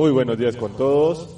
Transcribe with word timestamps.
Muy 0.00 0.12
buenos 0.12 0.38
días 0.38 0.56
con 0.56 0.74
todos. 0.78 1.28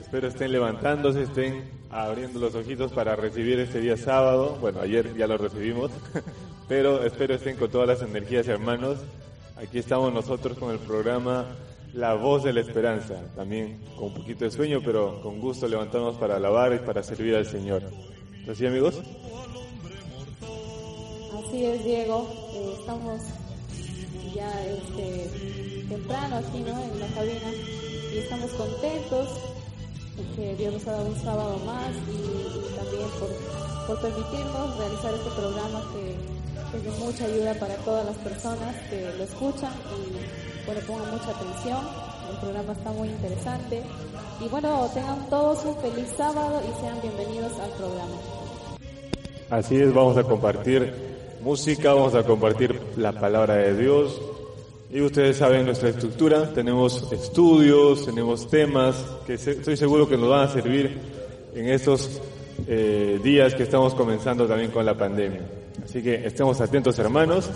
Espero 0.00 0.28
estén 0.28 0.52
levantándose, 0.52 1.22
estén 1.22 1.64
abriendo 1.90 2.38
los 2.38 2.54
ojitos 2.54 2.92
para 2.92 3.16
recibir 3.16 3.58
este 3.58 3.80
día 3.80 3.96
sábado. 3.96 4.56
Bueno, 4.60 4.78
ayer 4.82 5.16
ya 5.16 5.26
lo 5.26 5.36
recibimos, 5.36 5.90
pero 6.68 7.02
espero 7.02 7.34
estén 7.34 7.56
con 7.56 7.72
todas 7.72 7.88
las 7.88 8.08
energías, 8.08 8.46
hermanos. 8.46 8.98
Aquí 9.56 9.80
estamos 9.80 10.12
nosotros 10.12 10.56
con 10.58 10.70
el 10.70 10.78
programa 10.78 11.56
La 11.92 12.14
Voz 12.14 12.44
de 12.44 12.52
la 12.52 12.60
Esperanza. 12.60 13.16
También 13.34 13.80
con 13.96 14.04
un 14.04 14.14
poquito 14.14 14.44
de 14.44 14.52
sueño, 14.52 14.78
pero 14.84 15.20
con 15.20 15.40
gusto 15.40 15.66
levantamos 15.66 16.14
para 16.14 16.36
alabar 16.36 16.72
y 16.72 16.86
para 16.86 17.02
servir 17.02 17.34
al 17.34 17.46
Señor. 17.46 17.82
¿Así, 18.48 18.64
amigos? 18.64 19.02
Así 21.36 21.64
es, 21.64 21.84
Diego. 21.84 22.28
Eh, 22.54 22.76
estamos 22.78 23.22
ya 24.32 24.66
este, 24.66 25.84
temprano 25.88 26.36
aquí, 26.36 26.60
¿no? 26.60 26.80
En 26.80 27.00
la 27.00 27.08
cabina 27.08 27.50
y 28.14 28.18
estamos 28.18 28.50
contentos 28.52 29.28
que 30.36 30.54
Dios 30.54 30.72
nos 30.74 30.86
ha 30.86 30.92
dado 30.92 31.06
un 31.06 31.16
sábado 31.16 31.58
más 31.66 31.90
y, 32.06 32.76
también 32.76 33.08
por, 33.18 34.00
permitirnos 34.00 34.78
realizar 34.78 35.14
este 35.14 35.30
programa 35.30 35.82
que, 35.92 36.14
es 36.76 36.84
de 36.84 37.04
mucha 37.04 37.24
ayuda 37.24 37.54
para 37.54 37.74
todas 37.78 38.06
las 38.06 38.16
personas 38.18 38.76
que 38.88 39.12
lo 39.16 39.24
escuchan 39.24 39.72
y 39.96 40.64
bueno, 40.66 40.80
pongan 40.86 41.10
mucha 41.10 41.30
atención. 41.30 41.78
El 42.30 42.36
programa 42.38 42.72
está 42.72 42.90
muy 42.90 43.08
interesante. 43.08 43.82
Y 44.40 44.48
bueno, 44.48 44.88
tengan 44.94 45.28
todos 45.28 45.64
un 45.64 45.76
feliz 45.76 46.08
sábado 46.16 46.62
y 46.62 46.80
sean 46.80 47.00
bienvenidos 47.00 47.52
al 47.60 47.70
programa. 47.70 48.16
Así 49.50 49.76
es, 49.76 49.92
vamos 49.92 50.16
a 50.16 50.24
compartir 50.24 50.92
música, 51.42 51.92
vamos 51.92 52.14
a 52.14 52.24
compartir 52.24 52.80
la 52.96 53.12
palabra 53.12 53.54
de 53.56 53.76
Dios, 53.76 54.20
y 54.94 55.00
ustedes 55.00 55.38
saben 55.38 55.66
nuestra 55.66 55.88
estructura, 55.88 56.52
tenemos 56.52 57.10
estudios, 57.10 58.06
tenemos 58.06 58.48
temas 58.48 58.94
que 59.26 59.34
estoy 59.34 59.76
seguro 59.76 60.08
que 60.08 60.16
nos 60.16 60.28
van 60.28 60.42
a 60.42 60.48
servir 60.48 60.96
en 61.52 61.68
estos 61.68 62.22
eh, 62.68 63.18
días 63.20 63.56
que 63.56 63.64
estamos 63.64 63.92
comenzando 63.94 64.46
también 64.46 64.70
con 64.70 64.86
la 64.86 64.96
pandemia. 64.96 65.40
Así 65.84 66.00
que 66.00 66.24
estemos 66.24 66.60
atentos 66.60 66.96
hermanos 67.00 67.50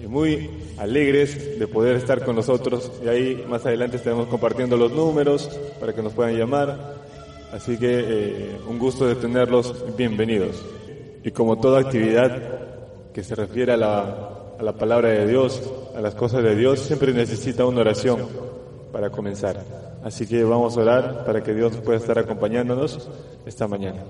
y 0.00 0.06
muy 0.06 0.48
alegres 0.78 1.58
de 1.58 1.66
poder 1.66 1.96
estar 1.96 2.24
con 2.24 2.36
nosotros 2.36 2.92
y 3.04 3.08
ahí 3.08 3.44
más 3.48 3.66
adelante 3.66 3.96
estaremos 3.96 4.28
compartiendo 4.28 4.76
los 4.76 4.92
números 4.92 5.50
para 5.80 5.92
que 5.92 6.00
nos 6.00 6.12
puedan 6.12 6.38
llamar. 6.38 6.94
Así 7.50 7.76
que 7.76 8.04
eh, 8.06 8.56
un 8.68 8.78
gusto 8.78 9.04
de 9.08 9.16
tenerlos 9.16 9.74
bienvenidos. 9.96 10.64
Y 11.24 11.32
como 11.32 11.58
toda 11.58 11.80
actividad 11.80 13.10
que 13.12 13.24
se 13.24 13.34
refiere 13.34 13.72
a 13.72 14.30
a 14.58 14.62
la 14.62 14.72
palabra 14.72 15.08
de 15.08 15.26
Dios, 15.26 15.60
a 15.94 16.00
las 16.00 16.14
cosas 16.14 16.42
de 16.42 16.56
Dios, 16.56 16.80
siempre 16.80 17.12
necesita 17.12 17.64
una 17.66 17.80
oración 17.80 18.26
para 18.92 19.10
comenzar. 19.10 19.62
Así 20.02 20.26
que 20.26 20.44
vamos 20.44 20.76
a 20.76 20.80
orar 20.80 21.24
para 21.24 21.42
que 21.42 21.54
Dios 21.54 21.76
pueda 21.76 21.98
estar 21.98 22.18
acompañándonos 22.18 23.08
esta 23.46 23.66
mañana. 23.68 24.02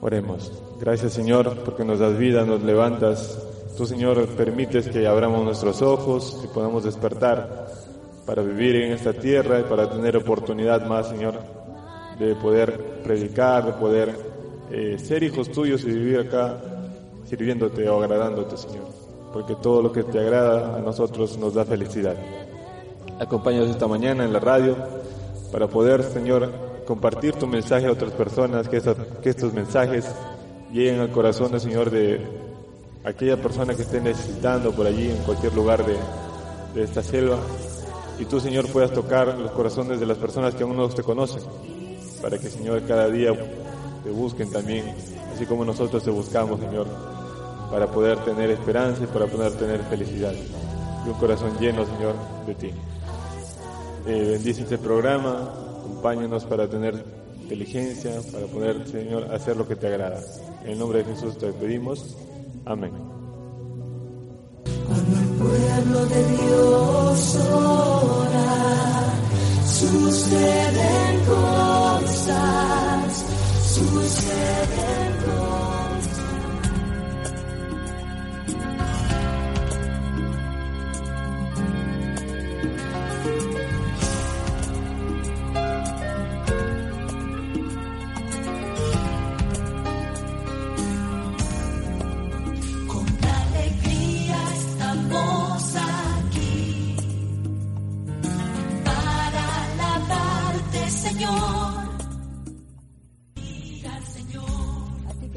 Oremos. 0.00 0.52
Gracias 0.80 1.12
Señor 1.12 1.58
porque 1.64 1.84
nos 1.84 1.98
das 1.98 2.18
vida, 2.18 2.44
nos 2.44 2.62
levantas. 2.62 3.38
Tú 3.76 3.86
Señor 3.86 4.26
permites 4.28 4.88
que 4.88 5.06
abramos 5.06 5.44
nuestros 5.44 5.82
ojos 5.82 6.40
y 6.44 6.46
podamos 6.48 6.84
despertar 6.84 7.68
para 8.26 8.42
vivir 8.42 8.76
en 8.76 8.92
esta 8.92 9.12
tierra 9.12 9.60
y 9.60 9.64
para 9.64 9.88
tener 9.88 10.16
oportunidad 10.16 10.86
más 10.86 11.08
Señor 11.08 11.34
de 12.18 12.34
poder 12.36 13.02
predicar, 13.02 13.66
de 13.66 13.72
poder 13.72 14.14
eh, 14.70 14.96
ser 14.98 15.22
hijos 15.22 15.50
tuyos 15.50 15.84
y 15.84 15.88
vivir 15.88 16.20
acá 16.20 16.58
sirviéndote 17.24 17.88
o 17.88 18.02
agradándote 18.02 18.56
Señor 18.56 19.03
porque 19.34 19.56
todo 19.56 19.82
lo 19.82 19.90
que 19.90 20.04
te 20.04 20.20
agrada 20.20 20.76
a 20.76 20.78
nosotros 20.78 21.36
nos 21.38 21.54
da 21.54 21.64
felicidad. 21.64 22.14
Acompáñanos 23.18 23.68
esta 23.68 23.88
mañana 23.88 24.24
en 24.24 24.32
la 24.32 24.38
radio 24.38 24.76
para 25.50 25.66
poder, 25.66 26.04
Señor, 26.04 26.52
compartir 26.86 27.34
tu 27.34 27.48
mensaje 27.48 27.86
a 27.86 27.90
otras 27.90 28.12
personas, 28.12 28.68
que, 28.68 28.76
estos 28.76 29.52
mensajes 29.52 30.06
lleguen 30.72 31.00
al 31.00 31.10
corazón, 31.10 31.58
Señor, 31.58 31.90
de 31.90 32.24
aquella 33.02 33.36
persona 33.36 33.74
que 33.74 33.82
esté 33.82 34.00
necesitando 34.00 34.70
por 34.70 34.86
allí, 34.86 35.10
en 35.10 35.16
cualquier 35.24 35.52
lugar 35.52 35.84
de, 35.84 35.96
de 36.72 36.84
esta 36.84 37.02
selva. 37.02 37.38
Y 38.20 38.26
tú, 38.26 38.38
Señor, 38.38 38.70
puedas 38.70 38.92
tocar 38.92 39.36
los 39.36 39.50
corazones 39.50 39.98
de 39.98 40.06
las 40.06 40.16
personas 40.16 40.54
que 40.54 40.62
aún 40.62 40.76
no 40.76 40.88
te 40.90 41.02
conocen, 41.02 41.42
para 42.22 42.38
que, 42.38 42.48
Señor, 42.48 42.82
cada 42.86 43.08
día 43.08 43.32
te 44.04 44.10
busquen 44.10 44.52
también, 44.52 44.94
así 45.34 45.44
como 45.44 45.64
nosotros 45.64 46.04
te 46.04 46.10
buscamos, 46.12 46.60
Señor 46.60 47.13
para 47.70 47.86
poder 47.86 48.18
tener 48.24 48.50
esperanza 48.50 49.04
y 49.04 49.06
para 49.06 49.26
poder 49.26 49.52
tener 49.52 49.82
felicidad. 49.84 50.32
Y 51.04 51.08
un 51.08 51.14
corazón 51.14 51.56
lleno, 51.58 51.84
Señor, 51.84 52.14
de 52.46 52.54
ti. 52.54 52.70
Eh, 54.06 54.28
bendice 54.32 54.62
este 54.62 54.78
programa, 54.78 55.52
acompáñanos 55.78 56.44
para 56.44 56.68
tener 56.68 57.04
inteligencia, 57.40 58.12
para 58.32 58.46
poder, 58.46 58.86
Señor, 58.86 59.32
hacer 59.32 59.56
lo 59.56 59.66
que 59.66 59.76
te 59.76 59.86
agrada. 59.86 60.20
En 60.64 60.72
el 60.72 60.78
nombre 60.78 60.98
de 60.98 61.14
Jesús 61.14 61.38
te 61.38 61.52
pedimos. 61.52 62.16
Amén. 62.64 62.92
Cuando 64.86 65.18
el 65.18 65.28
pueblo 65.36 66.06
de 66.06 66.28
Dios 66.36 67.36
ora, 67.52 68.64
suceden 69.66 71.24
cosas, 71.26 72.34
suceden 73.74 75.13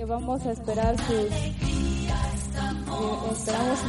vamos 0.08 0.46
a 0.46 0.52
esperar 0.52 0.96
sus, 0.98 1.10
eh, 1.10 1.56
esperamos 3.32 3.80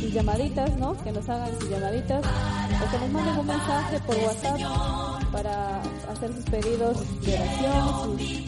sus, 0.00 0.12
llamaditas, 0.12 0.76
¿no? 0.76 0.96
Que 1.04 1.12
nos 1.12 1.28
hagan 1.28 1.60
sus 1.60 1.68
llamaditas 1.68 2.24
o 2.24 2.90
que 2.90 2.98
nos 2.98 3.10
manden 3.10 3.38
un 3.38 3.46
mensaje 3.46 4.00
por 4.00 4.16
WhatsApp 4.16 4.60
para 5.32 5.82
hacer 6.10 6.32
sus 6.32 6.44
pedidos 6.44 7.22
de 7.22 7.34
oración, 7.34 8.18
sus 8.18 8.20
eh, 8.20 8.46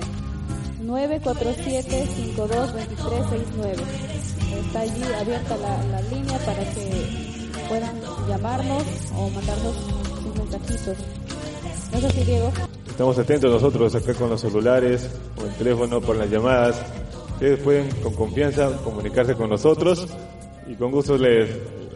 947-522369. 0.83 3.79
Está 4.59 4.81
allí 4.81 5.03
abierta 5.19 5.55
la, 5.57 6.01
línea 6.01 6.37
para 6.39 6.65
que 6.73 6.89
puedan 7.69 7.95
llamarnos 8.27 8.83
o 9.15 9.29
mandarnos 9.29 9.75
sus 10.21 10.35
mensajitos. 10.35 10.97
¿No 11.91 11.97
es 11.97 12.03
así, 12.03 12.25
Diego? 12.25 12.51
Estamos 12.87 13.17
atentos 13.17 13.49
nosotros 13.51 13.95
acá 13.95 14.13
con 14.13 14.29
los 14.29 14.41
celulares 14.41 15.09
o 15.41 15.45
el 15.45 15.53
teléfono 15.53 16.01
por 16.01 16.17
las 16.17 16.29
llamadas. 16.29 16.81
Ustedes 17.33 17.59
pueden 17.59 17.89
con 18.01 18.13
confianza 18.13 18.69
comunicarse 18.83 19.35
con 19.35 19.49
nosotros 19.49 20.05
y 20.67 20.75
con 20.75 20.91
gusto 20.91 21.17
les 21.17 21.49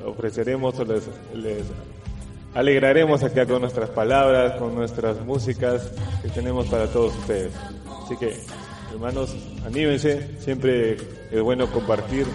ofreceremos 0.06 0.80
o 0.80 0.86
les 0.86 1.04
alegraremos 2.54 3.24
acá 3.24 3.46
con 3.46 3.62
nuestras 3.62 3.90
palabras, 3.90 4.58
con 4.58 4.76
nuestras 4.76 5.24
músicas 5.26 5.92
que 6.22 6.30
tenemos 6.30 6.68
para 6.68 6.88
todos 6.88 7.18
ustedes. 7.18 7.54
Así 8.04 8.18
que 8.18 8.36
Hermanos, 8.92 9.34
anímense, 9.66 10.38
siempre 10.40 10.98
es 11.32 11.42
bueno 11.42 11.72
compartir 11.72 12.28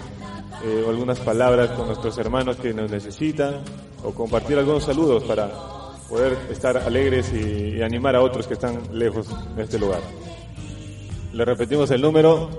eh, 0.65 0.85
algunas 0.87 1.19
palabras 1.19 1.69
con 1.71 1.85
nuestros 1.85 2.17
hermanos 2.17 2.55
que 2.57 2.73
nos 2.73 2.89
necesitan 2.89 3.57
o 4.03 4.11
compartir 4.11 4.57
algunos 4.57 4.83
saludos 4.83 5.23
para 5.23 5.51
poder 6.09 6.35
estar 6.49 6.75
alegres 6.77 7.31
y, 7.31 7.79
animar 7.83 8.15
a 8.15 8.21
otros 8.21 8.47
que 8.47 8.55
están 8.55 8.79
lejos 8.91 9.27
de 9.55 9.63
este 9.63 9.77
lugar. 9.77 9.99
Le 11.31 11.45
repetimos 11.45 11.91
el 11.91 12.01
número 12.01 12.49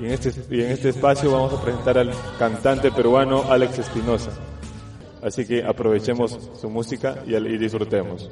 Y 0.00 0.06
en, 0.06 0.12
este, 0.12 0.32
y 0.50 0.60
en 0.60 0.70
este 0.70 0.90
espacio 0.90 1.32
vamos 1.32 1.54
a 1.54 1.62
presentar 1.62 1.98
al 1.98 2.12
cantante 2.38 2.92
peruano 2.92 3.44
Alex 3.50 3.78
Espinosa. 3.78 4.30
Así 5.26 5.44
que 5.44 5.64
aprovechemos 5.64 6.38
su 6.54 6.70
música 6.70 7.24
y, 7.26 7.58
disfrutemos. 7.58 8.30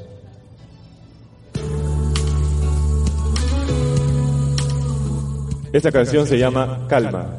Esta 5.73 5.91
canción 5.91 6.25
se 6.25 6.38
llama 6.38 6.87
Calma. 6.88 7.37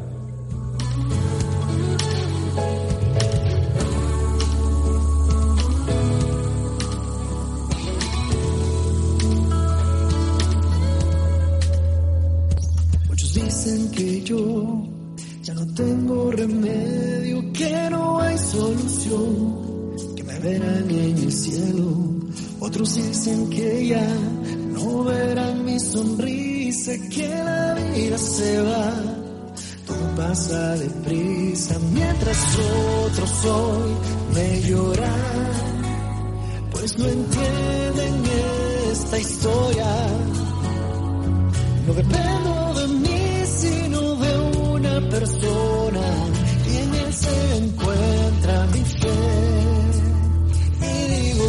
Muchos 13.07 13.33
dicen 13.35 13.89
que 13.91 14.21
yo 14.21 14.83
ya 15.43 15.53
no 15.53 15.73
tengo 15.73 16.29
remedio 16.33 17.04
solución, 18.55 20.15
que 20.15 20.23
me 20.23 20.39
verán 20.39 20.89
en 20.89 21.17
el 21.17 21.31
cielo. 21.31 21.89
Otros 22.59 22.95
dicen 22.95 23.49
que 23.49 23.87
ya 23.87 24.07
no 24.73 25.03
verán 25.03 25.65
mi 25.65 25.79
sonrisa, 25.79 26.91
que 27.09 27.27
la 27.27 27.73
vida 27.73 28.17
se 28.17 28.61
va. 28.61 28.93
Todo 29.85 30.15
pasa 30.15 30.75
deprisa, 30.75 31.77
mientras 31.93 32.39
otros 33.05 33.45
hoy 33.45 33.91
me 34.33 34.61
lloran, 34.61 35.51
pues 36.71 36.97
no 36.97 37.05
entienden 37.05 38.13
esta 38.91 39.19
historia. 39.19 39.91
No 41.85 41.93
dependo 41.93 42.73
de 42.79 42.87
mí, 43.03 43.43
sino 43.45 44.15
de 44.15 44.31
una 44.71 45.09
persona 45.09 46.34
se 47.15 47.57
encuentra 47.57 48.67
mi 48.67 48.83
fe. 48.83 49.13
Y 50.81 51.11
digo 51.11 51.45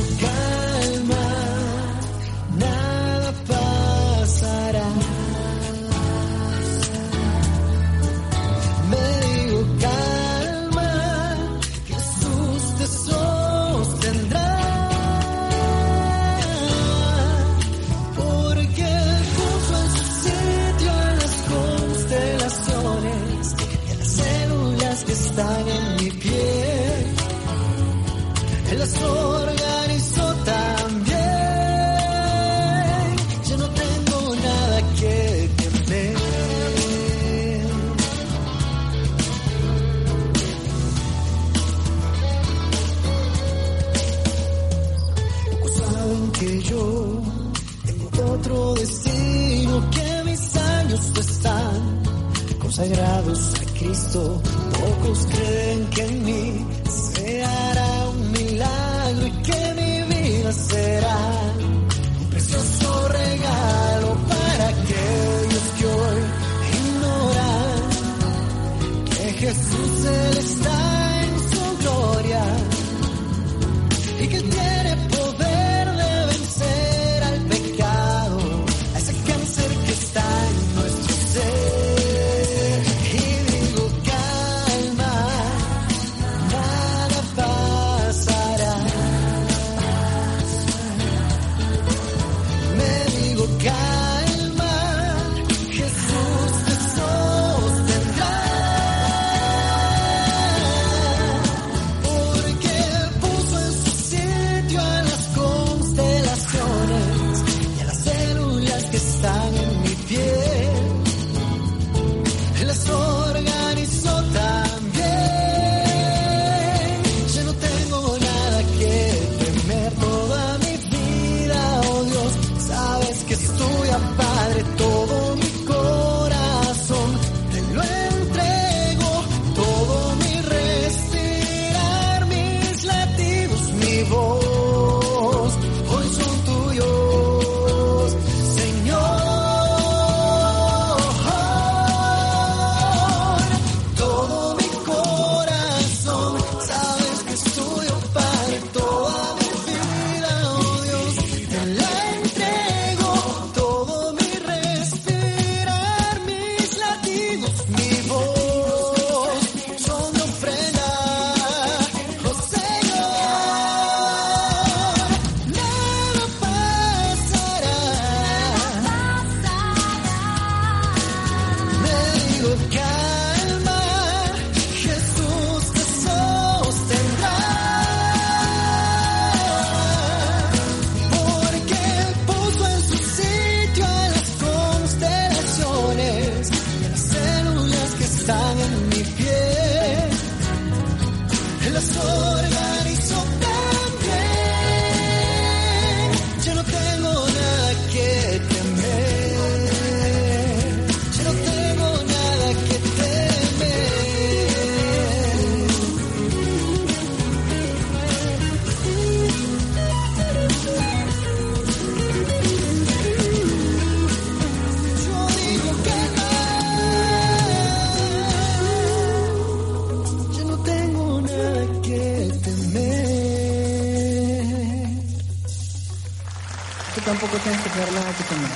tener 227.38 227.92
nada 227.92 228.12
que 228.12 228.24
temer. 228.24 228.50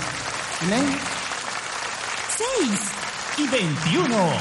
Amén. 0.62 0.99
6 2.37 2.80
y 3.38 3.49
21. 3.49 4.39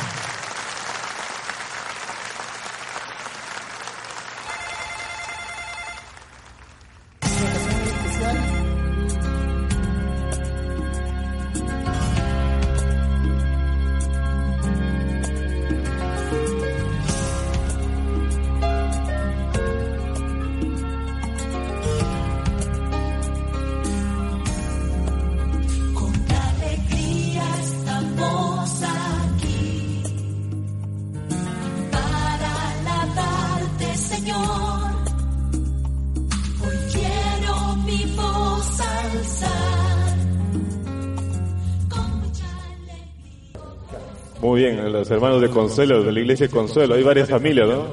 Bien, 44.59 44.91
los 44.91 45.09
hermanos 45.09 45.39
de 45.39 45.49
Consuelo, 45.49 46.03
de 46.03 46.11
la 46.11 46.19
iglesia 46.19 46.47
de 46.47 46.51
Consuelo. 46.51 46.95
Hay 46.95 47.01
varias 47.01 47.29
familias, 47.29 47.65
¿no? 47.65 47.85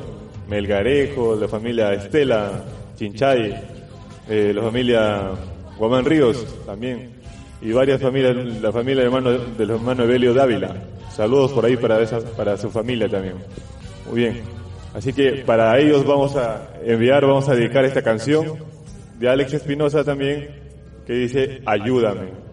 Melgarejo, 0.49 1.37
la 1.37 1.46
familia 1.46 1.94
Estela, 1.94 2.64
Chinchay, 2.96 3.54
eh, 4.28 4.52
la 4.52 4.62
familia 4.62 5.30
Guamán 5.78 6.04
Ríos 6.04 6.44
también. 6.66 7.12
Y 7.62 7.70
varias 7.70 8.02
familias, 8.02 8.35
la 8.61 8.73
familia 8.73 9.04
del 9.04 9.14
hermano, 9.14 9.30
del 9.30 9.70
hermano 9.70 10.02
Evelio 10.02 10.35
Dávila. 10.35 10.75
Saludos 11.14 11.52
por 11.52 11.64
ahí 11.64 11.76
para, 11.76 12.00
esa, 12.00 12.18
para 12.18 12.56
su 12.56 12.68
familia 12.68 13.08
también. 13.08 13.37
Muy 14.11 14.23
bien. 14.23 14.42
Así 14.92 15.12
que 15.12 15.44
para 15.46 15.78
ellos 15.78 16.04
vamos 16.04 16.35
a 16.35 16.68
enviar, 16.85 17.25
vamos 17.25 17.49
a 17.49 17.54
dedicar 17.54 17.85
esta 17.85 18.02
canción 18.02 18.56
de 19.20 19.28
Alex 19.28 19.54
Espinosa 19.54 20.02
también, 20.02 20.49
que 21.06 21.12
dice, 21.12 21.62
ayúdame. 21.64 22.45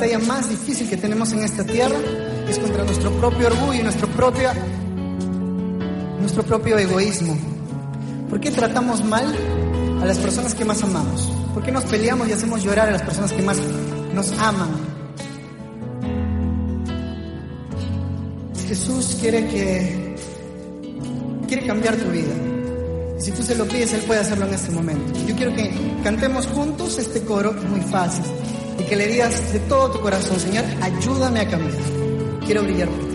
Batalla 0.00 0.18
más 0.20 0.48
difícil 0.48 0.88
que 0.88 0.96
tenemos 0.96 1.30
en 1.32 1.42
esta 1.42 1.62
tierra 1.62 1.98
es 2.48 2.58
contra 2.58 2.84
nuestro 2.84 3.12
propio 3.18 3.48
orgullo 3.48 3.80
y 3.80 3.82
nuestro 3.82 4.08
propio, 4.08 4.48
nuestro 6.18 6.42
propio 6.42 6.78
egoísmo. 6.78 7.36
¿Por 8.30 8.40
qué 8.40 8.50
tratamos 8.50 9.04
mal 9.04 9.26
a 10.00 10.06
las 10.06 10.16
personas 10.16 10.54
que 10.54 10.64
más 10.64 10.82
amamos? 10.82 11.30
¿Por 11.52 11.62
qué 11.62 11.70
nos 11.70 11.84
peleamos 11.84 12.30
y 12.30 12.32
hacemos 12.32 12.64
llorar 12.64 12.88
a 12.88 12.92
las 12.92 13.02
personas 13.02 13.30
que 13.30 13.42
más 13.42 13.58
nos 14.14 14.32
aman? 14.38 14.70
Jesús 18.68 19.18
quiere 19.20 19.46
que 19.48 20.16
quiere 21.46 21.66
cambiar 21.66 21.96
tu 21.96 22.08
vida. 22.08 22.32
Si 23.18 23.32
tú 23.32 23.42
se 23.42 23.54
lo 23.54 23.66
pides, 23.66 23.92
Él 23.92 24.00
puede 24.06 24.20
hacerlo 24.20 24.46
en 24.46 24.54
este 24.54 24.70
momento. 24.70 25.12
Yo 25.28 25.36
quiero 25.36 25.54
que 25.54 25.70
cantemos 26.02 26.46
juntos 26.46 26.96
este 26.96 27.20
coro 27.20 27.52
muy 27.52 27.82
fácil 27.82 28.24
que 28.90 28.96
le 28.96 29.06
digas 29.06 29.52
de 29.52 29.60
todo 29.60 29.92
tu 29.92 30.00
corazón, 30.00 30.40
Señor, 30.40 30.64
ayúdame 30.82 31.38
a 31.38 31.48
cambiar. 31.48 31.80
Quiero 32.44 32.64
brillar. 32.64 33.09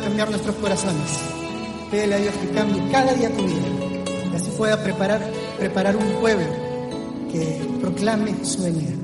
Cambiar 0.00 0.30
nuestros 0.30 0.56
corazones. 0.56 1.20
Pídele 1.90 2.14
a 2.14 2.18
Dios 2.18 2.34
que 2.34 2.48
cambie 2.50 2.82
cada 2.90 3.12
día 3.12 3.30
tu 3.30 3.42
vida, 3.42 3.66
así 4.34 4.50
pueda 4.56 4.82
preparar, 4.82 5.20
preparar 5.58 5.96
un 5.96 6.06
pueblo 6.20 6.46
que 7.30 7.60
proclame 7.80 8.44
su 8.44 8.62
venida. 8.62 8.95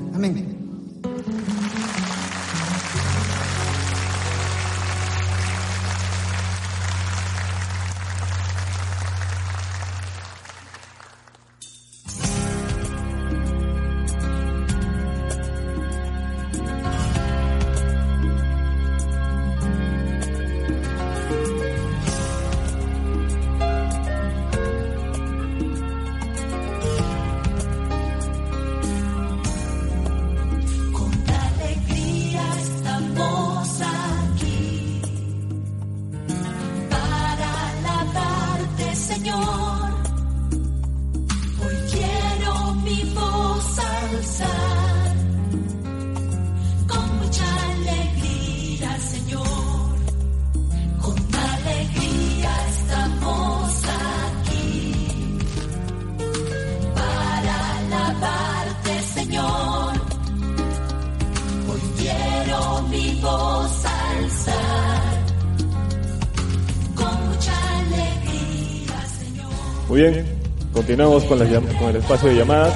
Muy 69.87 70.01
bien, 70.01 70.25
continuamos 70.73 71.23
con, 71.25 71.41
el 71.41 71.95
espacio 71.95 72.29
de 72.29 72.35
llamadas. 72.35 72.73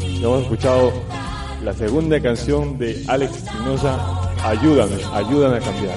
Ya 0.00 0.26
hemos 0.26 0.42
escuchado 0.42 0.92
la 1.62 1.72
segunda 1.72 2.20
canción 2.20 2.78
de 2.78 3.04
Alex 3.08 3.36
Espinosa, 3.36 3.98
Ayúdame, 4.44 4.96
ayúdame 5.12 5.56
a 5.56 5.60
cambiar. 5.60 5.96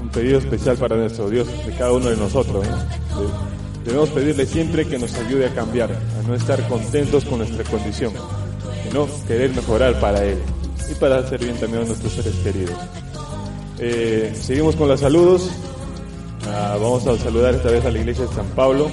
Un 0.00 0.08
pedido 0.08 0.38
especial 0.38 0.76
para 0.76 0.96
nuestro 0.96 1.28
Dios, 1.30 1.46
de 1.66 1.72
cada 1.76 1.92
uno 1.92 2.06
de 2.10 2.16
nosotros. 2.16 2.66
¿no? 2.66 3.20
De- 3.20 3.50
Debemos 3.84 4.08
pedirle 4.10 4.44
siempre 4.46 4.86
que 4.86 4.98
nos 4.98 5.14
ayude 5.14 5.46
a 5.46 5.54
cambiar, 5.54 5.90
a 5.92 6.26
no 6.28 6.34
estar 6.34 6.66
contentos 6.68 7.24
con 7.24 7.38
nuestra 7.38 7.64
condición, 7.64 8.12
sino 8.86 9.06
querer 9.26 9.54
mejorar 9.54 9.98
para 10.00 10.22
Él 10.24 10.38
y 10.90 10.94
para 10.96 11.18
hacer 11.18 11.40
bien 11.40 11.56
también 11.58 11.84
a 11.84 11.86
nuestros 11.86 12.12
seres 12.12 12.34
queridos. 12.44 12.74
Eh, 13.82 14.32
seguimos 14.34 14.76
con 14.76 14.88
los 14.88 15.00
saludos. 15.00 15.50
Ah, 16.46 16.76
vamos 16.78 17.06
a 17.06 17.16
saludar 17.16 17.54
esta 17.54 17.70
vez 17.70 17.82
a 17.86 17.90
la 17.90 17.98
iglesia 17.98 18.26
de 18.26 18.34
San 18.34 18.46
Pablo, 18.48 18.90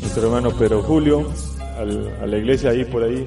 nuestro 0.00 0.24
hermano 0.24 0.50
Pedro 0.50 0.82
Julio, 0.82 1.30
a 1.78 2.26
la 2.26 2.36
iglesia 2.36 2.70
ahí 2.70 2.84
por 2.84 3.04
ahí, 3.04 3.24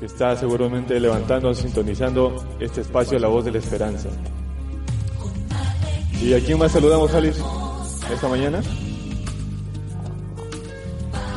que 0.00 0.06
está 0.06 0.36
seguramente 0.36 0.98
levantando, 0.98 1.54
sintonizando 1.54 2.44
este 2.58 2.80
espacio, 2.80 3.16
la 3.20 3.28
voz 3.28 3.44
de 3.44 3.52
la 3.52 3.58
esperanza. 3.58 4.08
¿Y 6.20 6.34
a 6.34 6.40
quién 6.40 6.58
más 6.58 6.72
saludamos, 6.72 7.14
Alice, 7.14 7.40
esta 8.12 8.26
mañana? 8.26 8.60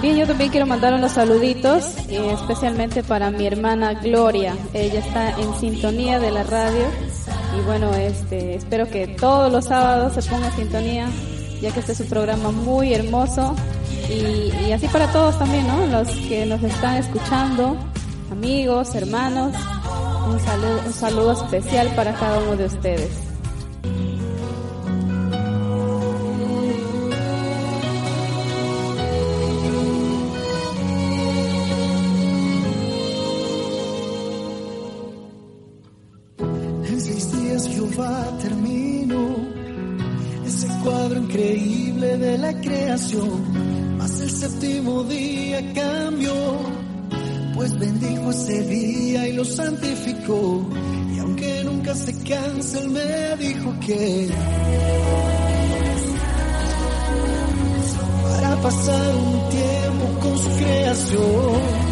Bien, 0.01 0.17
yo 0.17 0.25
también 0.25 0.49
quiero 0.49 0.65
mandar 0.65 0.93
unos 0.95 1.11
saluditos, 1.11 1.97
eh, 2.07 2.31
especialmente 2.33 3.03
para 3.03 3.29
mi 3.29 3.45
hermana 3.45 3.93
Gloria. 3.95 4.55
Ella 4.73 4.99
está 4.99 5.39
en 5.39 5.53
sintonía 5.59 6.19
de 6.19 6.31
la 6.31 6.43
radio 6.43 6.85
y 7.55 7.61
bueno, 7.61 7.93
este, 7.93 8.55
espero 8.55 8.89
que 8.89 9.07
todos 9.07 9.51
los 9.51 9.65
sábados 9.65 10.13
se 10.13 10.29
ponga 10.29 10.51
sintonía, 10.51 11.07
ya 11.61 11.71
que 11.71 11.79
este 11.79 11.91
es 11.91 11.99
un 11.99 12.07
programa 12.07 12.51
muy 12.51 12.93
hermoso 12.93 13.55
y, 14.09 14.51
y 14.67 14.71
así 14.71 14.87
para 14.87 15.11
todos 15.11 15.37
también, 15.37 15.67
¿no? 15.67 15.85
Los 15.87 16.07
que 16.09 16.45
nos 16.45 16.61
están 16.63 16.97
escuchando, 16.97 17.77
amigos, 18.31 18.95
hermanos, 18.95 19.53
un 20.27 20.39
saludo, 20.39 20.81
un 20.85 20.93
saludo 20.93 21.31
especial 21.33 21.87
para 21.95 22.13
cada 22.13 22.39
uno 22.39 22.55
de 22.55 22.65
ustedes. 22.65 23.26
Creación, 43.07 43.97
mas 43.97 44.19
el 44.21 44.29
séptimo 44.29 45.03
día 45.03 45.73
cambió, 45.73 46.33
pues 47.55 47.77
bendijo 47.77 48.31
ese 48.31 48.63
día 48.63 49.27
y 49.27 49.33
lo 49.33 49.45
santificó, 49.45 50.67
y 51.13 51.19
aunque 51.19 51.63
nunca 51.63 51.95
se 51.95 52.13
cansa, 52.23 52.79
él 52.79 52.89
me 52.89 53.37
dijo 53.37 53.73
que 53.85 54.29
para 58.23 58.55
pasar 58.61 59.15
un 59.15 59.49
tiempo 59.49 60.19
con 60.21 60.37
su 60.37 60.49
creación. 60.57 61.86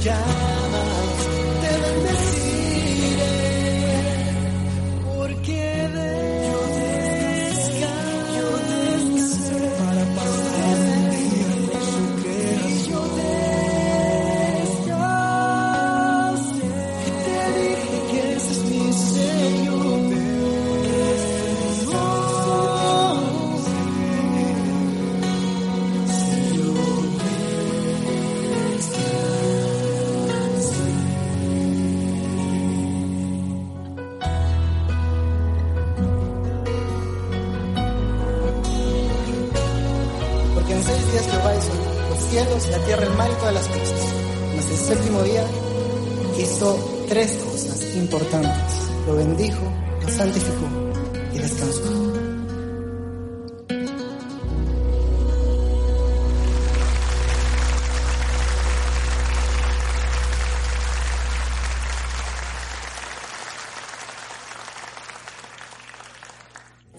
Yeah. 0.00 0.57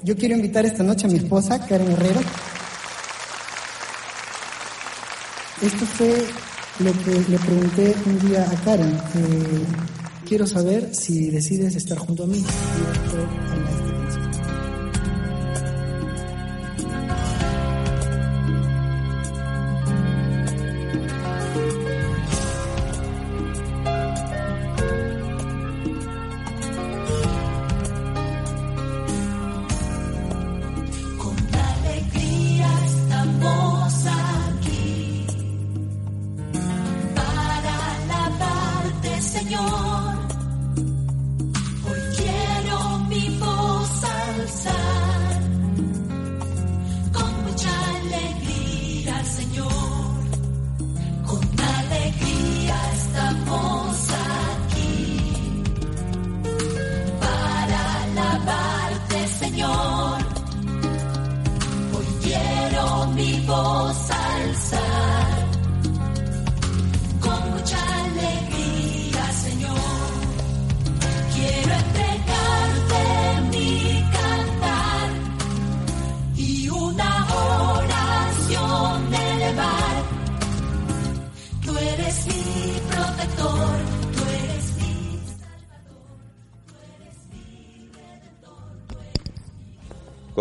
Yo 0.10 0.16
quiero 0.16 0.34
invitar 0.34 0.66
esta 0.66 0.82
noche 0.82 1.06
a 1.06 1.10
mi 1.12 1.18
esposa, 1.18 1.64
Karen 1.68 1.92
Herrera. 1.92 2.20
Esto 5.62 5.86
fue 5.86 6.26
lo 6.80 6.92
que 7.04 7.30
le 7.30 7.38
pregunté 7.38 7.96
un 8.08 8.28
día 8.28 8.42
a 8.42 8.56
Karen. 8.64 8.98
quiero 10.28 10.48
saber 10.48 10.96
si 10.96 11.30
decides 11.30 11.76
estar 11.76 12.00
junto 12.00 12.24
a 12.24 12.26
mí. 12.26 12.44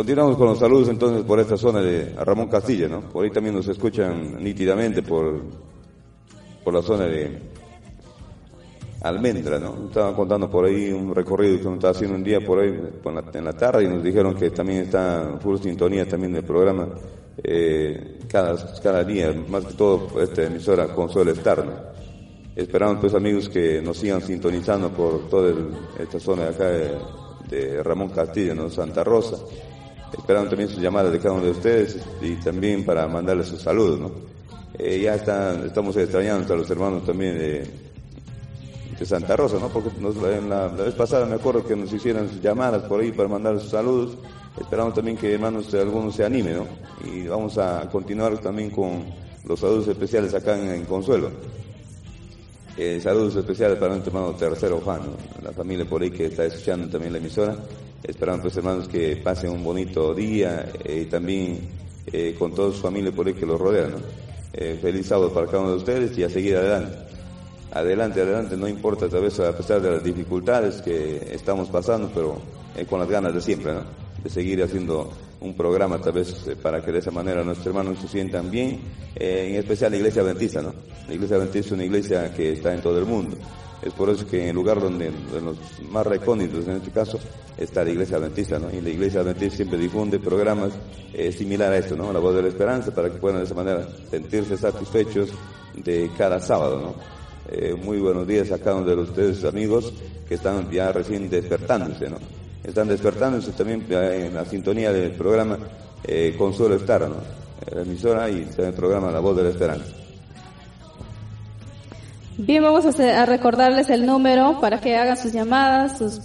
Continuamos 0.08 0.38
con 0.38 0.46
los 0.46 0.58
saludos 0.58 0.88
entonces 0.88 1.22
por 1.22 1.38
esta 1.38 1.58
zona 1.58 1.82
de 1.82 2.14
Ramón 2.24 2.48
Castilla, 2.48 2.88
¿no? 2.88 3.02
Por 3.02 3.26
ahí 3.26 3.30
también 3.30 3.54
nos 3.54 3.68
escuchan 3.68 4.42
nítidamente 4.42 5.02
por, 5.02 5.38
por 6.64 6.72
la 6.72 6.80
zona 6.80 7.04
de 7.04 7.38
Almendra, 9.02 9.58
¿no? 9.58 9.88
Estaban 9.88 10.14
contando 10.14 10.50
por 10.50 10.64
ahí 10.64 10.90
un 10.90 11.14
recorrido 11.14 11.60
que 11.60 11.66
uno 11.66 11.74
estaba 11.74 11.90
haciendo 11.90 12.16
un 12.16 12.24
día 12.24 12.40
por 12.40 12.58
ahí 12.60 12.70
en 13.34 13.44
la 13.44 13.52
tarde 13.52 13.84
y 13.84 13.88
nos 13.88 14.02
dijeron 14.02 14.34
que 14.34 14.48
también 14.48 14.84
está 14.84 15.36
full 15.42 15.58
sintonía 15.58 16.08
también 16.08 16.32
del 16.32 16.42
programa 16.44 16.88
eh, 17.44 18.20
cada, 18.28 18.56
cada 18.82 19.04
día, 19.04 19.30
más 19.46 19.66
que 19.66 19.74
todo 19.74 20.22
esta 20.22 20.44
emisora 20.44 20.86
Consuelo 20.94 21.32
Estar, 21.32 21.66
¿no? 21.66 21.72
Esperamos 22.56 22.96
pues 23.02 23.12
amigos 23.12 23.50
que 23.50 23.82
nos 23.82 23.98
sigan 23.98 24.22
sintonizando 24.22 24.88
por 24.88 25.28
toda 25.28 25.50
el- 25.50 25.68
esta 25.98 26.18
zona 26.18 26.44
de 26.44 26.48
acá 26.48 26.64
de, 26.70 26.92
de 27.50 27.82
Ramón 27.82 28.08
Castillo, 28.08 28.54
¿no? 28.54 28.70
Santa 28.70 29.04
Rosa. 29.04 29.36
Esperamos 30.16 30.48
también 30.48 30.68
sus 30.68 30.80
llamadas 30.80 31.12
de 31.12 31.18
cada 31.18 31.34
uno 31.34 31.44
de 31.44 31.50
ustedes 31.50 31.98
y 32.20 32.34
también 32.36 32.84
para 32.84 33.06
mandarles 33.06 33.48
sus 33.48 33.60
saludos, 33.60 34.00
¿no? 34.00 34.10
Eh, 34.78 35.00
ya 35.00 35.14
están, 35.14 35.66
estamos 35.66 35.96
extrañando 35.96 36.54
a 36.54 36.56
los 36.56 36.70
hermanos 36.70 37.04
también 37.04 37.38
de, 37.38 37.88
Santa 39.04 39.36
Rosa, 39.36 39.58
¿no? 39.60 39.68
Porque 39.68 39.90
la, 40.48 40.66
vez 40.68 40.94
pasada 40.94 41.24
me 41.24 41.36
acuerdo 41.36 41.64
que 41.64 41.76
nos 41.76 41.92
hicieron 41.92 42.28
sus 42.28 42.42
llamadas 42.42 42.82
por 42.82 43.00
ahí 43.00 43.12
para 43.12 43.28
mandar 43.28 43.58
sus 43.60 43.70
saludos. 43.70 44.16
Esperamos 44.60 44.94
también 44.94 45.16
que 45.16 45.34
hermanos 45.34 45.72
algunos 45.74 46.16
se 46.16 46.24
animen, 46.24 46.56
¿no? 46.56 46.66
Y 47.08 47.28
vamos 47.28 47.58
a 47.58 47.88
continuar 47.90 48.36
también 48.38 48.70
con 48.70 49.04
los 49.44 49.60
saludos 49.60 49.86
especiales 49.86 50.34
acá 50.34 50.58
en 50.58 50.84
Consuelo. 50.84 51.30
Eh, 52.80 53.00
saludos 53.00 53.34
especiales 53.34 53.76
para 53.76 53.94
nuestro 53.94 54.16
hermano 54.16 54.36
Tercero 54.36 54.80
Juan, 54.80 55.00
la 55.42 55.50
familia 55.50 55.84
por 55.84 56.00
ahí 56.00 56.12
que 56.12 56.26
está 56.26 56.44
escuchando 56.44 56.88
también 56.88 57.12
la 57.12 57.18
emisora. 57.18 57.56
Esperamos 58.04 58.42
pues 58.42 58.56
hermanos 58.56 58.86
que 58.86 59.16
pasen 59.16 59.50
un 59.50 59.64
bonito 59.64 60.14
día 60.14 60.70
eh, 60.84 61.02
y 61.02 61.06
también 61.06 61.58
eh, 62.06 62.36
con 62.38 62.54
toda 62.54 62.72
su 62.72 62.80
familia 62.80 63.10
por 63.10 63.26
ahí 63.26 63.34
que 63.34 63.44
los 63.44 63.60
rodean. 63.60 63.90
¿no? 63.90 63.98
Feliz 64.80 65.08
sábado 65.08 65.34
para 65.34 65.46
cada 65.46 65.58
uno 65.58 65.70
de 65.72 65.76
ustedes 65.78 66.16
y 66.18 66.22
a 66.22 66.30
seguir 66.30 66.56
adelante. 66.56 66.96
Adelante, 67.72 68.22
adelante, 68.22 68.56
no 68.56 68.68
importa 68.68 69.08
tal 69.08 69.22
vez 69.22 69.40
a 69.40 69.56
pesar 69.56 69.82
de 69.82 69.90
las 69.90 70.04
dificultades 70.04 70.80
que 70.80 71.30
estamos 71.32 71.68
pasando, 71.70 72.08
pero 72.14 72.40
con 72.88 73.00
las 73.00 73.08
ganas 73.08 73.34
de 73.34 73.40
siempre, 73.40 73.74
¿no? 73.74 74.07
De 74.22 74.30
seguir 74.30 74.62
haciendo 74.62 75.10
un 75.40 75.54
programa 75.54 76.00
tal 76.00 76.12
vez 76.12 76.46
eh, 76.48 76.56
para 76.56 76.82
que 76.82 76.92
de 76.92 76.98
esa 76.98 77.10
manera 77.10 77.44
nuestros 77.44 77.68
hermanos 77.68 77.98
se 78.00 78.08
sientan 78.08 78.50
bien, 78.50 78.80
eh, 79.14 79.48
en 79.50 79.56
especial 79.56 79.92
la 79.92 79.98
iglesia 79.98 80.22
adventista, 80.22 80.62
¿no? 80.62 80.74
La 81.06 81.14
iglesia 81.14 81.36
adventista 81.36 81.68
es 81.68 81.72
una 81.72 81.84
iglesia 81.84 82.34
que 82.34 82.52
está 82.52 82.74
en 82.74 82.82
todo 82.82 82.98
el 82.98 83.06
mundo. 83.06 83.36
Es 83.80 83.92
por 83.92 84.10
eso 84.10 84.26
que 84.26 84.42
en 84.42 84.48
el 84.48 84.54
lugar 84.56 84.80
donde, 84.80 85.10
los 85.42 85.56
más 85.90 86.04
recónditos 86.04 86.66
en 86.66 86.76
este 86.76 86.90
caso, 86.90 87.18
está 87.56 87.84
la 87.84 87.90
iglesia 87.90 88.16
adventista, 88.16 88.58
¿no? 88.58 88.70
Y 88.72 88.80
la 88.80 88.90
iglesia 88.90 89.20
adventista 89.20 89.56
siempre 89.56 89.78
difunde 89.78 90.18
programas 90.18 90.72
eh, 91.12 91.30
similar 91.30 91.72
a 91.72 91.78
esto, 91.78 91.96
¿no? 91.96 92.12
La 92.12 92.18
voz 92.18 92.34
de 92.34 92.42
la 92.42 92.48
esperanza, 92.48 92.92
para 92.92 93.08
que 93.10 93.18
puedan 93.18 93.38
de 93.38 93.44
esa 93.44 93.54
manera 93.54 93.88
sentirse 94.10 94.56
satisfechos 94.56 95.30
de 95.76 96.10
cada 96.18 96.40
sábado, 96.40 96.80
¿no? 96.80 97.18
Eh, 97.50 97.74
muy 97.74 97.98
buenos 97.98 98.26
días 98.26 98.50
a 98.50 98.58
cada 98.58 98.76
uno 98.76 98.86
de 98.86 98.96
ustedes 98.96 99.44
amigos 99.44 99.92
que 100.28 100.34
están 100.34 100.70
ya 100.70 100.92
recién 100.92 101.30
despertándose, 101.30 102.10
¿no? 102.10 102.18
Están 102.64 102.88
despertándose 102.88 103.52
también 103.52 103.86
ya 103.88 104.14
en 104.14 104.34
la 104.34 104.44
sintonía 104.44 104.92
del 104.92 105.12
programa 105.12 105.58
eh, 106.04 106.34
Consuelo 106.36 106.74
Estar, 106.74 107.08
¿no? 107.08 107.16
La 107.74 107.82
emisora 107.82 108.30
y 108.30 108.48
el 108.56 108.72
programa 108.72 109.10
La 109.10 109.18
Voz 109.20 109.36
de 109.36 109.44
la 109.44 109.50
Esperanza. 109.50 109.86
Bien, 112.36 112.62
vamos 112.62 113.00
a 113.00 113.26
recordarles 113.26 113.90
el 113.90 114.06
número 114.06 114.60
para 114.60 114.80
que 114.80 114.96
hagan 114.96 115.16
sus 115.16 115.32
llamadas, 115.32 115.98
sus 115.98 116.20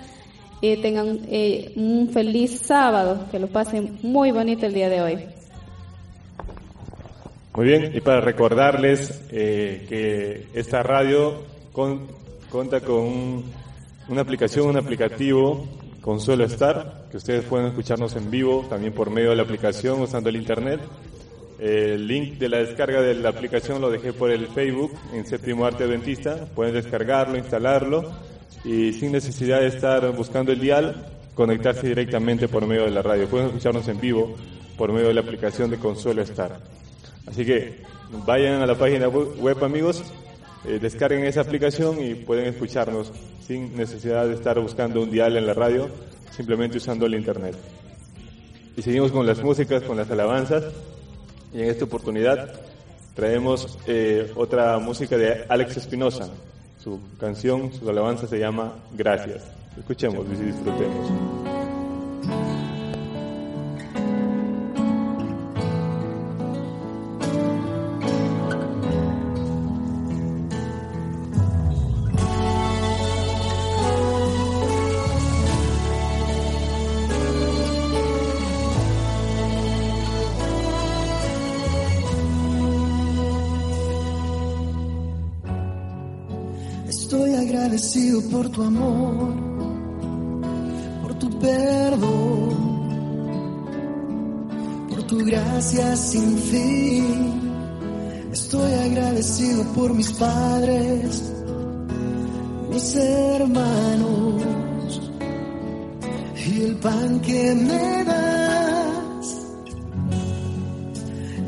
Eh, 0.61 0.79
tengan 0.79 1.21
eh, 1.27 1.73
un 1.77 2.09
feliz 2.09 2.59
sábado. 2.59 3.25
Que 3.31 3.39
lo 3.39 3.47
pasen 3.47 3.97
muy 4.03 4.29
bonito 4.31 4.67
el 4.67 4.73
día 4.75 4.89
de 4.89 5.01
hoy. 5.01 5.17
Muy 7.55 7.65
bien, 7.65 7.91
y 7.95 8.01
para 8.01 8.21
recordarles 8.21 9.09
que 9.31 10.45
esta 10.53 10.83
radio 10.83 11.41
con- 11.71 12.05
cuenta 12.51 12.81
con 12.81 12.95
un- 12.97 13.43
una 14.09 14.21
aplicación, 14.21 14.67
un 14.67 14.77
aplicativo, 14.77 15.67
Consuelo 16.01 16.45
Star, 16.45 17.07
que 17.11 17.17
ustedes 17.17 17.43
pueden 17.43 17.67
escucharnos 17.67 18.15
en 18.15 18.31
vivo 18.31 18.65
también 18.69 18.93
por 18.93 19.09
medio 19.09 19.31
de 19.31 19.35
la 19.35 19.43
aplicación 19.43 19.99
usando 20.01 20.29
el 20.29 20.37
internet. 20.37 20.79
El 21.59 22.07
link 22.07 22.37
de 22.37 22.47
la 22.49 22.57
descarga 22.59 23.01
de 23.01 23.15
la 23.15 23.29
aplicación 23.29 23.81
lo 23.81 23.89
dejé 23.89 24.13
por 24.13 24.31
el 24.31 24.47
Facebook 24.47 24.93
en 25.13 25.25
Séptimo 25.25 25.65
Arte 25.65 25.83
Adventista. 25.83 26.45
Pueden 26.55 26.75
descargarlo, 26.75 27.37
instalarlo 27.37 28.11
y 28.63 28.93
sin 28.93 29.11
necesidad 29.11 29.59
de 29.59 29.67
estar 29.67 30.09
buscando 30.15 30.51
el 30.53 30.59
dial, 30.61 31.07
conectarse 31.35 31.87
directamente 31.87 32.47
por 32.47 32.65
medio 32.65 32.85
de 32.85 32.91
la 32.91 33.01
radio. 33.01 33.27
Pueden 33.27 33.47
escucharnos 33.47 33.87
en 33.89 33.99
vivo 33.99 34.35
por 34.77 34.93
medio 34.93 35.07
de 35.09 35.15
la 35.15 35.21
aplicación 35.21 35.69
de 35.71 35.77
Consuelo 35.77 36.21
Star. 36.21 36.59
Así 37.25 37.43
que 37.43 37.81
vayan 38.25 38.61
a 38.61 38.67
la 38.67 38.75
página 38.75 39.09
web, 39.09 39.29
web, 39.41 39.61
amigos, 39.63 40.03
eh, 40.65 40.79
descarguen 40.81 41.23
esa 41.25 41.41
aplicación 41.41 42.01
y 42.03 42.15
pueden 42.15 42.45
escucharnos 42.45 43.11
sin 43.45 43.75
necesidad 43.75 44.27
de 44.27 44.33
estar 44.33 44.59
buscando 44.59 45.01
un 45.01 45.11
dial 45.11 45.37
en 45.37 45.47
la 45.47 45.53
radio, 45.53 45.89
simplemente 46.31 46.77
usando 46.77 47.05
el 47.05 47.15
internet. 47.15 47.55
Y 48.75 48.81
seguimos 48.81 49.11
con 49.11 49.25
las 49.25 49.41
músicas, 49.41 49.83
con 49.83 49.97
las 49.97 50.09
alabanzas. 50.11 50.65
Y 51.53 51.61
en 51.61 51.69
esta 51.69 51.85
oportunidad 51.85 52.53
traemos 53.15 53.79
eh, 53.87 54.31
otra 54.35 54.77
música 54.77 55.17
de 55.17 55.45
Alex 55.49 55.77
Espinosa. 55.77 56.29
Su 56.83 56.99
canción, 57.19 57.73
su 57.73 57.89
alabanza 57.89 58.27
se 58.27 58.37
llama 58.37 58.75
Gracias. 58.93 59.43
Escuchemos 59.77 60.25
y 60.31 60.43
disfrutemos. 60.43 61.11
Agradecido 87.77 88.21
por 88.31 88.49
tu 88.49 88.63
amor, 88.63 89.35
por 91.03 91.13
tu 91.19 91.29
perdón, 91.39 92.49
por 94.89 95.03
tu 95.03 95.17
gracia 95.23 95.95
sin 95.95 96.37
fin. 96.39 97.51
Estoy 98.31 98.73
agradecido 98.73 99.63
por 99.75 99.93
mis 99.93 100.11
padres, 100.13 101.31
mis 102.71 102.95
hermanos 102.95 104.41
y 106.47 106.61
el 106.63 106.75
pan 106.77 107.19
que 107.19 107.53
me 107.53 108.03
das. 108.05 109.37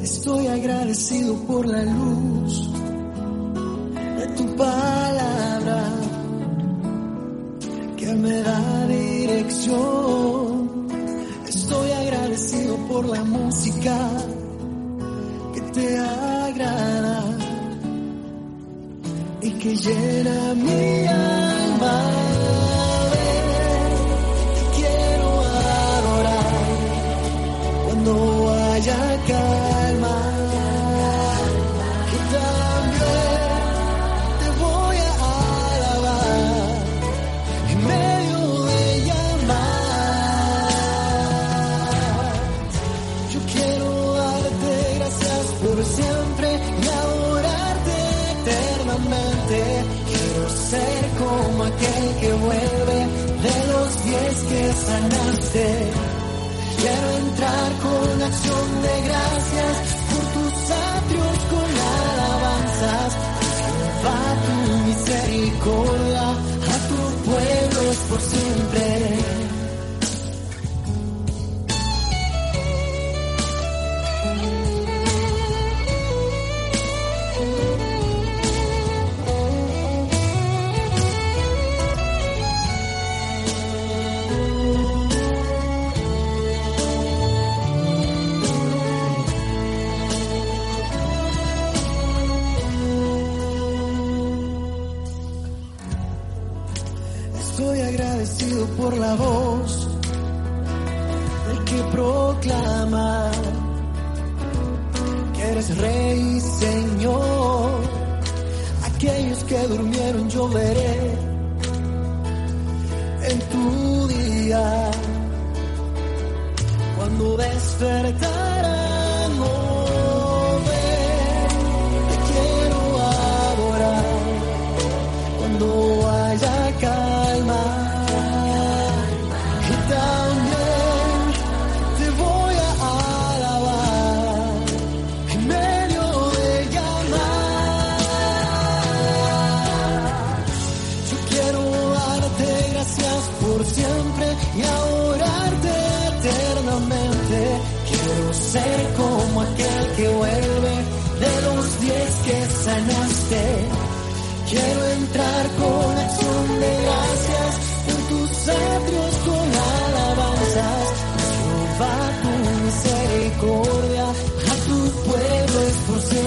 Estoy 0.03 0.45
agradecido 0.45 1.33
por 1.47 1.65
la 1.67 1.83
luz 1.85 2.68
Estoy 11.47 11.91
agradecido 11.91 12.75
por 12.87 13.05
la 13.05 13.23
música 13.23 13.95
que 15.53 15.61
te 15.61 15.97
agrada 15.99 17.23
y 19.41 19.51
que 19.51 19.75
llena 19.75 20.53
mi 20.55 21.05
alma. 21.05 22.28
Quiero 56.77 57.09
entrar 57.17 57.71
con 57.81 58.21
acción 58.21 58.81
de 58.81 59.01
gracias 59.07 59.75
por 60.09 60.23
tus 60.35 60.53
atrios 60.71 61.37
con 61.49 61.69
alabanzas. 62.15 63.11
Va 64.05 64.21
tu 64.45 64.77
misericordia 64.87 66.08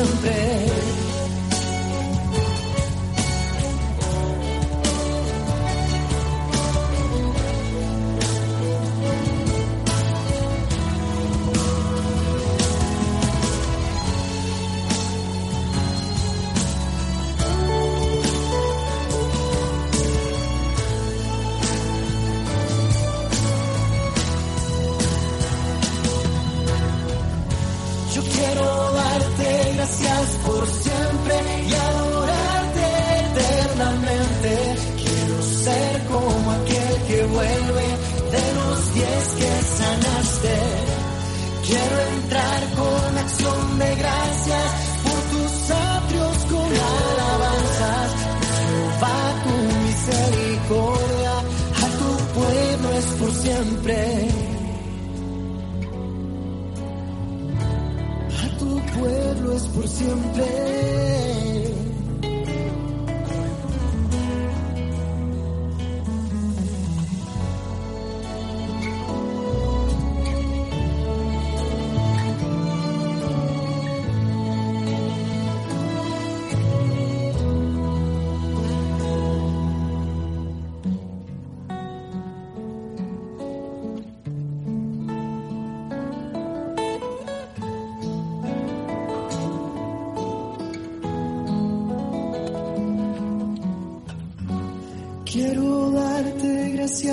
siempre. 0.05 0.42
Siempre. 53.43 53.97
A 58.43 58.59
tu 58.59 58.81
pueblo 58.99 59.53
es 59.57 59.67
por 59.69 59.89
siempre. 59.89 61.52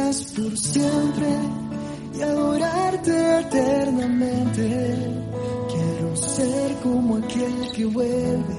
Por 0.10 0.58
siempre 0.58 1.28
y 2.18 2.22
adorarte 2.22 3.40
eternamente. 3.42 4.98
Quiero 5.68 6.16
ser 6.16 6.76
como 6.82 7.18
aquel 7.18 7.72
que 7.76 7.86
vuelve 7.86 8.56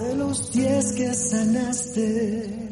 de 0.00 0.14
los 0.14 0.50
diez 0.52 0.92
que 0.92 1.12
sanaste. 1.12 2.68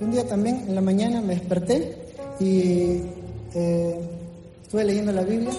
Un 0.00 0.10
día 0.10 0.28
también, 0.28 0.64
en 0.68 0.74
la 0.74 0.80
mañana, 0.82 1.22
me 1.22 1.34
desperté 1.34 1.87
estuve 4.78 4.84
leyendo 4.84 5.12
la 5.12 5.22
Biblia 5.22 5.52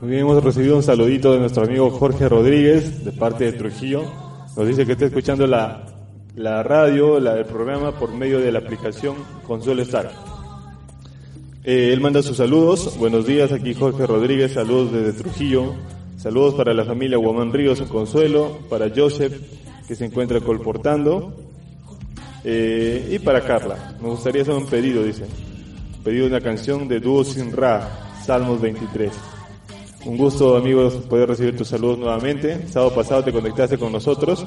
Muy 0.00 0.10
bien, 0.10 0.22
hemos 0.22 0.42
recibido 0.42 0.76
un 0.76 0.82
saludito 0.82 1.32
de 1.32 1.38
nuestro 1.38 1.62
amigo 1.62 1.88
Jorge 1.90 2.28
Rodríguez, 2.28 3.04
de 3.04 3.12
parte 3.12 3.44
de 3.44 3.52
Trujillo. 3.52 4.02
Nos 4.56 4.66
dice 4.66 4.84
que 4.84 4.92
está 4.92 5.04
escuchando 5.04 5.46
la, 5.46 5.86
la 6.34 6.64
radio, 6.64 7.20
la, 7.20 7.38
el 7.38 7.44
programa, 7.44 7.92
por 7.92 8.12
medio 8.12 8.40
de 8.40 8.50
la 8.50 8.58
aplicación 8.58 9.14
Consuelo 9.46 9.82
Estar. 9.82 10.31
Eh, 11.64 11.92
él 11.92 12.00
manda 12.00 12.22
sus 12.22 12.38
saludos. 12.38 12.96
Buenos 12.98 13.24
días, 13.24 13.52
aquí 13.52 13.72
Jorge 13.72 14.04
Rodríguez, 14.04 14.52
saludos 14.52 14.92
desde 14.92 15.12
Trujillo. 15.12 15.74
Saludos 16.16 16.54
para 16.54 16.74
la 16.74 16.84
familia 16.84 17.18
Guamán 17.18 17.52
Ríos 17.52 17.80
Consuelo, 17.82 18.58
para 18.68 18.90
Joseph, 18.94 19.32
que 19.86 19.94
se 19.94 20.04
encuentra 20.04 20.40
colportando, 20.40 21.36
eh, 22.42 23.10
y 23.12 23.18
para 23.20 23.42
Carla. 23.42 23.96
Me 24.00 24.08
gustaría 24.08 24.42
hacer 24.42 24.54
un 24.54 24.66
pedido, 24.66 25.04
dice. 25.04 25.24
Pedido 26.02 26.24
de 26.24 26.30
una 26.32 26.40
canción 26.40 26.88
de 26.88 26.98
Dúo 26.98 27.22
Sin 27.22 27.52
Ra, 27.52 28.10
Salmos 28.24 28.60
23. 28.60 29.12
Un 30.04 30.16
gusto, 30.16 30.56
amigos, 30.56 30.94
poder 31.08 31.28
recibir 31.28 31.56
tus 31.56 31.68
saludos 31.68 31.96
nuevamente. 31.96 32.66
Sábado 32.66 32.92
pasado 32.92 33.22
te 33.22 33.32
conectaste 33.32 33.78
con 33.78 33.92
nosotros. 33.92 34.46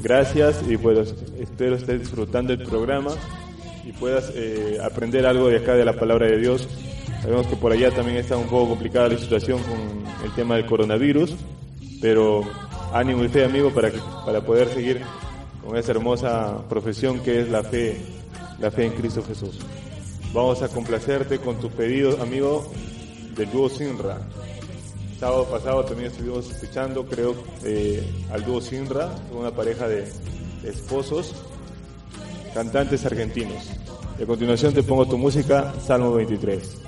Gracias 0.00 0.62
y 0.68 0.76
pues 0.76 1.12
espero 1.40 1.74
estés 1.74 2.00
disfrutando 2.00 2.52
el 2.52 2.62
programa 2.62 3.10
y 3.86 3.92
puedas 3.92 4.32
eh, 4.34 4.78
aprender 4.82 5.26
algo 5.26 5.48
de 5.48 5.58
acá 5.58 5.74
de 5.74 5.84
la 5.84 5.92
palabra 5.92 6.26
de 6.26 6.38
Dios. 6.38 6.68
Sabemos 7.22 7.46
que 7.46 7.54
por 7.54 7.70
allá 7.72 7.92
también 7.92 8.18
está 8.18 8.36
un 8.36 8.48
poco 8.48 8.70
complicada 8.70 9.08
la 9.08 9.18
situación 9.18 9.60
con 9.62 10.24
el 10.24 10.34
tema 10.34 10.56
del 10.56 10.66
coronavirus, 10.66 11.36
pero 12.00 12.42
ánimo 12.92 13.24
y 13.24 13.28
fe, 13.28 13.44
amigo, 13.44 13.70
para, 13.70 13.92
que, 13.92 13.98
para 14.24 14.40
poder 14.40 14.68
seguir 14.68 15.02
con 15.64 15.76
esa 15.76 15.92
hermosa 15.92 16.68
profesión 16.68 17.20
que 17.20 17.40
es 17.42 17.48
la 17.48 17.62
fe, 17.62 17.96
la 18.58 18.72
fe 18.72 18.86
en 18.86 18.92
Cristo 18.92 19.22
Jesús. 19.22 19.60
Vamos 20.32 20.62
a 20.62 20.68
complacerte 20.68 21.38
con 21.38 21.60
tu 21.60 21.70
pedido, 21.70 22.20
amigo, 22.20 22.68
del 23.36 23.50
dúo 23.52 23.68
Sinra. 23.68 24.18
Sábado 25.20 25.44
pasado 25.44 25.84
también 25.84 26.10
estuvimos 26.10 26.50
escuchando, 26.50 27.06
creo, 27.06 27.36
eh, 27.64 28.02
al 28.32 28.44
dúo 28.44 28.60
Sinra, 28.60 29.10
una 29.32 29.52
pareja 29.52 29.86
de, 29.86 30.04
de 30.62 30.70
esposos, 30.70 31.34
cantantes 32.56 33.04
argentinos. 33.04 33.68
Y 34.18 34.22
a 34.22 34.26
continuación 34.26 34.72
te 34.72 34.82
pongo 34.82 35.06
tu 35.06 35.18
música, 35.18 35.74
Salmo 35.86 36.14
23. 36.14 36.85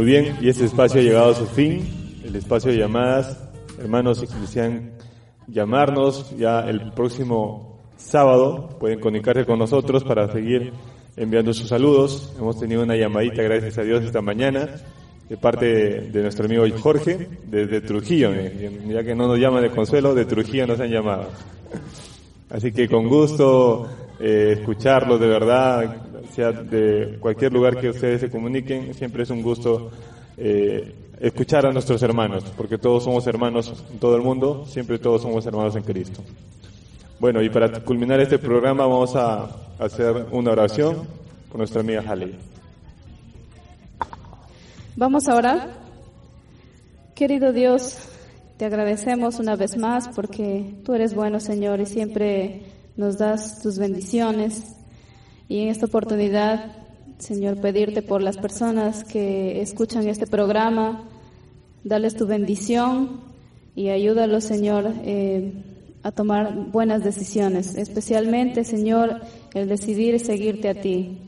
Muy 0.00 0.06
bien, 0.06 0.34
y 0.40 0.48
este 0.48 0.64
espacio 0.64 0.98
ha 0.98 1.04
llegado 1.04 1.32
a 1.32 1.34
su 1.34 1.44
fin, 1.44 1.86
el 2.24 2.34
espacio 2.34 2.72
de 2.72 2.78
llamadas. 2.78 3.38
Hermanos, 3.78 4.20
si 4.20 4.26
quisieran 4.26 4.92
llamarnos 5.46 6.34
ya 6.38 6.60
el 6.60 6.90
próximo 6.92 7.78
sábado, 7.98 8.78
pueden 8.80 8.98
comunicarse 8.98 9.44
con 9.44 9.58
nosotros 9.58 10.02
para 10.02 10.32
seguir 10.32 10.72
enviando 11.18 11.52
sus 11.52 11.68
saludos. 11.68 12.34
Hemos 12.38 12.58
tenido 12.58 12.82
una 12.82 12.96
llamadita, 12.96 13.42
gracias 13.42 13.76
a 13.76 13.82
Dios, 13.82 14.02
esta 14.02 14.22
mañana 14.22 14.70
de 15.28 15.36
parte 15.36 15.66
de, 15.66 16.22
nuestro 16.22 16.46
amigo 16.46 16.64
Jorge, 16.78 17.28
desde 17.44 17.82
Trujillo, 17.82 18.30
ya 18.88 19.04
que 19.04 19.14
no 19.14 19.26
nos 19.26 19.38
llaman 19.38 19.64
de 19.64 19.70
Consuelo, 19.70 20.14
de 20.14 20.24
Trujillo 20.24 20.66
nos 20.66 20.80
han 20.80 20.88
llamado. 20.88 21.28
Así 22.48 22.72
que 22.72 22.88
con 22.88 23.06
gusto 23.06 23.86
eh, 24.20 24.56
escucharlos 24.58 25.18
de 25.18 25.26
verdad, 25.26 25.96
sea 26.34 26.52
de 26.52 27.16
cualquier 27.18 27.52
lugar 27.52 27.80
que 27.80 27.88
ustedes 27.88 28.20
se 28.20 28.30
comuniquen, 28.30 28.92
siempre 28.92 29.22
es 29.22 29.30
un 29.30 29.42
gusto 29.42 29.90
eh, 30.36 30.94
escuchar 31.18 31.64
a 31.64 31.72
nuestros 31.72 32.02
hermanos, 32.02 32.44
porque 32.56 32.76
todos 32.76 33.04
somos 33.04 33.26
hermanos 33.26 33.82
en 33.90 33.98
todo 33.98 34.16
el 34.16 34.22
mundo, 34.22 34.66
siempre 34.66 34.98
todos 34.98 35.22
somos 35.22 35.46
hermanos 35.46 35.74
en 35.74 35.82
Cristo. 35.84 36.22
Bueno, 37.18 37.42
y 37.42 37.48
para 37.48 37.80
culminar 37.80 38.20
este 38.20 38.38
programa 38.38 38.86
vamos 38.86 39.16
a 39.16 39.48
hacer 39.78 40.26
una 40.32 40.52
oración 40.52 40.96
con 41.48 41.58
nuestra 41.58 41.80
amiga 41.80 42.02
Haley. 42.06 42.38
Vamos 44.96 45.28
a 45.28 45.34
orar. 45.34 45.68
Querido 47.14 47.52
Dios, 47.52 47.98
te 48.58 48.66
agradecemos 48.66 49.38
una 49.38 49.56
vez 49.56 49.78
más 49.78 50.08
porque 50.08 50.74
tú 50.84 50.94
eres 50.94 51.14
bueno, 51.14 51.40
Señor, 51.40 51.80
y 51.80 51.86
siempre 51.86 52.62
nos 52.96 53.18
das 53.18 53.60
tus 53.62 53.78
bendiciones. 53.78 54.76
Y 55.48 55.60
en 55.60 55.68
esta 55.68 55.86
oportunidad, 55.86 56.72
Señor, 57.18 57.60
pedirte 57.60 58.02
por 58.02 58.22
las 58.22 58.36
personas 58.36 59.04
que 59.04 59.60
escuchan 59.60 60.08
este 60.08 60.26
programa, 60.26 61.04
darles 61.84 62.16
tu 62.16 62.26
bendición 62.26 63.20
y 63.74 63.88
ayúdalos, 63.88 64.44
Señor, 64.44 64.92
eh, 65.02 65.52
a 66.02 66.12
tomar 66.12 66.70
buenas 66.70 67.04
decisiones, 67.04 67.74
especialmente, 67.76 68.64
Señor, 68.64 69.20
el 69.54 69.68
decidir 69.68 70.18
seguirte 70.20 70.68
a 70.68 70.74
ti. 70.74 71.18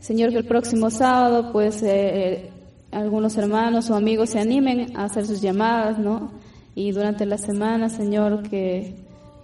Señor, 0.00 0.30
que 0.30 0.38
el 0.38 0.46
próximo 0.46 0.90
sábado, 0.90 1.52
pues, 1.52 1.82
eh, 1.82 2.50
algunos 2.90 3.36
hermanos 3.36 3.90
o 3.90 3.94
amigos 3.94 4.30
se 4.30 4.40
animen 4.40 4.96
a 4.96 5.04
hacer 5.04 5.26
sus 5.26 5.40
llamadas, 5.40 5.98
¿no? 5.98 6.32
Y 6.74 6.92
durante 6.92 7.26
la 7.26 7.38
semana, 7.38 7.88
Señor, 7.88 8.48
que 8.48 8.94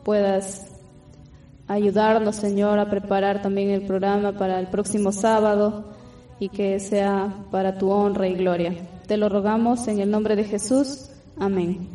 puedas 0.07 0.65
ayudarnos, 1.67 2.37
Señor, 2.37 2.79
a 2.79 2.89
preparar 2.89 3.43
también 3.43 3.71
el 3.71 3.83
programa 3.83 4.39
para 4.39 4.61
el 4.61 4.69
próximo 4.69 5.11
sábado 5.11 5.85
y 6.39 6.49
que 6.49 6.79
sea 6.79 7.35
para 7.51 7.77
tu 7.77 7.91
honra 7.91 8.29
y 8.29 8.35
gloria. 8.35 8.73
Te 9.09 9.17
lo 9.17 9.29
rogamos 9.29 9.89
en 9.89 9.99
el 9.99 10.09
nombre 10.09 10.37
de 10.37 10.45
Jesús. 10.45 11.11
Amén. 11.41 11.89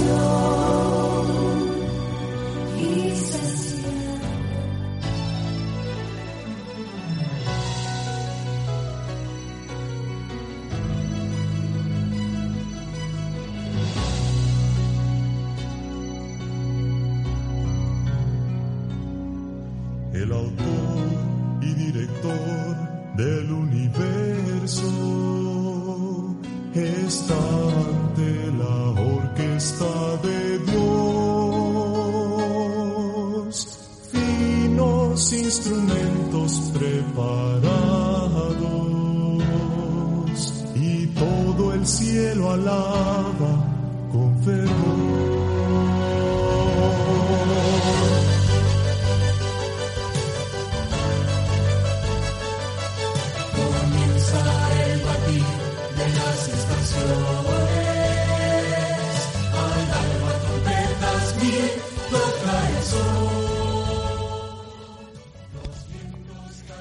el 0.00 0.67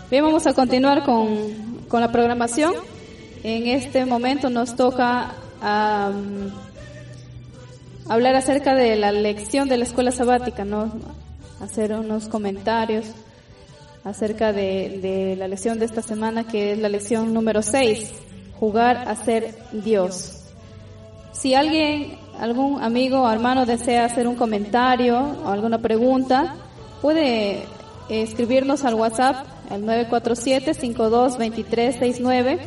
Bien, 0.09 0.23
vamos 0.23 0.47
a 0.47 0.53
continuar 0.53 1.03
con, 1.03 1.81
con 1.89 1.99
la 1.99 2.13
programación. 2.13 2.71
En 3.43 3.67
este 3.67 4.05
momento 4.05 4.49
nos 4.49 4.77
toca 4.77 5.33
hablar 8.07 8.35
acerca 8.35 8.73
de 8.73 8.95
la 8.95 9.11
lección 9.11 9.67
de 9.67 9.75
la 9.75 9.83
escuela 9.83 10.13
sabática, 10.13 10.63
¿no? 10.63 10.93
Hacer 11.59 11.91
unos 11.91 12.29
comentarios 12.29 13.05
acerca 14.05 14.53
de, 14.53 14.99
de 15.01 15.35
la 15.35 15.49
lección 15.49 15.77
de 15.77 15.83
esta 15.83 16.01
semana, 16.01 16.47
que 16.47 16.71
es 16.71 16.79
la 16.79 16.87
lección 16.87 17.33
número 17.33 17.61
6, 17.61 18.09
jugar 18.61 19.09
a 19.09 19.15
ser 19.17 19.55
Dios. 19.73 20.45
Si 21.33 21.53
alguien, 21.53 22.17
algún 22.39 22.81
amigo 22.81 23.23
o 23.23 23.29
hermano 23.29 23.65
desea 23.65 24.05
hacer 24.05 24.25
un 24.25 24.35
comentario 24.35 25.19
o 25.19 25.49
alguna 25.49 25.79
pregunta, 25.79 26.55
puede 27.01 27.65
escribirnos 28.07 28.85
al 28.85 28.93
WhatsApp 28.93 29.56
al 29.69 29.83
947-522369 29.83 32.59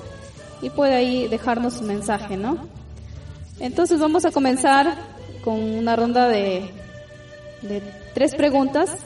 y 0.62 0.70
puede 0.70 0.94
ahí 0.94 1.28
dejarnos 1.28 1.80
un 1.80 1.88
mensaje, 1.88 2.36
¿no? 2.36 2.68
Entonces 3.58 3.98
vamos 4.00 4.24
a 4.24 4.30
comenzar 4.30 4.94
con 5.44 5.60
una 5.60 5.96
ronda 5.96 6.28
de, 6.28 6.70
de 7.62 7.82
tres 8.14 8.34
preguntas 8.34 8.96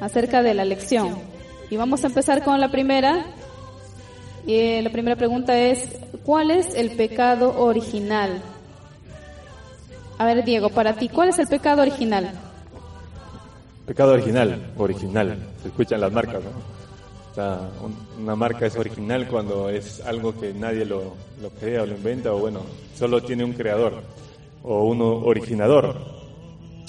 acerca 0.00 0.42
de 0.42 0.54
la 0.54 0.64
lección. 0.64 1.16
Y 1.70 1.76
vamos 1.76 2.04
a 2.04 2.08
empezar 2.08 2.44
con 2.44 2.60
la 2.60 2.70
primera. 2.70 3.26
Y 4.46 4.80
la 4.82 4.90
primera 4.90 5.16
pregunta 5.16 5.58
es, 5.58 5.88
¿cuál 6.24 6.50
es 6.50 6.74
el 6.74 6.90
pecado 6.90 7.58
original? 7.58 8.42
A 10.18 10.26
ver, 10.26 10.44
Diego, 10.44 10.68
para 10.68 10.94
ti, 10.94 11.08
¿cuál 11.08 11.30
es 11.30 11.38
el 11.38 11.46
pecado 11.46 11.80
original? 11.82 12.30
Pecado 13.86 14.12
original, 14.12 14.72
original. 14.76 15.38
Se 15.62 15.68
escuchan 15.68 16.00
las 16.00 16.12
marcas, 16.12 16.42
¿no? 16.44 16.81
Una 18.18 18.36
marca 18.36 18.66
es 18.66 18.76
original 18.76 19.26
cuando 19.28 19.68
es 19.68 20.00
algo 20.00 20.38
que 20.38 20.52
nadie 20.52 20.84
lo, 20.84 21.14
crea 21.58 21.82
o 21.82 21.86
lo 21.86 21.94
inventa 21.94 22.32
o 22.32 22.38
bueno, 22.38 22.60
solo 22.94 23.22
tiene 23.22 23.44
un 23.44 23.52
creador 23.52 24.02
o 24.62 24.84
uno 24.84 25.06
originador. 25.24 25.96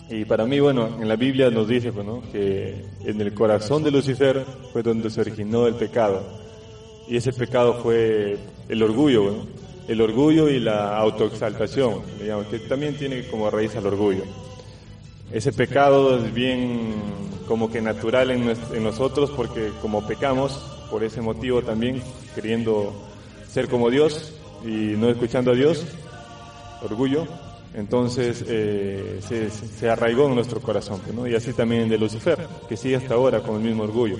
Y 0.10 0.26
para 0.26 0.46
mí, 0.46 0.60
bueno, 0.60 0.98
en 1.02 1.08
la 1.08 1.16
Biblia 1.16 1.50
nos 1.50 1.68
dice 1.68 1.92
bueno, 1.92 2.22
que 2.32 2.86
en 3.06 3.22
el 3.22 3.34
corazón 3.34 3.84
de 3.84 3.92
Lucifer 3.92 4.46
fue 4.72 4.84
donde 4.84 5.10
se 5.10 5.22
originó 5.22 5.66
el 5.66 5.76
pecado. 5.76 6.22
Y 7.08 7.18
ese 7.18 7.34
pecado 7.34 7.76
fue 7.82 8.38
el 8.70 8.84
orgullo, 8.84 9.46
el 9.88 10.02
orgullo 10.02 10.50
y 10.50 10.60
la 10.60 10.98
autoexaltación, 10.98 12.02
digamos, 12.20 12.48
que 12.48 12.60
también 12.60 12.96
tiene 12.96 13.28
como 13.28 13.50
raíz 13.50 13.76
al 13.76 13.88
orgullo. 13.88 14.24
Ese 15.34 15.52
pecado 15.52 16.24
es 16.24 16.32
bien 16.32 16.94
como 17.48 17.72
que 17.72 17.82
natural 17.82 18.30
en, 18.30 18.84
nosotros 18.84 19.32
porque 19.36 19.72
como 19.82 20.06
pecamos, 20.06 20.54
por 20.92 21.04
ese 21.04 21.22
motivo 21.22 21.64
también, 21.64 22.04
queriendo 22.36 22.94
ser 23.50 23.68
como 23.68 23.90
Dios 23.90 24.32
y 24.64 24.96
no 24.96 25.10
escuchando 25.10 25.52
a 25.52 25.56
Dios, 25.56 25.86
orgullo, 26.84 27.26
entonces 27.74 28.46
eh, 28.48 29.20
se, 29.80 29.90
arraigó 29.90 30.28
en 30.28 30.36
nuestro 30.36 30.62
corazón, 30.62 31.02
¿no? 31.16 31.28
y 31.28 31.34
así 31.34 31.52
también 31.52 31.90
de 31.90 31.98
Lucifer, 31.98 32.38
que 32.70 32.78
sigue 32.78 32.98
hasta 32.98 33.16
ahora 33.16 33.40
con 33.40 33.56
el 33.56 33.62
mismo 33.62 33.86
orgullo. 33.86 34.20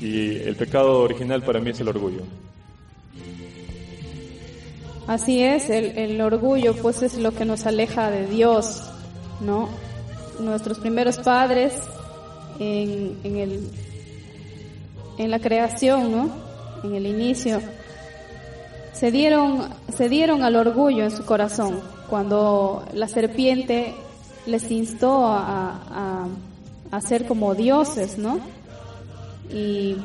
Y 0.00 0.36
el 0.36 0.56
pecado 0.56 1.00
original 1.00 1.42
para 1.42 1.60
mí 1.60 1.68
es 1.68 1.80
el 1.80 1.88
orgullo. 1.88 2.22
Así 5.06 5.42
es, 5.42 5.68
el, 5.68 5.98
el 5.98 6.18
orgullo 6.22 6.74
pues 6.76 7.02
es 7.02 7.18
lo 7.18 7.32
que 7.32 7.44
nos 7.44 7.66
aleja 7.66 8.10
de 8.10 8.26
Dios, 8.26 8.82
¿no? 9.42 9.83
Nuestros 10.40 10.78
primeros 10.78 11.18
padres 11.18 11.74
en, 12.58 13.18
en, 13.24 13.36
el, 13.36 13.70
en 15.18 15.30
la 15.30 15.38
creación, 15.38 16.12
¿no? 16.12 16.30
En 16.82 16.94
el 16.94 17.06
inicio, 17.06 17.60
se 18.92 19.10
dieron, 19.10 19.68
se 19.94 20.08
dieron 20.08 20.44
al 20.44 20.56
orgullo 20.56 21.04
en 21.04 21.10
su 21.10 21.24
corazón 21.24 21.80
cuando 22.08 22.84
la 22.92 23.08
serpiente 23.08 23.94
les 24.46 24.70
instó 24.70 25.26
a, 25.26 26.28
a, 26.90 27.00
ser 27.00 27.26
como 27.26 27.54
dioses, 27.54 28.18
¿no? 28.18 28.38
Y 29.50 29.96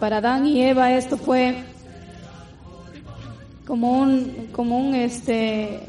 para 0.00 0.16
Adán 0.16 0.46
y 0.46 0.60
Eva 0.62 0.92
esto 0.92 1.16
fue 1.16 1.62
como 3.64 4.00
un, 4.00 4.48
como 4.52 4.78
un 4.78 4.94
este, 4.96 5.80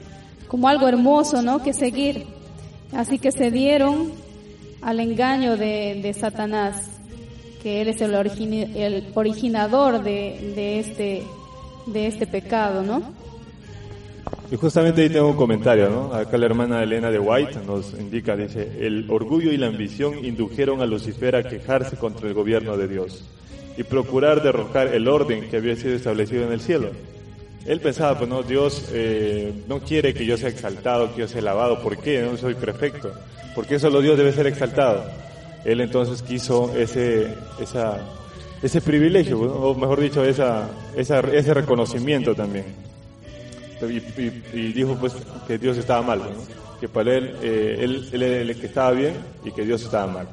como 0.47 0.67
algo 0.67 0.87
hermoso, 0.87 1.41
¿no? 1.41 1.63
Que 1.63 1.73
seguir. 1.73 2.27
Así 2.95 3.19
que 3.19 3.31
se 3.31 3.51
dieron 3.51 4.11
al 4.81 4.99
engaño 4.99 5.57
de, 5.57 5.99
de 6.01 6.13
Satanás, 6.13 6.89
que 7.61 7.81
él 7.81 7.87
es 7.87 8.01
el, 8.01 8.13
el 8.13 9.05
originador 9.15 10.03
de, 10.03 10.53
de, 10.55 10.79
este, 10.79 11.23
de 11.87 12.07
este 12.07 12.27
pecado, 12.27 12.83
¿no? 12.83 13.01
Y 14.51 14.55
justamente 14.55 15.01
ahí 15.01 15.09
tengo 15.09 15.29
un 15.29 15.35
comentario, 15.35 15.89
¿no? 15.89 16.13
Acá 16.13 16.37
la 16.37 16.45
hermana 16.45 16.83
Elena 16.83 17.09
de 17.09 17.17
White 17.17 17.61
nos 17.65 17.93
indica, 17.93 18.35
dice, 18.35 18.85
el 18.85 19.09
orgullo 19.09 19.51
y 19.51 19.57
la 19.57 19.67
ambición 19.67 20.23
indujeron 20.23 20.81
a 20.81 20.85
Lucifer 20.85 21.35
a 21.35 21.43
quejarse 21.43 21.97
contra 21.97 22.27
el 22.27 22.33
gobierno 22.33 22.77
de 22.77 22.87
Dios 22.87 23.23
y 23.77 23.83
procurar 23.83 24.43
derrocar 24.43 24.93
el 24.93 25.07
orden 25.07 25.49
que 25.49 25.57
había 25.57 25.75
sido 25.75 25.95
establecido 25.95 26.45
en 26.45 26.51
el 26.51 26.61
cielo. 26.61 26.91
Él 27.65 27.79
pensaba, 27.79 28.17
pues 28.17 28.29
no, 28.29 28.43
Dios 28.43 28.89
eh, 28.91 29.53
no 29.67 29.79
quiere 29.79 30.13
que 30.13 30.25
yo 30.25 30.37
sea 30.37 30.49
exaltado, 30.49 31.13
que 31.13 31.21
yo 31.21 31.27
sea 31.27 31.39
alabado. 31.39 31.81
¿Por 31.81 31.97
qué? 31.97 32.21
No 32.21 32.37
soy 32.37 32.55
perfecto. 32.55 33.13
Porque 33.55 33.79
solo 33.79 34.01
Dios 34.01 34.17
debe 34.17 34.33
ser 34.33 34.47
exaltado. 34.47 35.05
Él 35.63 35.79
entonces 35.79 36.21
quiso 36.21 36.75
ese, 36.75 37.33
esa, 37.59 37.99
ese 38.61 38.81
privilegio, 38.81 39.39
o 39.39 39.75
mejor 39.75 40.01
dicho, 40.01 40.25
esa, 40.25 40.69
esa, 40.95 41.19
ese 41.19 41.53
reconocimiento 41.53 42.35
también. 42.35 42.65
Y, 43.81 44.57
y, 44.57 44.73
dijo 44.73 44.97
pues 44.97 45.13
que 45.45 45.57
Dios 45.57 45.77
estaba 45.77 46.01
mal, 46.01 46.21
que 46.79 46.87
para 46.87 47.15
él, 47.15 47.35
eh, 47.41 47.77
él, 47.81 48.09
él 48.13 48.23
el 48.23 48.59
que 48.59 48.67
estaba 48.67 48.91
bien 48.91 49.13
y 49.43 49.51
que 49.51 49.65
Dios 49.65 49.83
estaba 49.83 50.07
mal. 50.07 50.27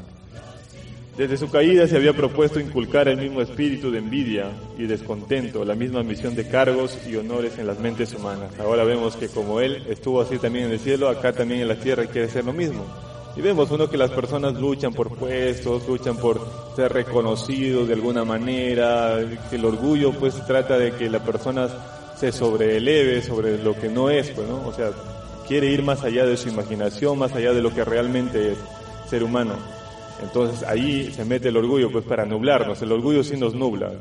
Desde 1.16 1.36
su 1.36 1.50
caída 1.50 1.86
se 1.86 1.96
había 1.96 2.14
propuesto 2.14 2.60
inculcar 2.60 3.08
el 3.08 3.18
mismo 3.18 3.42
espíritu 3.42 3.90
de 3.90 3.98
envidia 3.98 4.46
y 4.78 4.84
descontento, 4.84 5.64
la 5.64 5.74
misma 5.74 6.02
misión 6.02 6.34
de 6.34 6.48
cargos 6.48 6.96
y 7.06 7.16
honores 7.16 7.58
en 7.58 7.66
las 7.66 7.78
mentes 7.78 8.14
humanas. 8.14 8.58
Ahora 8.58 8.84
vemos 8.84 9.16
que 9.16 9.28
como 9.28 9.60
él 9.60 9.82
estuvo 9.88 10.20
así 10.20 10.38
también 10.38 10.66
en 10.66 10.72
el 10.72 10.78
cielo, 10.78 11.08
acá 11.08 11.32
también 11.32 11.60
en 11.60 11.68
la 11.68 11.76
tierra 11.76 12.06
quiere 12.06 12.28
ser 12.28 12.44
lo 12.44 12.52
mismo. 12.52 12.86
Y 13.36 13.42
vemos 13.42 13.70
uno 13.70 13.88
que 13.88 13.96
las 13.96 14.10
personas 14.10 14.54
luchan 14.54 14.92
por 14.92 15.16
puestos, 15.16 15.86
luchan 15.86 16.16
por 16.16 16.40
ser 16.74 16.92
reconocidos 16.92 17.86
de 17.86 17.94
alguna 17.94 18.24
manera, 18.24 19.18
que 19.50 19.56
el 19.56 19.64
orgullo 19.64 20.12
pues 20.12 20.34
trata 20.46 20.78
de 20.78 20.92
que 20.92 21.10
la 21.10 21.22
persona 21.22 21.68
se 22.16 22.32
sobreeleve 22.32 23.22
sobre 23.22 23.62
lo 23.62 23.74
que 23.78 23.88
no 23.88 24.10
es, 24.10 24.30
pues, 24.30 24.48
¿no? 24.48 24.66
O 24.66 24.72
sea, 24.72 24.90
quiere 25.46 25.68
ir 25.68 25.82
más 25.82 26.02
allá 26.02 26.26
de 26.26 26.36
su 26.36 26.48
imaginación, 26.48 27.18
más 27.18 27.32
allá 27.32 27.52
de 27.52 27.62
lo 27.62 27.74
que 27.74 27.84
realmente 27.84 28.52
es 28.52 28.58
ser 29.08 29.22
humano. 29.22 29.79
Entonces 30.22 30.62
ahí 30.62 31.12
se 31.12 31.24
mete 31.24 31.48
el 31.48 31.56
orgullo 31.56 31.90
pues 31.90 32.04
para 32.04 32.24
nublarnos, 32.24 32.80
el 32.82 32.92
orgullo 32.92 33.24
sí 33.24 33.36
nos 33.36 33.54
nubla. 33.54 33.92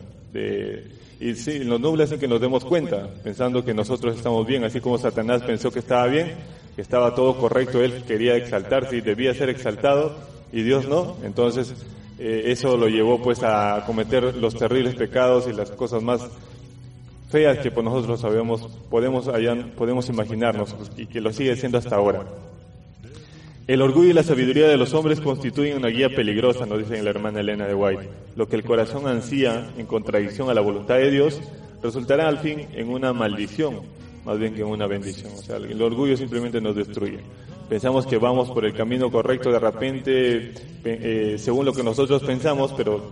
y 1.20 1.36
sí, 1.36 1.60
nos 1.66 1.80
nubla 1.80 2.08
sin 2.08 2.20
que 2.20 2.28
nos 2.28 2.42
demos 2.42 2.66
cuenta, 2.66 3.10
pensando 3.24 3.64
que 3.64 3.74
nosotros 3.74 4.16
estamos 4.16 4.46
bien, 4.46 4.64
así 4.64 4.80
como 4.80 4.98
Satanás 4.98 5.42
pensó 5.44 5.72
que 5.72 5.80
estaba 5.80 6.08
bien, 6.08 6.34
que 6.76 6.82
estaba 6.82 7.16
todo 7.16 7.38
correcto, 7.38 7.84
él 7.84 8.04
quería 8.08 8.36
exaltarse 8.36 8.98
y 8.98 9.02
debía 9.02 9.34
ser 9.34 9.50
exaltado, 9.50 10.16
y 10.52 10.62
Dios 10.64 10.88
no. 10.88 11.18
Entonces 11.24 11.74
eh, 12.18 12.44
eso 12.48 12.78
lo 12.78 12.88
llevó 12.88 13.22
pues 13.22 13.44
a 13.44 13.84
cometer 13.86 14.36
los 14.36 14.56
terribles 14.56 14.96
pecados 14.96 15.48
y 15.48 15.54
las 15.54 15.72
cosas 15.72 16.04
más 16.04 16.22
feas 17.30 17.60
que 17.60 17.72
por 17.72 17.84
nosotros 17.84 18.20
sabemos, 18.20 18.68
podemos, 18.90 19.30
podemos 19.78 20.10
imaginarnos 20.10 20.76
y 20.98 21.06
que 21.06 21.22
lo 21.22 21.32
sigue 21.32 21.56
siendo 21.56 21.78
hasta 21.78 21.96
ahora. 21.96 22.26
El 23.70 23.84
orgullo 23.84 24.10
y 24.10 24.14
la 24.14 24.24
sabiduría 24.24 24.68
de 24.68 24.78
los 24.78 24.96
hombres 24.96 25.22
constituyen 25.22 25.78
una 25.78 25.90
guía 25.90 26.10
peligrosa, 26.10 26.66
nos 26.66 26.80
dice 26.80 27.04
la 27.04 27.12
hermana 27.12 27.42
Elena 27.42 27.68
de 27.68 27.76
White. 27.76 28.10
Lo 28.36 28.50
que 28.50 28.56
el 28.56 28.64
corazón 28.64 29.08
ansía 29.08 29.70
en 29.78 29.86
contradicción 29.86 30.50
a 30.50 30.56
la 30.56 30.62
voluntad 30.62 30.96
de 30.96 31.12
Dios 31.12 31.40
resultará 31.84 32.28
al 32.28 32.40
fin 32.40 32.66
en 32.74 32.90
una 32.90 33.14
maldición, 33.14 33.82
más 34.26 34.40
bien 34.40 34.56
que 34.56 34.62
en 34.62 34.70
una 34.70 34.88
bendición. 34.88 35.34
O 35.38 35.42
sea, 35.44 35.58
el 35.58 35.80
orgullo 35.84 36.18
simplemente 36.18 36.60
nos 36.60 36.76
destruye. 36.76 37.20
Pensamos 37.70 38.08
que 38.08 38.18
vamos 38.18 38.50
por 38.50 38.66
el 38.66 38.74
camino 38.74 39.12
correcto 39.12 39.52
de 39.52 39.60
repente, 39.60 40.52
eh, 40.84 41.36
según 41.38 41.64
lo 41.64 41.72
que 41.72 41.84
nosotros 41.84 42.24
pensamos, 42.24 42.74
pero 42.76 43.12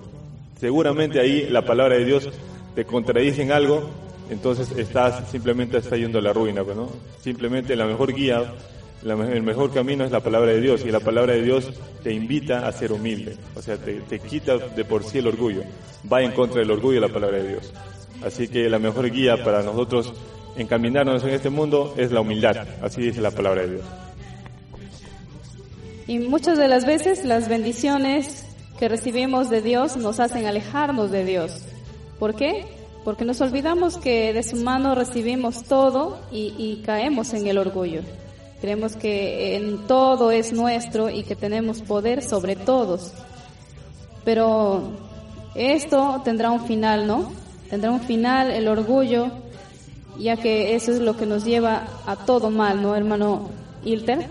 seguramente 0.59 1.19
ahí 1.19 1.47
la 1.51 1.67
palabra 1.67 1.97
de 1.97 2.05
Dios 2.05 2.31
te 2.73 2.83
contradice 2.83 3.43
en 3.43 3.51
algo, 3.51 3.87
entonces 4.31 4.71
estás 4.71 5.29
simplemente 5.29 5.77
está 5.77 5.97
yendo 5.97 6.17
a 6.17 6.23
la 6.23 6.33
ruina, 6.33 6.63
¿no? 6.63 6.89
Simplemente 7.21 7.75
la 7.75 7.85
mejor 7.85 8.11
guía 8.11 8.55
el 9.03 9.43
mejor 9.43 9.73
camino 9.73 10.03
es 10.03 10.11
la 10.11 10.21
palabra 10.21 10.51
de 10.51 10.61
Dios 10.61 10.83
y 10.85 10.91
la 10.91 10.99
palabra 10.99 11.33
de 11.33 11.43
Dios 11.43 11.69
te 12.03 12.13
invita 12.13 12.67
a 12.67 12.71
ser 12.71 12.91
humilde, 12.91 13.37
o 13.55 13.61
sea, 13.61 13.77
te, 13.77 14.19
quita 14.19 14.57
de 14.57 14.85
por 14.85 15.03
sí 15.03 15.19
el 15.19 15.27
orgullo, 15.27 15.61
va 16.11 16.21
en 16.21 16.31
contra 16.31 16.59
del 16.59 16.71
orgullo 16.71 16.99
la 16.99 17.09
palabra 17.09 17.37
de 17.37 17.49
Dios. 17.49 17.73
Así 18.25 18.47
que 18.47 18.69
la 18.69 18.79
mejor 18.79 19.11
guía 19.11 19.43
para 19.43 19.61
nosotros 19.61 20.13
encaminarnos 20.55 21.23
en 21.23 21.29
este 21.29 21.49
mundo 21.49 21.93
es 21.97 22.11
la 22.11 22.21
humildad, 22.21 22.67
así 22.81 23.01
dice 23.01 23.21
la 23.21 23.31
palabra 23.31 23.61
de 23.61 23.75
Dios. 23.75 23.85
Y 26.07 26.19
muchas 26.19 26.57
de 26.57 26.67
las 26.67 26.85
veces 26.85 27.25
las 27.25 27.49
bendiciones 27.49 28.45
que 28.79 28.87
recibimos 28.87 29.49
de 29.49 29.61
Dios 29.61 29.97
nos 29.97 30.19
hacen 30.19 30.45
alejarnos 30.45 31.11
de 31.11 31.25
Dios. 31.25 31.63
¿Por 32.17 32.35
qué? 32.35 32.65
Porque 33.03 33.25
nos 33.25 33.41
olvidamos 33.41 33.97
que 33.97 34.33
de 34.33 34.43
su 34.43 34.55
mano 34.57 34.95
recibimos 34.95 35.63
todo 35.63 36.19
y, 36.31 36.53
y 36.57 36.81
caemos 36.85 37.33
en 37.33 37.47
el 37.47 37.57
orgullo. 37.57 38.01
Creemos 38.61 38.95
que 38.95 39.55
en 39.55 39.85
todo 39.85 40.31
es 40.31 40.51
nuestro 40.51 41.09
y 41.09 41.23
que 41.23 41.35
tenemos 41.35 41.81
poder 41.81 42.23
sobre 42.23 42.55
todos. 42.55 43.13
Pero 44.25 44.81
esto 45.53 46.21
tendrá 46.25 46.49
un 46.49 46.65
final, 46.65 47.05
¿no? 47.05 47.31
Tendrá 47.69 47.91
un 47.91 48.01
final 48.01 48.49
el 48.49 48.67
orgullo, 48.67 49.27
ya 50.17 50.37
que 50.37 50.75
eso 50.75 50.91
es 50.91 50.99
lo 50.99 51.15
que 51.15 51.27
nos 51.27 51.45
lleva 51.45 51.87
a 52.07 52.15
todo 52.15 52.49
mal, 52.49 52.81
¿no, 52.81 52.95
hermano 52.95 53.49
Ilter? 53.83 54.27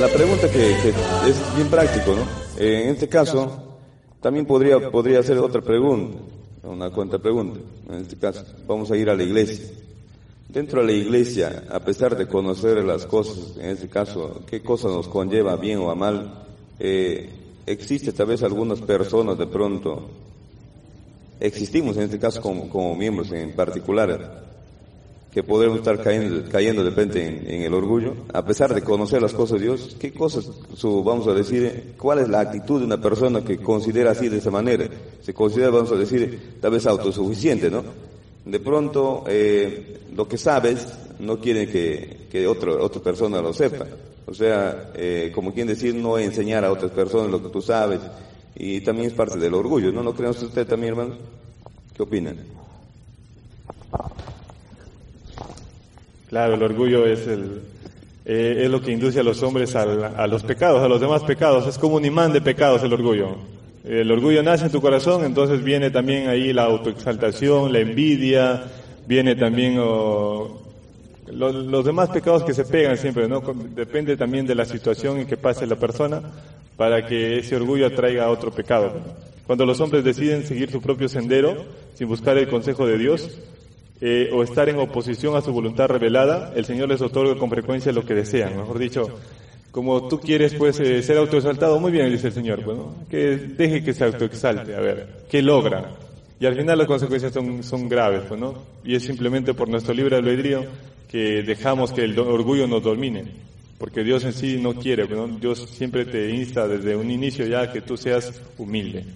la 0.00 0.08
pregunta 0.08 0.50
que, 0.50 0.72
es 0.72 1.56
bien 1.56 1.68
práctico, 1.68 2.14
¿no? 2.14 2.22
en 2.58 2.90
este 2.90 3.08
caso, 3.08 3.78
también 4.20 4.44
podría, 4.46 4.90
podría 4.90 5.20
hacer 5.20 5.38
otra 5.38 5.62
pregunta 5.62 6.18
una 6.64 6.90
cuenta 6.90 7.18
pregunta. 7.18 7.60
En 7.88 8.02
este 8.02 8.16
caso, 8.16 8.44
vamos 8.66 8.90
a 8.90 8.96
ir 8.96 9.08
a 9.10 9.14
la 9.14 9.22
iglesia. 9.22 9.66
Dentro 10.48 10.80
de 10.80 10.86
la 10.86 10.92
iglesia, 10.92 11.64
a 11.70 11.80
pesar 11.80 12.16
de 12.16 12.26
conocer 12.26 12.82
las 12.84 13.06
cosas, 13.06 13.56
en 13.56 13.70
este 13.70 13.88
caso, 13.88 14.42
qué 14.46 14.62
cosa 14.62 14.88
nos 14.88 15.08
conlleva 15.08 15.56
bien 15.56 15.78
o 15.78 15.90
a 15.90 15.94
mal, 15.94 16.44
eh, 16.78 17.28
existe 17.66 18.12
tal 18.12 18.26
vez 18.26 18.42
algunas 18.42 18.80
personas 18.80 19.38
de 19.38 19.46
pronto, 19.46 20.08
existimos 21.40 21.96
en 21.96 22.04
este 22.04 22.18
caso 22.18 22.40
como, 22.40 22.68
como 22.68 22.94
miembros 22.94 23.32
en 23.32 23.52
particular, 23.52 24.44
que 25.34 25.42
podemos 25.42 25.78
estar 25.78 26.00
cayendo, 26.00 26.48
cayendo 26.48 26.84
de 26.84 26.90
repente 26.90 27.26
en, 27.26 27.62
el 27.62 27.74
orgullo, 27.74 28.14
a 28.32 28.44
pesar 28.44 28.72
de 28.72 28.82
conocer 28.82 29.20
las 29.20 29.32
cosas 29.32 29.58
de 29.58 29.66
Dios, 29.66 29.96
¿qué 29.98 30.12
cosas, 30.12 30.48
su, 30.76 31.02
vamos 31.02 31.26
a 31.26 31.34
decir, 31.34 31.94
cuál 31.98 32.20
es 32.20 32.28
la 32.28 32.38
actitud 32.38 32.78
de 32.78 32.86
una 32.86 33.00
persona 33.00 33.44
que 33.44 33.58
considera 33.58 34.12
así 34.12 34.28
de 34.28 34.38
esa 34.38 34.52
manera? 34.52 34.88
Se 35.22 35.34
considera, 35.34 35.70
vamos 35.70 35.90
a 35.90 35.96
decir, 35.96 36.58
tal 36.60 36.70
vez 36.70 36.86
autosuficiente, 36.86 37.68
¿no? 37.68 37.82
De 38.44 38.60
pronto, 38.60 39.24
eh, 39.26 40.02
lo 40.14 40.28
que 40.28 40.38
sabes 40.38 40.86
no 41.18 41.40
quiere 41.40 41.66
que, 41.66 42.28
que 42.30 42.46
otro, 42.46 42.80
otra 42.80 43.02
persona 43.02 43.42
lo 43.42 43.52
sepa. 43.52 43.86
O 44.26 44.34
sea, 44.34 44.92
eh, 44.94 45.32
como 45.34 45.52
quien 45.52 45.66
decir, 45.66 45.96
no 45.96 46.16
enseñar 46.16 46.64
a 46.64 46.70
otras 46.70 46.92
personas 46.92 47.32
lo 47.32 47.42
que 47.42 47.48
tú 47.48 47.60
sabes. 47.60 47.98
Y 48.54 48.82
también 48.82 49.08
es 49.08 49.14
parte 49.14 49.36
del 49.36 49.54
orgullo, 49.54 49.90
¿no? 49.90 50.00
¿No 50.00 50.14
creen 50.14 50.30
usted 50.30 50.64
también, 50.64 50.92
hermano? 50.92 51.16
¿Qué 51.92 52.02
opinan? 52.04 52.36
Claro, 56.28 56.54
el 56.54 56.62
orgullo 56.62 57.06
es 57.06 57.26
el, 57.26 57.62
eh, 58.24 58.62
es 58.64 58.70
lo 58.70 58.80
que 58.80 58.92
induce 58.92 59.20
a 59.20 59.22
los 59.22 59.42
hombres 59.42 59.74
a 59.76 60.26
los 60.26 60.42
pecados, 60.42 60.82
a 60.82 60.88
los 60.88 61.00
demás 61.00 61.22
pecados. 61.24 61.66
Es 61.66 61.78
como 61.78 61.96
un 61.96 62.04
imán 62.04 62.32
de 62.32 62.40
pecados 62.40 62.82
el 62.82 62.92
orgullo. 62.92 63.36
El 63.84 64.10
orgullo 64.10 64.42
nace 64.42 64.64
en 64.64 64.72
tu 64.72 64.80
corazón, 64.80 65.24
entonces 65.24 65.62
viene 65.62 65.90
también 65.90 66.28
ahí 66.28 66.54
la 66.54 66.64
autoexaltación, 66.64 67.70
la 67.70 67.80
envidia, 67.80 68.64
viene 69.06 69.36
también 69.36 69.76
los, 69.76 71.84
demás 71.84 72.08
pecados 72.08 72.44
que 72.44 72.54
se 72.54 72.64
pegan 72.64 72.96
siempre, 72.96 73.28
¿no? 73.28 73.42
Depende 73.74 74.16
también 74.16 74.46
de 74.46 74.54
la 74.54 74.64
situación 74.64 75.18
en 75.18 75.26
que 75.26 75.36
pase 75.36 75.66
la 75.66 75.76
persona 75.76 76.22
para 76.78 77.06
que 77.06 77.38
ese 77.38 77.56
orgullo 77.56 77.86
atraiga 77.86 78.24
a 78.24 78.30
otro 78.30 78.50
pecado. 78.50 78.90
Cuando 79.46 79.66
los 79.66 79.78
hombres 79.80 80.02
deciden 80.02 80.46
seguir 80.46 80.70
su 80.70 80.80
propio 80.80 81.06
sendero 81.06 81.66
sin 81.94 82.08
buscar 82.08 82.38
el 82.38 82.48
consejo 82.48 82.86
de 82.86 82.96
Dios, 82.96 83.38
eh, 84.06 84.28
o 84.34 84.42
estar 84.42 84.68
en 84.68 84.78
oposición 84.78 85.34
a 85.34 85.40
su 85.40 85.50
voluntad 85.50 85.88
revelada, 85.88 86.52
el 86.54 86.66
Señor 86.66 86.90
les 86.90 87.00
otorga 87.00 87.36
con 87.38 87.48
frecuencia 87.48 87.90
lo 87.90 88.04
que 88.04 88.12
desean. 88.12 88.54
Mejor 88.54 88.78
dicho, 88.78 89.08
como 89.70 90.08
tú 90.08 90.20
quieres 90.20 90.52
pues 90.52 90.78
eh, 90.78 91.02
ser 91.02 91.16
autoexaltado, 91.16 91.80
muy 91.80 91.90
bien, 91.90 92.12
dice 92.12 92.26
el 92.26 92.34
Señor, 92.34 92.62
bueno, 92.62 92.94
que 93.08 93.38
deje 93.38 93.82
que 93.82 93.94
se 93.94 94.04
autoexalte, 94.04 94.76
a 94.76 94.80
ver, 94.80 95.24
¿qué 95.30 95.40
logra? 95.40 95.92
Y 96.38 96.44
al 96.44 96.54
final 96.54 96.76
las 96.76 96.86
consecuencias 96.86 97.32
son, 97.32 97.62
son 97.62 97.88
graves, 97.88 98.24
pues, 98.28 98.38
¿no? 98.38 98.54
Y 98.84 98.94
es 98.94 99.04
simplemente 99.04 99.54
por 99.54 99.70
nuestro 99.70 99.94
libre 99.94 100.16
albedrío 100.16 100.66
que 101.10 101.42
dejamos 101.42 101.90
que 101.90 102.04
el 102.04 102.18
orgullo 102.18 102.66
nos 102.66 102.82
domine. 102.82 103.24
Porque 103.78 104.04
Dios 104.04 104.22
en 104.24 104.34
sí 104.34 104.58
no 104.60 104.74
quiere, 104.74 105.08
¿no? 105.08 105.28
Dios 105.28 105.70
siempre 105.70 106.04
te 106.04 106.28
insta 106.28 106.68
desde 106.68 106.94
un 106.94 107.10
inicio 107.10 107.46
ya 107.46 107.72
que 107.72 107.80
tú 107.80 107.96
seas 107.96 108.38
humilde. 108.58 109.06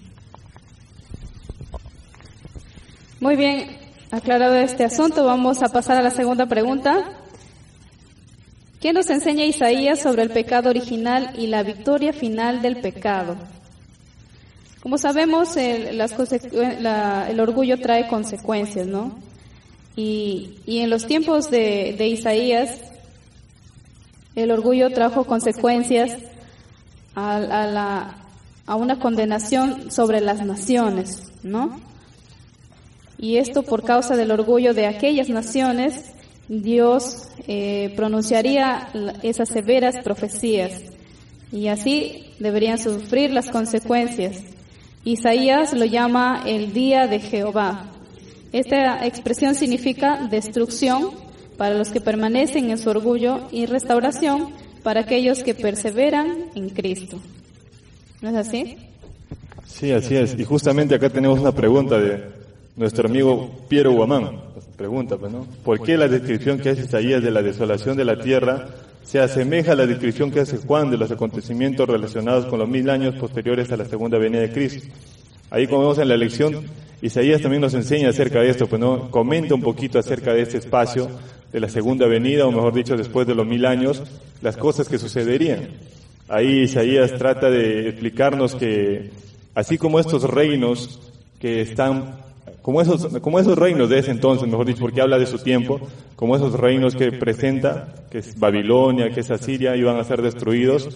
Muy 3.19 3.35
bien, 3.35 3.88
aclarado 4.11 4.55
este 4.55 4.83
asunto, 4.83 5.25
vamos 5.25 5.61
a 5.61 5.69
pasar 5.69 5.97
a 5.97 6.01
la 6.01 6.11
segunda 6.11 6.45
pregunta. 6.45 7.03
¿Qué 8.81 8.93
nos 8.93 9.09
enseña 9.09 9.45
Isaías 9.45 9.99
sobre 9.99 10.23
el 10.23 10.31
pecado 10.31 10.69
original 10.69 11.33
y 11.37 11.47
la 11.47 11.63
victoria 11.63 12.13
final 12.13 12.61
del 12.61 12.77
pecado? 12.77 13.35
Como 14.81 14.97
sabemos, 14.97 15.57
el, 15.57 15.99
orgullo 17.39 17.79
trae 17.79 18.07
consecuencias, 18.07 18.87
¿no? 18.87 19.11
Y, 19.95 20.55
en 20.65 20.89
los 20.89 21.05
tiempos 21.05 21.51
de, 21.51 22.07
Isaías, 22.07 22.79
el 24.35 24.51
orgullo 24.51 24.89
trajo 24.91 25.25
consecuencias 25.25 26.17
a 27.15 28.15
una 28.77 28.99
condenación 28.99 29.91
sobre 29.91 30.21
las 30.21 30.45
naciones, 30.45 31.33
¿no? 31.43 31.88
Y 33.19 33.35
esto 33.35 33.63
por 33.63 33.83
causa 33.83 34.15
del 34.15 34.31
orgullo 34.31 34.73
de 34.73 34.87
aquellas 34.87 35.27
naciones, 35.27 36.05
Dios 36.47 37.27
eh, 37.47 37.93
pronunciaría 37.95 38.87
esas 39.21 39.49
severas 39.49 39.97
profecías 40.03 40.81
y 41.51 41.67
así 41.67 42.25
deberían 42.39 42.77
sufrir 42.77 43.31
las 43.31 43.49
consecuencias. 43.49 44.41
Isaías 45.03 45.73
lo 45.73 45.85
llama 45.85 46.43
el 46.45 46.71
día 46.71 47.07
de 47.07 47.19
Jehová. 47.19 47.91
Esta 48.53 49.05
expresión 49.05 49.53
significa 49.53 50.27
destrucción 50.29 51.11
para 51.57 51.77
los 51.77 51.89
que 51.89 51.99
permanecen 51.99 52.69
en 52.69 52.77
su 52.77 52.89
orgullo 52.89 53.41
y 53.51 53.65
restauración 53.65 54.53
para 54.81 55.01
aquellos 55.01 55.43
que 55.43 55.53
perseveran 55.53 56.45
en 56.55 56.69
Cristo. 56.69 57.19
¿No 58.21 58.29
es 58.29 58.35
así? 58.35 58.77
Sí, 59.65 59.91
así 59.91 60.15
es. 60.15 60.39
Y 60.39 60.43
justamente 60.45 60.95
acá 60.95 61.09
tenemos 61.09 61.39
una 61.39 61.51
pregunta 61.51 61.97
de 61.99 62.39
nuestro 62.79 63.09
amigo 63.09 63.51
Piero 63.67 63.91
Guamán. 63.91 64.39
Pregunta, 64.77 65.17
pues, 65.17 65.33
¿no? 65.33 65.45
¿Por 65.65 65.81
qué 65.81 65.97
la 65.97 66.07
descripción 66.07 66.57
que 66.59 66.69
hace 66.69 66.83
Isaías 66.83 67.21
de 67.21 67.29
la 67.29 67.41
desolación 67.41 67.97
de 67.97 68.05
la 68.05 68.17
tierra 68.17 68.69
se 69.03 69.19
asemeja 69.19 69.73
a 69.73 69.75
la 69.75 69.85
descripción 69.85 70.31
que 70.31 70.39
hace 70.39 70.55
Juan 70.55 70.89
de 70.89 70.97
los 70.97 71.11
acontecimientos 71.11 71.89
relacionados 71.89 72.45
con 72.45 72.59
los 72.59 72.69
mil 72.69 72.89
años 72.89 73.15
posteriores 73.15 73.69
a 73.73 73.77
la 73.77 73.83
segunda 73.83 74.17
venida 74.17 74.39
de 74.39 74.53
Cristo. 74.53 74.87
Ahí 75.49 75.67
como 75.67 75.81
vemos 75.81 75.97
en 75.97 76.07
la 76.07 76.15
lección, 76.15 76.67
Isaías 77.01 77.41
también 77.41 77.61
nos 77.61 77.73
enseña 77.73 78.09
acerca 78.09 78.39
de 78.39 78.49
esto, 78.49 78.67
pues 78.67 78.79
no, 78.79 79.11
comenta 79.11 79.55
un 79.55 79.61
poquito 79.61 79.99
acerca 79.99 80.33
de 80.33 80.43
este 80.43 80.59
espacio 80.59 81.09
de 81.51 81.59
la 81.59 81.67
segunda 81.67 82.07
venida, 82.07 82.47
o 82.47 82.51
mejor 82.51 82.73
dicho, 82.73 82.95
después 82.95 83.27
de 83.27 83.35
los 83.35 83.45
mil 83.45 83.65
años, 83.65 84.01
las 84.41 84.55
cosas 84.55 84.87
que 84.87 84.97
sucederían. 84.97 85.67
Ahí 86.29 86.61
Isaías 86.61 87.13
trata 87.17 87.49
de 87.49 87.89
explicarnos 87.89 88.55
que, 88.55 89.09
así 89.53 89.77
como 89.77 89.99
estos 89.99 90.23
reinos 90.23 91.01
que 91.39 91.59
están 91.59 92.28
como 92.61 92.81
esos, 92.81 93.19
como 93.19 93.39
esos 93.39 93.57
reinos 93.57 93.89
de 93.89 93.99
ese 93.99 94.11
entonces, 94.11 94.47
mejor 94.47 94.65
dicho, 94.65 94.81
porque 94.81 95.01
habla 95.01 95.17
de 95.17 95.25
su 95.25 95.39
tiempo, 95.39 95.79
como 96.15 96.35
esos 96.35 96.53
reinos 96.53 96.95
que 96.95 97.11
presenta, 97.11 97.93
que 98.09 98.19
es 98.19 98.39
Babilonia, 98.39 99.11
que 99.11 99.21
es 99.21 99.31
Asiria, 99.31 99.75
iban 99.75 99.97
a 99.97 100.03
ser 100.03 100.21
destruidos 100.21 100.89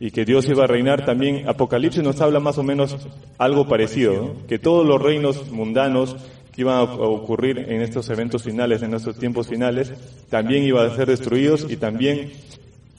y 0.00 0.10
que 0.10 0.24
Dios 0.24 0.48
iba 0.48 0.64
a 0.64 0.66
reinar 0.66 1.04
también. 1.04 1.48
Apocalipsis 1.48 2.02
nos 2.02 2.20
habla 2.20 2.40
más 2.40 2.58
o 2.58 2.62
menos 2.62 2.96
algo 3.38 3.68
parecido, 3.68 4.34
que 4.48 4.58
todos 4.58 4.86
los 4.86 5.00
reinos 5.00 5.50
mundanos 5.50 6.16
que 6.52 6.62
iban 6.62 6.76
a 6.76 6.82
ocurrir 6.82 7.58
en 7.58 7.80
estos 7.80 8.08
eventos 8.10 8.42
finales, 8.42 8.82
en 8.82 8.94
estos 8.94 9.18
tiempos 9.18 9.48
finales, 9.48 9.92
también 10.30 10.62
iban 10.64 10.88
a 10.88 10.94
ser 10.94 11.08
destruidos 11.08 11.66
y 11.68 11.76
también 11.76 12.32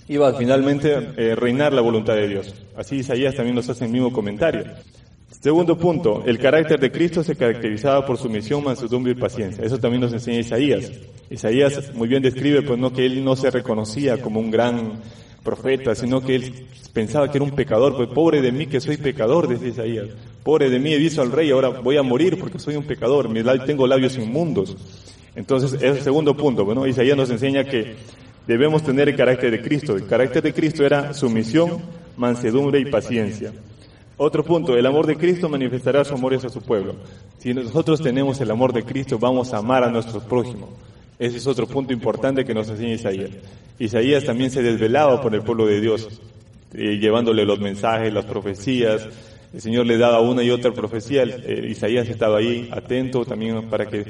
iba 0.08 0.30
a 0.30 0.34
finalmente 0.34 0.94
eh, 1.18 1.36
reinar 1.36 1.74
la 1.74 1.82
voluntad 1.82 2.16
de 2.16 2.28
Dios. 2.28 2.54
Así 2.76 2.98
Isaías 2.98 3.36
también 3.36 3.56
nos 3.56 3.70
hace 3.70 3.86
el 3.86 3.92
mismo 3.92 4.12
comentario. 4.12 4.66
Segundo 5.46 5.78
punto, 5.78 6.24
el 6.26 6.40
carácter 6.40 6.80
de 6.80 6.92
Cristo 6.92 7.24
se 7.24 7.36
caracterizaba 7.36 8.04
por 8.04 8.18
sumisión, 8.18 8.64
mansedumbre 8.64 9.12
y 9.12 9.16
paciencia. 9.16 9.64
Eso 9.64 9.78
también 9.78 10.02
nos 10.02 10.12
enseña 10.12 10.40
Isaías. 10.40 10.92
Isaías 11.30 11.94
muy 11.94 12.08
bien 12.08 12.24
describe, 12.24 12.64
pues 12.64 12.80
no 12.80 12.92
que 12.92 13.06
él 13.06 13.24
no 13.24 13.36
se 13.36 13.52
reconocía 13.52 14.20
como 14.20 14.40
un 14.40 14.50
gran 14.50 15.02
profeta, 15.44 15.94
sino 15.94 16.22
que 16.22 16.34
él 16.34 16.66
pensaba 16.94 17.30
que 17.30 17.38
era 17.38 17.46
un 17.46 17.52
pecador. 17.52 17.96
Pues 17.96 18.10
pobre 18.10 18.42
de 18.42 18.52
mí 18.52 18.66
que 18.66 18.82
soy 18.82 18.98
pecador, 18.98 19.48
decía 19.48 19.68
Isaías. 19.68 20.08
Pobre 20.42 20.72
de 20.72 20.80
mí, 20.80 20.94
he 20.94 20.98
visto 20.98 21.22
al 21.22 21.32
rey, 21.32 21.52
ahora 21.52 21.70
voy 21.70 21.98
a 21.98 22.02
morir 22.02 22.40
porque 22.40 22.58
soy 22.58 22.76
un 22.76 22.86
pecador. 22.86 23.30
Tengo 23.68 23.86
labios 23.86 24.18
inmundos. 24.18 24.76
Entonces, 25.36 25.74
ese 25.74 25.90
es 25.90 25.98
el 25.98 26.02
segundo 26.02 26.36
punto. 26.36 26.66
Bueno, 26.66 26.88
Isaías 26.88 27.16
nos 27.16 27.30
enseña 27.30 27.66
que 27.66 27.94
debemos 28.48 28.82
tener 28.82 29.10
el 29.10 29.16
carácter 29.16 29.52
de 29.52 29.62
Cristo. 29.62 29.96
El 29.96 30.08
carácter 30.08 30.42
de 30.42 30.54
Cristo 30.56 30.84
era 30.84 31.14
sumisión, 31.14 31.84
mansedumbre 32.18 32.80
y 32.80 32.86
paciencia. 32.86 33.54
Otro 34.18 34.46
punto, 34.46 34.78
el 34.78 34.86
amor 34.86 35.06
de 35.08 35.18
Cristo 35.18 35.50
manifestará 35.50 36.06
su 36.06 36.14
amor 36.14 36.34
hacia 36.34 36.50
su 36.50 36.62
pueblo. 36.62 36.96
Si 37.38 37.54
nosotros 37.54 38.02
tenemos 38.02 38.40
el 38.40 38.50
amor 38.50 38.72
de 38.72 38.84
Cristo, 38.84 39.20
vamos 39.20 39.54
a 39.54 39.58
amar 39.58 39.84
a 39.84 39.92
nuestros 39.92 40.24
prójimos. 40.24 40.70
Ese 41.20 41.38
es 41.38 41.48
otro 41.48 41.68
punto 41.68 41.92
importante 41.92 42.46
que 42.46 42.54
nos 42.54 42.70
enseña 42.70 42.94
Isaías. 42.94 43.32
Isaías 43.78 44.24
también 44.24 44.52
se 44.52 44.62
desvelaba 44.62 45.22
por 45.22 45.36
el 45.36 45.42
pueblo 45.42 45.66
de 45.66 45.82
Dios, 45.82 46.22
eh, 46.74 46.98
llevándole 46.98 47.46
los 47.46 47.60
mensajes, 47.60 48.14
las 48.14 48.26
profecías. 48.26 49.08
El 49.54 49.62
Señor 49.62 49.86
le 49.86 49.98
daba 49.98 50.22
una 50.22 50.44
y 50.44 50.50
otra 50.50 50.72
profecía. 50.72 51.24
Eh, 51.24 51.68
Isaías 51.70 52.08
estaba 52.08 52.38
ahí 52.38 52.70
atento 52.72 53.26
también 53.26 53.70
para 53.70 53.86
que 53.86 54.06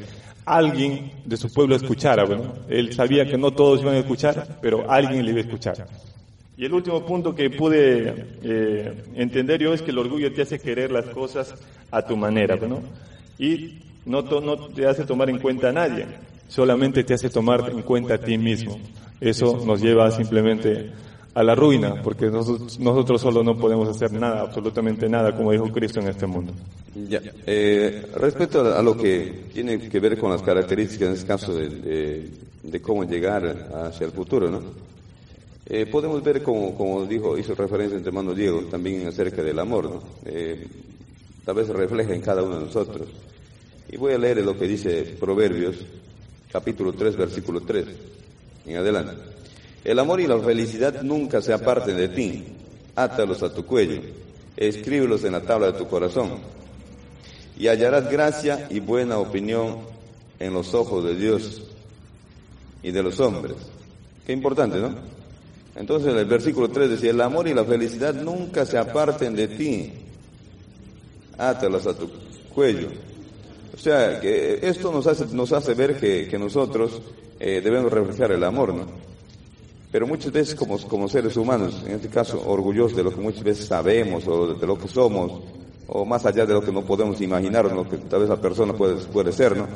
alguien 0.45 1.11
de 1.25 1.37
su 1.37 1.51
pueblo 1.51 1.75
escuchara. 1.75 2.25
Bueno, 2.25 2.53
él 2.69 2.93
sabía 2.93 3.27
que 3.27 3.37
no 3.37 3.51
todos 3.51 3.81
iban 3.81 3.95
a 3.95 3.99
escuchar, 3.99 4.59
pero 4.61 4.89
alguien 4.89 5.25
le 5.25 5.31
iba 5.31 5.39
a 5.39 5.43
escuchar. 5.43 5.87
Y 6.57 6.65
el 6.65 6.73
último 6.73 7.05
punto 7.05 7.35
que 7.35 7.49
pude 7.49 8.27
eh, 8.43 9.03
entender 9.15 9.61
yo 9.61 9.73
es 9.73 9.81
que 9.81 9.91
el 9.91 9.97
orgullo 9.97 10.31
te 10.33 10.43
hace 10.43 10.59
querer 10.59 10.91
las 10.91 11.05
cosas 11.07 11.53
a 11.91 12.01
tu 12.01 12.15
manera, 12.15 12.55
¿no? 12.55 12.81
Y 13.37 13.79
no, 14.05 14.21
no 14.21 14.57
te 14.67 14.85
hace 14.85 15.03
tomar 15.03 15.29
en 15.29 15.39
cuenta 15.39 15.69
a 15.69 15.73
nadie, 15.73 16.05
solamente 16.47 17.03
te 17.03 17.13
hace 17.13 17.29
tomar 17.29 17.69
en 17.69 17.81
cuenta 17.81 18.13
a 18.15 18.17
ti 18.17 18.37
mismo. 18.37 18.79
Eso 19.19 19.63
nos 19.65 19.81
lleva 19.81 20.09
simplemente 20.11 20.91
a 21.33 21.43
la 21.43 21.55
ruina, 21.55 22.01
porque 22.01 22.27
nosotros, 22.27 22.79
nosotros 22.79 23.21
solo 23.21 23.43
no 23.43 23.57
podemos 23.57 23.89
hacer 23.89 24.13
nada, 24.13 24.41
absolutamente 24.41 25.09
nada, 25.09 25.35
como 25.35 25.51
dijo 25.51 25.69
Cristo 25.69 25.99
en 25.99 26.07
este 26.07 26.25
mundo. 26.25 26.53
Ya. 27.09 27.19
Eh, 27.45 28.07
respecto 28.15 28.73
a 28.73 28.81
lo 28.81 28.95
que 28.95 29.47
tiene 29.53 29.77
que 29.89 29.99
ver 29.99 30.17
con 30.17 30.31
las 30.31 30.41
características, 30.41 31.09
en 31.09 31.13
este 31.13 31.27
caso, 31.27 31.53
de, 31.53 31.69
de, 31.69 32.29
de 32.63 32.81
cómo 32.81 33.03
llegar 33.03 33.69
hacia 33.73 34.05
el 34.05 34.13
futuro, 34.13 34.49
¿no? 34.49 34.61
Eh, 35.67 35.87
podemos 35.87 36.23
ver, 36.23 36.43
como, 36.43 36.75
como 36.75 37.05
dijo, 37.05 37.37
hizo 37.37 37.55
referencia 37.55 37.97
entre 37.97 38.09
hermano 38.09 38.35
Diego, 38.35 38.61
también 38.69 39.07
acerca 39.07 39.41
del 39.41 39.57
amor, 39.57 39.89
¿no? 39.89 40.03
Eh, 40.25 40.67
tal 41.43 41.55
vez 41.55 41.67
refleja 41.69 42.13
en 42.13 42.21
cada 42.21 42.43
uno 42.43 42.59
de 42.59 42.65
nosotros. 42.65 43.07
Y 43.89 43.97
voy 43.97 44.13
a 44.13 44.17
leer 44.19 44.45
lo 44.45 44.57
que 44.57 44.67
dice 44.67 45.15
Proverbios, 45.19 45.77
capítulo 46.51 46.93
3, 46.93 47.15
versículo 47.17 47.61
3, 47.61 47.85
en 48.67 48.77
adelante. 48.77 49.13
El 49.83 49.97
amor 49.97 50.21
y 50.21 50.27
la 50.27 50.39
felicidad 50.39 51.01
nunca 51.01 51.41
se 51.41 51.53
aparten 51.53 51.97
de 51.97 52.09
ti, 52.09 52.43
átalos 52.95 53.41
a 53.41 53.51
tu 53.53 53.65
cuello, 53.65 54.01
escríbelos 54.55 55.23
en 55.23 55.31
la 55.31 55.41
tabla 55.41 55.71
de 55.71 55.79
tu 55.79 55.87
corazón, 55.87 56.39
y 57.57 57.67
hallarás 57.67 58.11
gracia 58.11 58.67
y 58.69 58.79
buena 58.79 59.17
opinión 59.17 59.77
en 60.39 60.53
los 60.53 60.75
ojos 60.75 61.03
de 61.05 61.15
Dios 61.15 61.63
y 62.83 62.91
de 62.91 63.01
los 63.01 63.19
hombres. 63.19 63.55
Qué 64.27 64.33
importante, 64.33 64.77
¿no? 64.79 65.14
Entonces 65.75 66.15
el 66.15 66.25
versículo 66.25 66.69
3 66.69 66.89
decía, 66.89 67.11
el 67.11 67.21
amor 67.21 67.47
y 67.47 67.53
la 67.53 67.65
felicidad 67.65 68.13
nunca 68.13 68.65
se 68.65 68.77
aparten 68.77 69.35
de 69.35 69.47
ti, 69.49 69.91
átalas 71.37 71.85
a 71.85 71.97
tu 71.97 72.09
cuello. 72.53 72.87
O 73.73 73.77
sea, 73.77 74.21
que 74.21 74.59
esto 74.61 74.91
nos 74.91 75.05
hace, 75.05 75.25
nos 75.35 75.51
hace 75.51 75.73
ver 75.73 75.99
que, 75.99 76.29
que 76.29 76.39
nosotros 76.39 77.01
eh, 77.39 77.59
debemos 77.61 77.91
reflejar 77.91 78.31
el 78.31 78.43
amor, 78.45 78.73
¿no? 78.73 78.85
Pero 79.91 80.07
muchas 80.07 80.31
veces 80.31 80.55
como, 80.55 80.79
como 80.87 81.09
seres 81.09 81.35
humanos, 81.35 81.83
en 81.85 81.93
este 81.95 82.07
caso 82.07 82.41
orgullosos 82.45 82.95
de 82.95 83.03
lo 83.03 83.11
que 83.13 83.21
muchas 83.21 83.43
veces 83.43 83.65
sabemos 83.65 84.25
o 84.27 84.53
de, 84.55 84.65
lo 84.67 84.77
que 84.77 84.87
somos, 84.87 85.41
o 85.87 86.05
más 86.05 86.25
allá 86.25 86.45
de 86.45 86.53
lo 86.53 86.61
que 86.61 86.71
no 86.71 86.85
podemos 86.85 87.19
imaginar, 87.19 87.71
lo 87.71 87.87
que 87.87 87.97
tal 87.97 88.21
vez 88.21 88.29
la 88.29 88.39
persona 88.39 88.73
puede, 88.73 88.95
puede 89.05 89.33
ser, 89.33 89.57
¿no? 89.57 89.67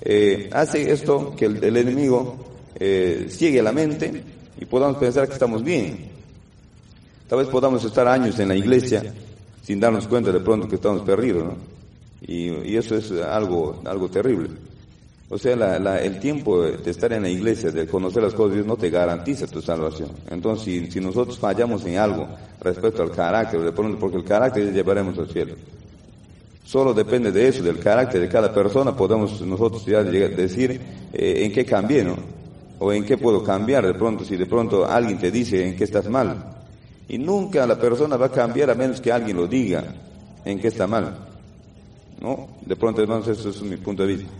Eh, 0.00 0.48
hace 0.52 0.90
esto 0.90 1.34
que 1.36 1.46
el, 1.46 1.62
el 1.62 1.76
enemigo 1.76 2.36
eh, 2.76 3.26
ciegue 3.28 3.62
la 3.62 3.72
mente 3.72 4.22
y 4.62 4.64
podamos 4.64 4.96
pensar 4.96 5.26
que 5.26 5.32
estamos 5.32 5.64
bien. 5.64 6.08
Tal 7.28 7.40
vez 7.40 7.48
podamos 7.48 7.84
estar 7.84 8.06
años 8.06 8.38
en 8.38 8.46
la 8.46 8.54
iglesia 8.54 9.12
sin 9.60 9.80
darnos 9.80 10.06
cuenta 10.06 10.30
de 10.30 10.38
pronto 10.38 10.68
que 10.68 10.76
estamos 10.76 11.02
perdidos, 11.02 11.44
¿no? 11.44 11.56
Y, 12.20 12.76
eso 12.76 12.94
es 12.94 13.10
algo, 13.10 13.82
algo 13.84 14.08
terrible. 14.08 14.50
O 15.28 15.36
sea, 15.36 15.54
el 15.98 16.20
tiempo 16.20 16.62
de 16.62 16.88
estar 16.88 17.12
en 17.12 17.22
la 17.22 17.28
iglesia, 17.28 17.72
de 17.72 17.88
conocer 17.88 18.22
las 18.22 18.34
cosas 18.34 18.50
de 18.50 18.56
Dios, 18.58 18.66
no 18.68 18.76
te 18.76 18.88
garantiza 18.88 19.48
tu 19.48 19.60
salvación. 19.60 20.10
Entonces, 20.30 20.64
si, 20.64 20.90
si 20.92 21.00
nosotros 21.00 21.36
fallamos 21.40 21.84
en 21.84 21.96
algo 21.96 22.28
respecto 22.60 23.02
al 23.02 23.10
carácter, 23.10 23.60
de 23.62 23.72
pronto, 23.72 23.98
porque 23.98 24.18
el 24.18 24.24
carácter 24.24 24.72
llevaremos 24.72 25.18
al 25.18 25.28
cielo. 25.28 25.56
Solo 26.64 26.94
depende 26.94 27.32
de 27.32 27.48
eso, 27.48 27.64
del 27.64 27.80
carácter 27.80 28.20
de 28.20 28.28
cada 28.28 28.54
persona, 28.54 28.94
podemos 28.94 29.40
nosotros 29.40 29.84
ya 29.84 30.04
decir 30.04 30.80
eh, 31.12 31.44
en 31.44 31.52
qué 31.52 31.64
cambié, 31.64 32.04
¿no? 32.04 32.41
O 32.82 32.92
en 32.92 33.04
qué 33.04 33.16
puedo 33.16 33.44
cambiar 33.44 33.86
de 33.86 33.94
pronto, 33.94 34.24
si 34.24 34.36
de 34.36 34.46
pronto 34.46 34.84
alguien 34.84 35.16
te 35.16 35.30
dice 35.30 35.68
en 35.68 35.76
qué 35.76 35.84
estás 35.84 36.08
mal. 36.08 36.36
Y 37.08 37.16
nunca 37.16 37.64
la 37.64 37.78
persona 37.78 38.16
va 38.16 38.26
a 38.26 38.32
cambiar 38.32 38.70
a 38.70 38.74
menos 38.74 39.00
que 39.00 39.12
alguien 39.12 39.36
lo 39.36 39.46
diga 39.46 39.84
en 40.44 40.58
qué 40.58 40.66
está 40.66 40.88
mal. 40.88 41.16
¿No? 42.20 42.48
De 42.60 42.74
pronto, 42.74 43.00
hermanos, 43.00 43.28
eso 43.28 43.50
es 43.50 43.62
mi 43.62 43.76
punto 43.76 44.02
de 44.02 44.16
vista. 44.16 44.30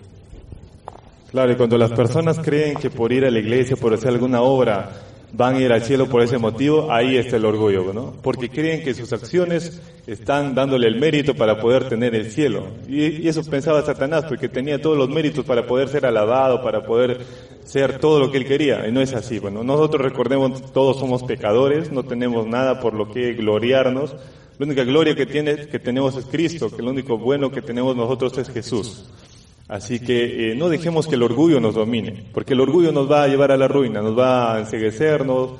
Claro, 1.30 1.52
y 1.52 1.56
cuando 1.56 1.78
las 1.78 1.92
personas 1.92 2.40
creen 2.40 2.76
que 2.76 2.90
por 2.90 3.12
ir 3.12 3.24
a 3.24 3.30
la 3.30 3.38
iglesia, 3.38 3.76
por 3.76 3.94
hacer 3.94 4.08
alguna 4.08 4.42
obra, 4.42 4.90
van 5.32 5.56
a 5.56 5.60
ir 5.60 5.72
al 5.72 5.82
cielo 5.82 6.06
por 6.08 6.22
ese 6.22 6.38
motivo, 6.38 6.92
ahí 6.92 7.16
está 7.16 7.36
el 7.36 7.44
orgullo, 7.44 7.92
¿no? 7.92 8.14
Porque 8.22 8.50
creen 8.50 8.82
que 8.84 8.94
sus 8.94 9.12
acciones 9.12 9.80
están 10.06 10.54
dándole 10.54 10.88
el 10.88 11.00
mérito 11.00 11.34
para 11.34 11.58
poder 11.58 11.88
tener 11.88 12.14
el 12.14 12.30
cielo. 12.30 12.66
Y, 12.86 13.26
eso 13.26 13.42
pensaba 13.44 13.82
Satanás, 13.82 14.24
porque 14.28 14.48
tenía 14.48 14.80
todos 14.80 14.98
los 14.98 15.08
méritos 15.08 15.44
para 15.44 15.66
poder 15.66 15.88
ser 15.88 16.04
alabado, 16.04 16.62
para 16.62 16.84
poder 16.84 17.20
ser 17.64 17.98
todo 17.98 18.20
lo 18.20 18.30
que 18.30 18.38
él 18.38 18.46
quería. 18.46 18.86
Y 18.86 18.92
no 18.92 19.00
es 19.00 19.14
así. 19.14 19.38
Bueno, 19.38 19.64
nosotros 19.64 20.02
recordemos, 20.02 20.72
todos 20.72 20.98
somos 20.98 21.22
pecadores, 21.22 21.90
no 21.90 22.02
tenemos 22.02 22.46
nada 22.46 22.80
por 22.80 22.92
lo 22.92 23.10
que 23.10 23.32
gloriarnos. 23.32 24.14
La 24.58 24.66
única 24.66 24.84
gloria 24.84 25.14
que, 25.14 25.24
tiene, 25.24 25.66
que 25.66 25.78
tenemos 25.78 26.14
es 26.16 26.26
Cristo, 26.26 26.70
que 26.70 26.82
lo 26.82 26.90
único 26.90 27.16
bueno 27.16 27.50
que 27.50 27.62
tenemos 27.62 27.96
nosotros 27.96 28.36
es 28.36 28.50
Jesús. 28.50 29.06
Así 29.68 30.00
que 30.00 30.52
eh, 30.52 30.54
no 30.54 30.68
dejemos 30.68 31.06
que 31.06 31.14
el 31.14 31.22
orgullo 31.22 31.60
nos 31.60 31.74
domine, 31.74 32.24
porque 32.32 32.54
el 32.54 32.60
orgullo 32.60 32.92
nos 32.92 33.10
va 33.10 33.24
a 33.24 33.28
llevar 33.28 33.52
a 33.52 33.56
la 33.56 33.68
ruina, 33.68 34.02
nos 34.02 34.18
va 34.18 34.56
a 34.56 34.60
enseguecernos, 34.60 35.52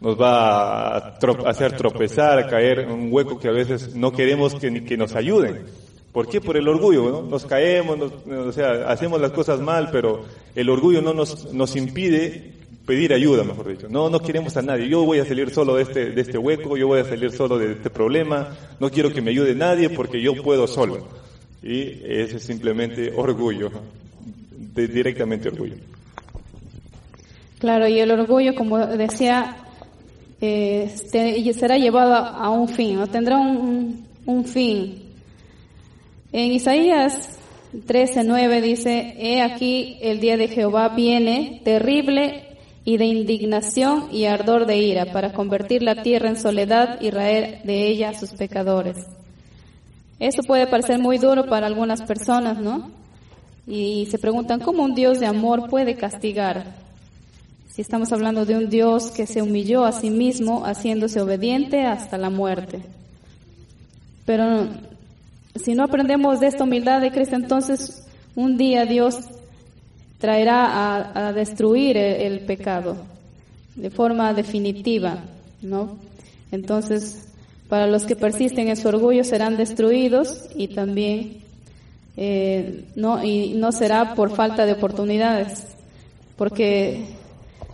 nos 0.00 0.20
va 0.20 0.96
a 0.96 1.18
hacer 1.46 1.76
tropezar, 1.76 2.38
a 2.38 2.46
caer 2.46 2.80
en 2.80 2.90
un 2.90 3.12
hueco 3.12 3.38
que 3.38 3.48
a 3.48 3.52
veces 3.52 3.94
no 3.94 4.12
queremos 4.12 4.54
que, 4.54 4.84
que 4.84 4.96
nos 4.96 5.14
ayuden. 5.14 5.66
¿Por 6.12 6.28
qué? 6.28 6.40
Por 6.40 6.56
el 6.56 6.66
orgullo, 6.66 7.10
¿no? 7.10 7.22
Nos 7.22 7.46
caemos, 7.46 8.12
o 8.28 8.52
sea, 8.52 8.90
hacemos 8.90 9.20
las 9.20 9.30
cosas 9.30 9.60
mal, 9.60 9.90
pero 9.92 10.24
el 10.56 10.68
orgullo 10.68 11.00
no 11.00 11.14
nos, 11.14 11.52
nos 11.52 11.76
impide 11.76 12.54
pedir 12.84 13.12
ayuda, 13.12 13.44
mejor 13.44 13.68
dicho. 13.68 13.88
No, 13.88 14.10
no 14.10 14.18
queremos 14.18 14.56
a 14.56 14.62
nadie. 14.62 14.88
Yo 14.88 15.04
voy 15.04 15.20
a 15.20 15.24
salir 15.24 15.50
solo 15.50 15.76
de 15.76 15.82
este, 15.82 16.10
de 16.10 16.20
este 16.20 16.38
hueco, 16.38 16.76
yo 16.76 16.88
voy 16.88 17.00
a 17.00 17.04
salir 17.04 17.30
solo 17.30 17.56
de 17.56 17.72
este 17.72 17.90
problema, 17.90 18.48
no 18.80 18.90
quiero 18.90 19.12
que 19.12 19.22
me 19.22 19.30
ayude 19.30 19.54
nadie 19.54 19.90
porque 19.90 20.20
yo 20.20 20.34
puedo 20.42 20.66
solo. 20.66 21.06
Y 21.62 22.00
ese 22.04 22.36
es 22.36 22.42
simplemente 22.42 23.12
orgullo, 23.14 23.70
directamente 24.74 25.48
orgullo. 25.48 25.76
Claro, 27.58 27.86
y 27.86 27.98
el 27.98 28.10
orgullo, 28.10 28.54
como 28.54 28.78
decía, 28.78 29.56
eh, 30.40 30.90
será 30.96 31.76
llevado 31.76 32.14
a 32.14 32.48
un 32.48 32.68
fin, 32.68 32.98
o 32.98 33.06
tendrá 33.06 33.36
un, 33.36 34.06
un 34.24 34.44
fin. 34.46 35.02
En 36.32 36.52
Isaías 36.52 37.38
13:9 37.74 38.62
dice, 38.62 39.14
He 39.18 39.42
aquí 39.42 39.98
el 40.00 40.20
día 40.20 40.36
de 40.36 40.48
Jehová 40.48 40.88
viene, 40.88 41.60
terrible 41.64 42.46
y 42.84 42.96
de 42.96 43.04
indignación 43.04 44.08
y 44.10 44.24
ardor 44.24 44.64
de 44.64 44.78
ira, 44.78 45.12
para 45.12 45.32
convertir 45.32 45.82
la 45.82 46.02
tierra 46.02 46.30
en 46.30 46.36
soledad 46.36 47.00
y 47.00 47.10
raer 47.10 47.62
de 47.64 47.88
ella 47.88 48.10
a 48.10 48.18
sus 48.18 48.30
pecadores. 48.30 48.96
Eso 50.20 50.42
puede 50.42 50.66
parecer 50.66 50.98
muy 50.98 51.16
duro 51.16 51.46
para 51.46 51.66
algunas 51.66 52.02
personas, 52.02 52.58
¿no? 52.58 52.90
Y 53.66 54.06
se 54.10 54.18
preguntan 54.18 54.60
cómo 54.60 54.84
un 54.84 54.94
Dios 54.94 55.18
de 55.18 55.26
amor 55.26 55.70
puede 55.70 55.96
castigar. 55.96 56.74
Si 57.72 57.80
estamos 57.80 58.12
hablando 58.12 58.44
de 58.44 58.56
un 58.56 58.68
Dios 58.68 59.10
que 59.12 59.26
se 59.26 59.40
humilló 59.40 59.86
a 59.86 59.92
sí 59.92 60.10
mismo 60.10 60.64
haciéndose 60.66 61.22
obediente 61.22 61.86
hasta 61.86 62.18
la 62.18 62.28
muerte. 62.28 62.82
Pero 64.26 64.68
si 65.54 65.74
no 65.74 65.84
aprendemos 65.84 66.38
de 66.38 66.48
esta 66.48 66.64
humildad 66.64 67.00
de 67.00 67.12
Cristo, 67.12 67.36
entonces 67.36 68.06
un 68.36 68.58
día 68.58 68.84
Dios 68.84 69.16
traerá 70.18 71.28
a, 71.28 71.32
destruir 71.32 71.96
el, 71.96 72.32
el, 72.32 72.40
pecado 72.40 72.96
de 73.74 73.88
forma 73.88 74.34
definitiva, 74.34 75.18
¿no? 75.62 75.96
Entonces, 76.52 77.29
para 77.70 77.86
los 77.86 78.04
que 78.04 78.16
persisten 78.16 78.68
en 78.68 78.76
su 78.76 78.88
orgullo 78.88 79.22
serán 79.22 79.56
destruidos 79.56 80.46
y 80.56 80.68
también 80.68 81.38
eh, 82.16 82.84
no, 82.96 83.24
y 83.24 83.54
no 83.54 83.70
será 83.70 84.16
por 84.16 84.34
falta 84.34 84.66
de 84.66 84.72
oportunidades, 84.72 85.68
porque 86.36 87.04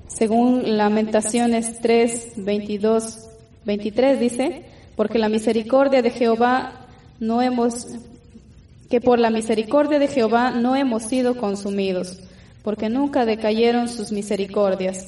según 0.07 0.77
Lamentaciones 0.77 1.81
3, 1.81 2.35
22, 2.37 3.19
23 3.65 4.21
dice, 4.21 4.65
porque 4.97 5.19
la 5.19 5.31
misericordia 5.31 6.03
de 6.03 6.11
Jehová 6.11 6.87
no 7.19 7.41
hemos, 7.41 7.87
que 8.91 9.01
por 9.01 9.19
la 9.19 9.31
misericordia 9.31 9.99
de 9.99 10.09
Jehová 10.09 10.51
no 10.51 10.77
hemos 10.77 11.05
sido 11.05 11.39
consumidos, 11.39 12.21
porque 12.63 12.91
nunca 12.91 13.25
decayeron 13.25 13.89
sus 13.89 14.13
misericordias. 14.13 15.07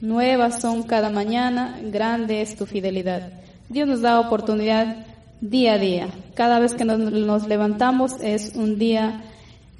Nuevas 0.00 0.60
son 0.60 0.84
cada 0.84 1.10
mañana, 1.10 1.80
grande 1.82 2.40
es 2.40 2.54
tu 2.54 2.66
fidelidad. 2.66 3.32
Dios 3.68 3.86
nos 3.86 4.00
da 4.00 4.18
oportunidad 4.18 5.06
día 5.42 5.74
a 5.74 5.78
día. 5.78 6.08
Cada 6.34 6.58
vez 6.58 6.74
que 6.74 6.86
nos, 6.86 7.46
levantamos 7.46 8.12
es 8.22 8.52
un 8.54 8.78
día 8.78 9.22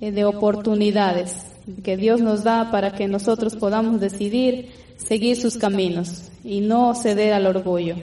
eh, 0.00 0.12
de 0.12 0.24
oportunidades 0.26 1.46
que 1.82 1.96
Dios 1.96 2.20
nos 2.20 2.44
da 2.44 2.70
para 2.70 2.92
que 2.92 3.08
nosotros 3.08 3.56
podamos 3.56 4.00
decidir 4.00 4.70
seguir 4.96 5.36
sus 5.36 5.56
caminos 5.56 6.30
y 6.44 6.60
no 6.60 6.94
ceder 6.94 7.32
al 7.32 7.46
orgullo. 7.46 7.96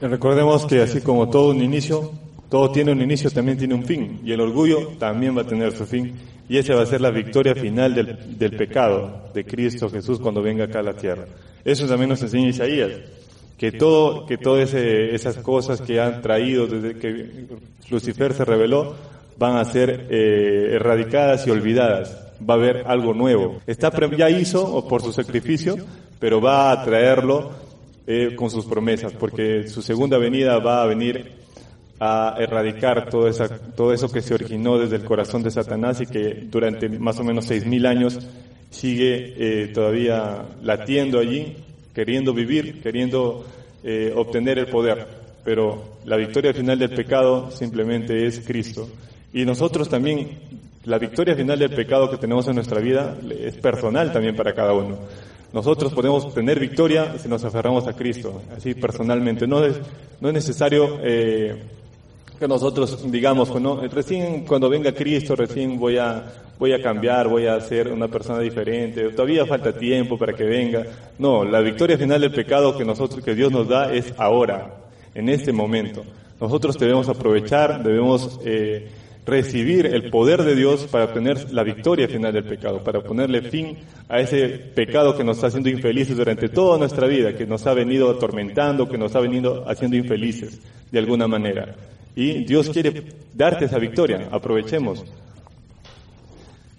recordemos 0.00 0.66
que 0.66 0.82
así 0.82 1.00
como 1.00 1.30
todo 1.30 1.50
un 1.50 1.62
inicio, 1.62 2.12
todo 2.50 2.70
tiene 2.70 2.92
un 2.92 3.00
inicio, 3.00 3.30
también 3.30 3.56
tiene 3.56 3.74
un 3.74 3.84
fin. 3.84 4.20
Y 4.24 4.32
el 4.32 4.40
orgullo 4.40 4.88
también 4.98 5.36
va 5.36 5.42
a 5.42 5.46
tener 5.46 5.72
su 5.72 5.86
fin. 5.86 6.12
Y 6.48 6.58
esa 6.58 6.74
va 6.74 6.82
a 6.82 6.86
ser 6.86 7.00
la 7.00 7.10
victoria 7.10 7.54
final 7.54 7.94
del, 7.94 8.38
del 8.38 8.56
pecado 8.56 9.30
de 9.34 9.44
Cristo 9.44 9.88
Jesús 9.88 10.20
cuando 10.20 10.42
venga 10.42 10.64
acá 10.64 10.80
a 10.80 10.82
la 10.82 10.94
tierra. 10.94 11.26
Eso 11.64 11.88
también 11.88 12.10
nos 12.10 12.22
enseña 12.22 12.48
Isaías 12.48 12.90
que 13.58 13.72
todo, 13.72 14.26
que 14.26 14.36
todas 14.36 14.74
esas 14.74 15.38
cosas 15.38 15.80
que 15.80 16.00
han 16.00 16.20
traído 16.20 16.66
desde 16.66 16.98
que 16.98 17.46
Lucifer 17.90 18.34
se 18.34 18.44
reveló 18.44 18.94
van 19.38 19.56
a 19.56 19.64
ser 19.64 20.06
eh, 20.10 20.74
erradicadas 20.74 21.46
y 21.46 21.50
olvidadas. 21.50 22.22
Va 22.38 22.54
a 22.54 22.56
haber 22.56 22.84
algo 22.86 23.14
nuevo. 23.14 23.60
Está 23.66 23.90
ya 24.16 24.28
hizo 24.30 24.86
por 24.88 25.02
su 25.02 25.12
sacrificio, 25.12 25.76
pero 26.18 26.40
va 26.40 26.70
a 26.70 26.84
traerlo 26.84 27.50
eh, 28.06 28.34
con 28.36 28.50
sus 28.50 28.66
promesas, 28.66 29.12
porque 29.12 29.68
su 29.68 29.82
segunda 29.82 30.18
venida 30.18 30.58
va 30.58 30.82
a 30.82 30.86
venir 30.86 31.32
a 31.98 32.36
erradicar 32.38 33.08
todo, 33.08 33.26
esa, 33.26 33.48
todo 33.48 33.94
eso 33.94 34.12
que 34.12 34.20
se 34.20 34.34
originó 34.34 34.78
desde 34.78 34.96
el 34.96 35.04
corazón 35.04 35.42
de 35.42 35.50
Satanás 35.50 36.02
y 36.02 36.06
que 36.06 36.46
durante 36.50 36.90
más 36.90 37.18
o 37.18 37.24
menos 37.24 37.46
seis 37.46 37.64
mil 37.64 37.86
años 37.86 38.18
sigue 38.68 39.34
eh, 39.38 39.68
todavía 39.68 40.44
latiendo 40.62 41.18
allí 41.18 41.56
queriendo 41.96 42.34
vivir, 42.34 42.82
queriendo 42.82 43.46
eh, 43.82 44.12
obtener 44.14 44.58
el 44.58 44.66
poder. 44.66 45.06
Pero 45.42 45.96
la 46.04 46.16
victoria 46.16 46.52
final 46.52 46.78
del 46.78 46.90
pecado 46.90 47.50
simplemente 47.50 48.26
es 48.26 48.40
Cristo. 48.40 48.86
Y 49.32 49.46
nosotros 49.46 49.88
también, 49.88 50.38
la 50.84 50.98
victoria 50.98 51.34
final 51.34 51.58
del 51.58 51.70
pecado 51.70 52.10
que 52.10 52.18
tenemos 52.18 52.46
en 52.48 52.56
nuestra 52.56 52.80
vida 52.80 53.16
es 53.40 53.56
personal 53.56 54.12
también 54.12 54.36
para 54.36 54.54
cada 54.54 54.74
uno. 54.74 54.98
Nosotros 55.54 55.94
podemos 55.94 56.34
tener 56.34 56.60
victoria 56.60 57.16
si 57.16 57.30
nos 57.30 57.42
aferramos 57.44 57.86
a 57.86 57.94
Cristo, 57.94 58.42
así 58.54 58.74
personalmente. 58.74 59.46
No 59.46 59.64
es, 59.64 59.80
no 60.20 60.28
es 60.28 60.34
necesario 60.34 60.98
eh, 61.02 61.62
que 62.38 62.46
nosotros 62.46 63.10
digamos, 63.10 63.50
recién 63.92 64.44
cuando 64.44 64.68
venga 64.68 64.92
Cristo, 64.92 65.34
recién 65.34 65.78
voy 65.78 65.96
a, 65.96 66.24
voy 66.58 66.72
a 66.72 66.82
cambiar, 66.82 67.28
voy 67.28 67.46
a 67.46 67.60
ser 67.60 67.92
una 67.92 68.08
persona 68.08 68.40
diferente, 68.40 69.10
todavía 69.10 69.46
falta 69.46 69.72
tiempo 69.72 70.18
para 70.18 70.34
que 70.34 70.44
venga. 70.44 70.84
No, 71.18 71.44
la 71.44 71.60
victoria 71.60 71.96
final 71.96 72.20
del 72.20 72.32
pecado 72.32 72.76
que 72.76 72.84
nosotros, 72.84 73.24
que 73.24 73.34
Dios 73.34 73.50
nos 73.50 73.68
da 73.68 73.92
es 73.92 74.12
ahora, 74.18 74.74
en 75.14 75.28
este 75.28 75.52
momento. 75.52 76.04
Nosotros 76.40 76.78
debemos 76.78 77.08
aprovechar, 77.08 77.82
debemos 77.82 78.38
eh, 78.44 78.88
recibir 79.24 79.86
el 79.86 80.10
poder 80.10 80.42
de 80.42 80.54
Dios 80.54 80.86
para 80.86 81.04
obtener 81.06 81.52
la 81.52 81.62
victoria 81.62 82.06
final 82.06 82.32
del 82.32 82.44
pecado, 82.44 82.84
para 82.84 83.00
ponerle 83.00 83.40
fin 83.42 83.78
a 84.08 84.20
ese 84.20 84.48
pecado 84.48 85.16
que 85.16 85.24
nos 85.24 85.38
está 85.38 85.48
haciendo 85.48 85.70
infelices 85.70 86.16
durante 86.16 86.50
toda 86.50 86.78
nuestra 86.78 87.06
vida, 87.06 87.34
que 87.34 87.46
nos 87.46 87.66
ha 87.66 87.72
venido 87.72 88.10
atormentando, 88.10 88.88
que 88.88 88.98
nos 88.98 89.16
ha 89.16 89.20
venido 89.20 89.64
haciendo 89.66 89.96
infelices 89.96 90.60
de 90.92 90.98
alguna 90.98 91.26
manera. 91.26 91.74
Y 92.16 92.44
Dios 92.44 92.70
quiere 92.70 93.04
darte 93.34 93.66
esa 93.66 93.78
victoria, 93.78 94.28
aprovechemos. 94.32 95.04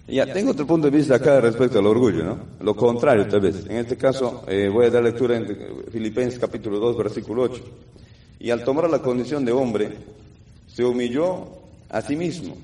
Ya, 0.08 0.32
tengo 0.32 0.50
otro 0.50 0.66
punto 0.66 0.90
de 0.90 0.96
vista 0.96 1.14
acá 1.14 1.40
respecto 1.40 1.78
al 1.78 1.86
orgullo, 1.86 2.24
¿no? 2.24 2.38
Lo 2.60 2.74
contrario, 2.74 3.28
tal 3.28 3.40
vez. 3.40 3.66
En 3.66 3.76
este 3.76 3.96
caso, 3.96 4.42
eh, 4.48 4.68
voy 4.68 4.86
a 4.86 4.90
dar 4.90 5.04
lectura 5.04 5.36
en 5.36 5.46
Filipenses 5.92 6.40
capítulo 6.40 6.80
2, 6.80 6.96
versículo 6.96 7.42
8. 7.42 7.62
Y 8.40 8.50
al 8.50 8.64
tomar 8.64 8.90
la 8.90 9.00
condición 9.00 9.44
de 9.44 9.52
hombre, 9.52 9.90
se 10.66 10.84
humilló 10.84 11.48
a 11.90 12.00
sí 12.00 12.16
mismo 12.16 12.56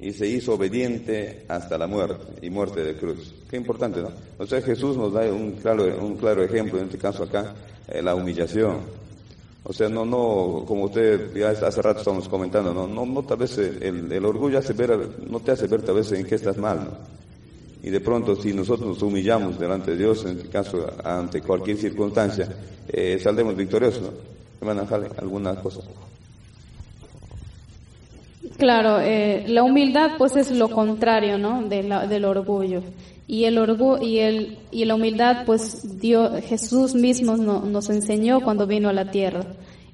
y 0.00 0.12
se 0.12 0.26
hizo 0.26 0.54
obediente 0.54 1.44
hasta 1.48 1.78
la 1.78 1.86
muerte 1.86 2.46
y 2.46 2.50
muerte 2.50 2.82
de 2.82 2.96
cruz. 2.96 3.32
Qué 3.48 3.56
importante, 3.56 4.02
¿no? 4.02 4.10
O 4.38 4.44
sea, 4.44 4.60
Jesús 4.60 4.96
nos 4.96 5.12
da 5.12 5.22
un 5.32 5.52
claro, 5.52 5.84
un 6.04 6.16
claro 6.16 6.42
ejemplo, 6.42 6.78
en 6.80 6.86
este 6.86 6.98
caso 6.98 7.22
acá, 7.22 7.54
eh, 7.88 8.02
la 8.02 8.14
humillación. 8.14 9.03
O 9.66 9.72
sea, 9.72 9.88
no, 9.88 10.04
no, 10.04 10.64
como 10.66 10.84
usted 10.84 11.34
ya 11.34 11.50
hace 11.50 11.80
rato 11.80 12.00
estamos 12.00 12.28
comentando, 12.28 12.74
no, 12.74 12.86
no, 12.86 13.06
no 13.06 13.22
tal 13.22 13.38
vez 13.38 13.56
el, 13.56 14.12
el, 14.12 14.24
orgullo 14.24 14.58
hace 14.58 14.74
ver, 14.74 15.08
no 15.26 15.40
te 15.40 15.52
hace 15.52 15.66
ver 15.66 15.80
tal 15.80 15.94
vez 15.94 16.12
en 16.12 16.26
qué 16.26 16.34
estás 16.34 16.58
mal. 16.58 16.90
Y 17.82 17.88
de 17.88 18.00
pronto 18.00 18.36
si 18.36 18.52
nosotros 18.52 18.86
nos 18.86 19.02
humillamos 19.02 19.58
delante 19.58 19.92
de 19.92 19.96
Dios, 19.96 20.24
en 20.26 20.36
este 20.36 20.48
caso 20.50 20.86
ante 21.02 21.40
cualquier 21.40 21.78
circunstancia, 21.78 22.46
eh, 22.88 23.18
saldremos 23.22 23.56
victoriosos, 23.56 24.02
¿no? 24.02 24.10
¿Me 24.60 24.74
van 24.74 24.80
a 24.80 25.18
alguna 25.18 25.54
cosa? 25.56 25.80
Claro, 28.58 29.00
eh, 29.00 29.44
la 29.48 29.62
humildad 29.64 30.12
pues 30.16 30.36
es 30.36 30.50
lo 30.50 30.68
contrario, 30.68 31.38
¿no? 31.38 31.62
De 31.62 31.82
la- 31.82 32.06
del 32.06 32.24
orgullo. 32.24 32.82
Y 33.26 33.44
el 33.44 33.58
orgullo 33.58 34.02
y 34.02 34.18
el 34.18 34.58
y 34.70 34.84
la 34.84 34.94
humildad 34.94 35.44
pues 35.46 35.98
Dios 36.00 36.40
Jesús 36.44 36.94
mismo 36.94 37.36
no- 37.36 37.62
nos 37.64 37.88
enseñó 37.90 38.40
cuando 38.42 38.66
vino 38.66 38.88
a 38.88 38.92
la 38.92 39.10
tierra. 39.10 39.44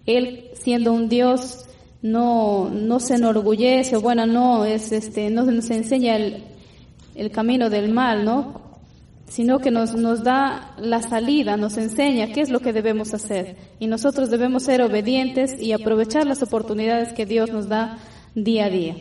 Él 0.04 0.50
siendo 0.54 0.92
un 0.92 1.08
Dios 1.08 1.64
no 2.02 2.68
no 2.70 3.00
se 3.00 3.14
enorgullece, 3.14 3.96
bueno, 3.96 4.26
no 4.26 4.64
es 4.64 4.92
este 4.92 5.30
no 5.30 5.44
nos 5.44 5.70
enseña 5.70 6.16
el 6.16 6.44
el 7.14 7.30
camino 7.30 7.70
del 7.70 7.90
mal, 7.92 8.24
¿no? 8.24 8.60
Sino 9.26 9.60
que 9.60 9.70
nos 9.70 9.94
nos 9.94 10.22
da 10.24 10.74
la 10.78 11.00
salida, 11.00 11.56
nos 11.56 11.76
enseña 11.78 12.32
qué 12.32 12.40
es 12.40 12.50
lo 12.50 12.60
que 12.60 12.72
debemos 12.72 13.14
hacer 13.14 13.56
y 13.78 13.86
nosotros 13.86 14.28
debemos 14.28 14.64
ser 14.64 14.82
obedientes 14.82 15.60
y 15.62 15.72
aprovechar 15.72 16.26
las 16.26 16.42
oportunidades 16.42 17.12
que 17.14 17.26
Dios 17.26 17.50
nos 17.52 17.68
da 17.68 17.96
día 18.34 18.66
a 18.66 18.70
día. 18.70 18.96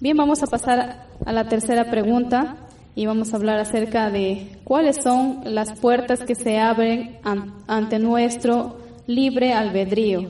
Bien, 0.00 0.16
vamos 0.16 0.42
a 0.42 0.46
pasar 0.46 1.06
a 1.24 1.32
la 1.32 1.48
tercera 1.48 1.90
pregunta 1.90 2.56
y 2.94 3.06
vamos 3.06 3.32
a 3.32 3.36
hablar 3.36 3.58
acerca 3.60 4.10
de 4.10 4.58
cuáles 4.64 4.96
son 5.02 5.40
las 5.44 5.78
puertas 5.78 6.20
que 6.20 6.34
se 6.34 6.58
abren 6.58 7.18
an- 7.22 7.54
ante 7.66 7.98
nuestro 7.98 8.78
libre 9.06 9.52
albedrío. 9.52 10.26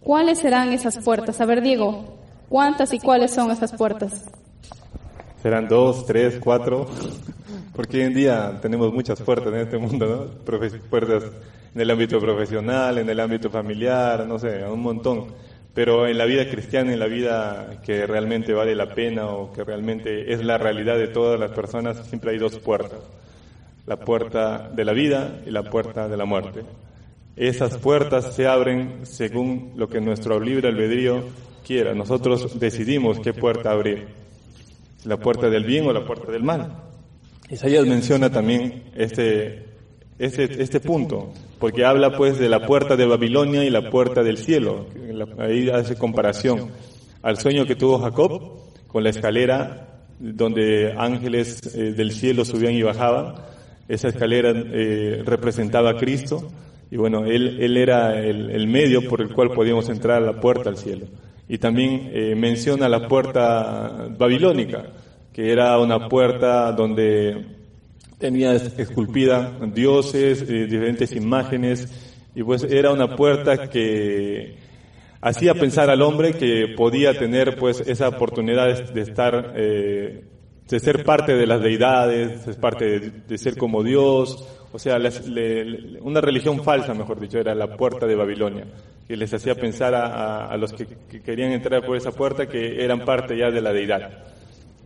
¿Cuáles 0.00 0.38
serán 0.38 0.72
esas 0.72 0.98
puertas? 0.98 1.40
A 1.40 1.46
ver, 1.46 1.62
Diego, 1.62 2.18
¿cuántas 2.48 2.92
y 2.92 2.98
cuáles 2.98 3.32
son 3.32 3.50
esas 3.50 3.72
puertas? 3.72 4.24
Serán 5.42 5.68
dos, 5.68 6.04
tres, 6.06 6.38
cuatro, 6.42 6.86
porque 7.74 7.98
hoy 7.98 8.02
en 8.04 8.14
día 8.14 8.58
tenemos 8.60 8.92
muchas 8.92 9.20
puertas 9.20 9.52
en 9.52 9.60
este 9.60 9.78
mundo, 9.78 10.06
¿no? 10.06 10.44
Puertas 10.90 11.24
en 11.74 11.80
el 11.80 11.90
ámbito 11.90 12.18
profesional, 12.18 12.98
en 12.98 13.08
el 13.08 13.20
ámbito 13.20 13.48
familiar, 13.48 14.26
no 14.26 14.38
sé, 14.38 14.64
un 14.64 14.80
montón. 14.82 15.26
Pero 15.78 16.08
en 16.08 16.18
la 16.18 16.24
vida 16.24 16.50
cristiana, 16.50 16.92
en 16.92 16.98
la 16.98 17.06
vida 17.06 17.80
que 17.84 18.04
realmente 18.04 18.52
vale 18.52 18.74
la 18.74 18.92
pena 18.96 19.28
o 19.28 19.52
que 19.52 19.62
realmente 19.62 20.32
es 20.32 20.44
la 20.44 20.58
realidad 20.58 20.98
de 20.98 21.06
todas 21.06 21.38
las 21.38 21.52
personas, 21.52 22.04
siempre 22.08 22.32
hay 22.32 22.38
dos 22.38 22.58
puertas. 22.58 22.98
La 23.86 23.96
puerta 23.96 24.68
de 24.74 24.84
la 24.84 24.92
vida 24.92 25.40
y 25.46 25.52
la 25.52 25.62
puerta 25.62 26.08
de 26.08 26.16
la 26.16 26.24
muerte. 26.24 26.64
Esas 27.36 27.78
puertas 27.78 28.34
se 28.34 28.48
abren 28.48 29.06
según 29.06 29.74
lo 29.76 29.88
que 29.88 30.00
nuestro 30.00 30.40
libre 30.40 30.66
albedrío 30.66 31.22
quiera. 31.64 31.94
Nosotros 31.94 32.58
decidimos 32.58 33.20
qué 33.20 33.32
puerta 33.32 33.70
abrir 33.70 34.08
la 35.04 35.16
puerta 35.18 35.48
del 35.48 35.64
bien 35.64 35.86
o 35.86 35.92
la 35.92 36.04
puerta 36.04 36.32
del 36.32 36.42
mal. 36.42 36.72
Isaías 37.50 37.86
menciona 37.86 38.32
también 38.32 38.82
este, 38.96 39.64
este, 40.18 40.60
este 40.60 40.80
punto, 40.80 41.32
porque 41.60 41.84
habla 41.84 42.16
pues 42.16 42.36
de 42.36 42.48
la 42.48 42.66
puerta 42.66 42.96
de 42.96 43.06
Babilonia 43.06 43.62
y 43.62 43.70
la 43.70 43.90
puerta 43.90 44.24
del 44.24 44.38
cielo. 44.38 44.86
Ahí 45.38 45.68
hace 45.70 45.96
comparación 45.96 46.70
al 47.22 47.38
sueño 47.38 47.66
que 47.66 47.76
tuvo 47.76 47.98
Jacob 47.98 48.60
con 48.86 49.04
la 49.04 49.10
escalera 49.10 50.04
donde 50.18 50.94
ángeles 50.96 51.74
eh, 51.74 51.92
del 51.92 52.12
cielo 52.12 52.44
subían 52.44 52.74
y 52.74 52.82
bajaban. 52.82 53.34
Esa 53.88 54.08
escalera 54.08 54.52
eh, 54.54 55.22
representaba 55.24 55.90
a 55.90 55.96
Cristo 55.96 56.48
y 56.90 56.96
bueno, 56.96 57.24
él, 57.26 57.58
él 57.60 57.76
era 57.76 58.18
el, 58.18 58.50
el 58.50 58.66
medio 58.66 59.08
por 59.08 59.20
el 59.20 59.32
cual 59.32 59.50
podíamos 59.50 59.88
entrar 59.88 60.22
a 60.22 60.26
la 60.26 60.40
puerta 60.40 60.70
al 60.70 60.76
cielo. 60.76 61.06
Y 61.48 61.58
también 61.58 62.10
eh, 62.12 62.34
menciona 62.34 62.88
la 62.88 63.08
puerta 63.08 64.08
babilónica, 64.18 64.92
que 65.32 65.50
era 65.50 65.78
una 65.78 66.08
puerta 66.08 66.72
donde 66.72 67.46
tenía 68.18 68.52
esculpida 68.52 69.58
dioses, 69.72 70.42
eh, 70.42 70.66
diferentes 70.66 71.12
imágenes, 71.12 71.88
y 72.34 72.42
pues 72.42 72.64
era 72.64 72.92
una 72.92 73.16
puerta 73.16 73.68
que 73.70 74.56
hacía 75.20 75.54
pensar 75.54 75.90
al 75.90 76.02
hombre 76.02 76.32
que 76.34 76.74
podía 76.76 77.18
tener 77.18 77.56
pues 77.56 77.80
esa 77.80 78.08
oportunidad 78.08 78.92
de, 78.92 79.00
estar, 79.00 79.52
eh, 79.56 80.24
de 80.68 80.80
ser 80.80 81.04
parte 81.04 81.34
de 81.34 81.46
las 81.46 81.60
deidades, 81.62 82.44
de 82.46 82.52
ser 82.52 82.60
parte 82.60 82.84
de, 83.00 83.10
de 83.26 83.38
ser 83.38 83.56
como 83.56 83.82
Dios, 83.82 84.46
o 84.72 84.78
sea, 84.78 84.98
le- 84.98 85.98
una 86.02 86.20
religión 86.20 86.62
falsa, 86.62 86.94
mejor 86.94 87.18
dicho, 87.20 87.38
era 87.38 87.54
la 87.54 87.76
puerta 87.76 88.06
de 88.06 88.14
Babilonia, 88.14 88.66
que 89.06 89.16
les 89.16 89.32
hacía 89.32 89.54
pensar 89.54 89.94
a, 89.94 90.06
a- 90.06 90.46
a 90.52 90.56
los 90.56 90.72
que, 90.72 90.86
que 91.10 91.22
querían 91.22 91.52
entrar 91.52 91.84
por 91.84 91.96
esa 91.96 92.12
puerta 92.12 92.46
que 92.46 92.84
eran 92.84 93.00
parte 93.04 93.36
ya 93.36 93.50
de 93.50 93.60
la 93.62 93.72
deidad. 93.72 94.24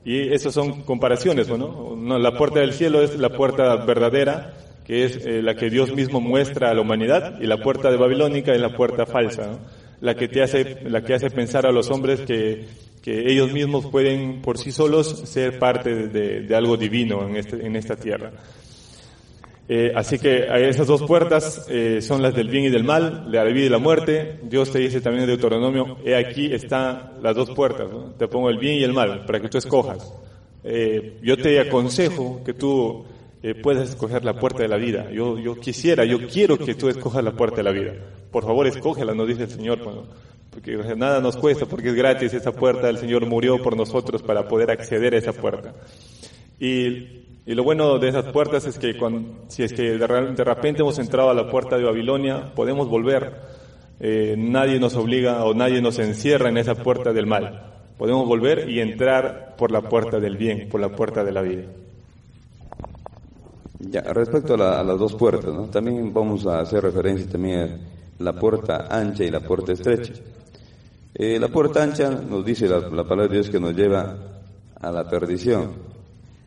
Y 0.04 0.32
esas 0.32 0.54
son 0.54 0.82
comparaciones, 0.82 1.48
¿no? 1.48 1.94
No, 1.96 2.18
La 2.18 2.32
puerta 2.36 2.58
del 2.60 2.72
cielo 2.72 3.02
es 3.02 3.16
la 3.18 3.28
puerta 3.30 3.76
verdadera, 3.84 4.52
que 4.84 5.04
es 5.04 5.24
eh, 5.24 5.42
la 5.42 5.54
que 5.54 5.70
Dios 5.70 5.94
mismo 5.94 6.20
muestra 6.20 6.70
a 6.70 6.74
la 6.74 6.80
humanidad, 6.80 7.40
y 7.40 7.46
la 7.46 7.58
puerta 7.58 7.88
de 7.90 7.96
Babilónica 7.96 8.52
es 8.52 8.60
la 8.60 8.74
puerta 8.76 9.06
falsa, 9.06 9.46
¿no? 9.46 9.58
La 10.02 10.14
que 10.14 10.28
te 10.28 10.42
hace, 10.42 10.78
la 10.84 11.02
que 11.02 11.14
hace 11.14 11.30
pensar 11.30 11.64
a 11.64 11.72
los 11.72 11.88
hombres 11.90 12.20
que, 12.20 12.66
que 13.00 13.30
ellos 13.32 13.52
mismos 13.52 13.86
pueden 13.86 14.42
por 14.42 14.58
sí 14.58 14.70
solos 14.70 15.08
ser 15.24 15.58
parte 15.58 16.08
de, 16.08 16.40
de- 16.42 16.54
algo 16.54 16.76
divino 16.76 17.26
en, 17.26 17.36
este, 17.36 17.64
en 17.66 17.74
esta 17.76 17.96
tierra. 17.96 18.32
Eh, 19.68 19.92
así 19.94 20.18
que 20.18 20.46
esas 20.68 20.86
dos 20.88 21.02
puertas 21.04 21.66
eh, 21.70 22.02
son 22.02 22.20
las 22.20 22.34
del 22.34 22.48
bien 22.48 22.64
y 22.64 22.68
del 22.68 22.84
mal, 22.84 23.30
de 23.30 23.38
la 23.38 23.44
vida 23.44 23.66
y 23.66 23.68
la 23.70 23.78
muerte. 23.78 24.40
Dios 24.42 24.70
te 24.72 24.80
dice 24.80 25.00
también 25.00 25.22
en 25.22 25.28
Deuteronomio, 25.28 25.98
he 26.04 26.14
aquí 26.16 26.52
están 26.52 27.12
las 27.22 27.34
dos 27.36 27.50
puertas, 27.52 27.90
¿no? 27.90 28.12
te 28.18 28.26
pongo 28.28 28.50
el 28.50 28.58
bien 28.58 28.74
y 28.80 28.82
el 28.84 28.92
mal, 28.92 29.24
para 29.24 29.40
que 29.40 29.48
tú 29.48 29.56
escojas. 29.58 30.12
Eh, 30.64 31.18
yo 31.22 31.36
te 31.36 31.58
aconsejo 31.60 32.42
que 32.44 32.54
tú 32.54 33.04
eh, 33.42 33.54
puedas 33.54 33.90
escoger 33.90 34.24
la 34.24 34.34
puerta 34.34 34.62
de 34.62 34.68
la 34.68 34.76
vida. 34.76 35.10
Yo, 35.10 35.38
yo 35.38 35.58
quisiera, 35.58 36.04
yo 36.04 36.28
quiero 36.28 36.56
que 36.56 36.74
tú 36.74 36.88
escojas 36.88 37.24
la 37.24 37.32
puerta 37.32 37.56
de 37.56 37.62
la 37.64 37.72
vida. 37.72 37.92
Por 38.30 38.44
favor, 38.44 38.66
escógela, 38.66 39.14
nos 39.14 39.26
dice 39.26 39.44
el 39.44 39.50
Señor. 39.50 39.80
porque 40.50 40.76
nada 40.96 41.20
nos 41.20 41.36
cuesta, 41.36 41.66
porque 41.66 41.88
es 41.88 41.94
gratis 41.94 42.32
esa 42.32 42.52
puerta. 42.52 42.88
El 42.88 42.98
Señor 42.98 43.26
murió 43.26 43.60
por 43.60 43.76
nosotros 43.76 44.22
para 44.22 44.46
poder 44.46 44.70
acceder 44.70 45.14
a 45.14 45.18
esa 45.18 45.32
puerta. 45.32 45.74
Y, 46.60 47.24
y 47.44 47.54
lo 47.54 47.64
bueno 47.64 47.98
de 47.98 48.08
esas 48.08 48.26
puertas 48.26 48.64
es 48.66 48.78
que 48.78 48.96
cuando, 48.96 49.44
si 49.48 49.64
es 49.64 49.72
que 49.72 49.98
de 49.98 50.44
repente 50.44 50.82
hemos 50.82 51.00
entrado 51.00 51.30
a 51.30 51.34
la 51.34 51.50
puerta 51.50 51.76
de 51.76 51.82
Babilonia, 51.82 52.54
podemos 52.54 52.88
volver. 52.88 53.32
Eh, 53.98 54.36
nadie 54.38 54.78
nos 54.78 54.94
obliga 54.94 55.44
o 55.44 55.54
nadie 55.54 55.82
nos 55.82 55.98
encierra 55.98 56.48
en 56.48 56.58
esa 56.58 56.76
puerta 56.76 57.12
del 57.12 57.26
mal. 57.26 57.72
Podemos 57.98 58.26
volver 58.26 58.70
y 58.70 58.80
entrar 58.80 59.56
por 59.56 59.72
la 59.72 59.82
puerta 59.82 60.20
del 60.20 60.36
bien, 60.36 60.68
por 60.68 60.80
la 60.80 60.90
puerta 60.90 61.24
de 61.24 61.32
la 61.32 61.42
vida. 61.42 61.64
Respecto 63.90 64.54
a, 64.54 64.56
la- 64.56 64.80
a 64.80 64.84
las 64.84 64.98
dos 64.98 65.14
puertas, 65.14 65.52
también 65.70 66.12
vamos 66.14 66.46
a 66.46 66.60
hacer 66.60 66.82
referencia 66.82 67.28
también 67.28 67.60
a 67.60 68.22
la 68.22 68.32
puerta 68.34 68.86
ancha 68.90 69.24
y 69.24 69.30
la 69.30 69.40
puerta 69.40 69.72
estrecha. 69.72 70.12
Eh, 71.14 71.38
la 71.38 71.48
puerta 71.48 71.82
ancha 71.82 72.10
nos 72.10 72.44
dice 72.44 72.68
la, 72.68 72.78
la 72.78 73.02
palabra 73.04 73.26
de 73.28 73.34
Dios 73.34 73.50
que 73.50 73.58
nos 73.60 73.74
lleva 73.74 74.16
a 74.80 74.90
la 74.92 75.08
perdición. 75.08 75.70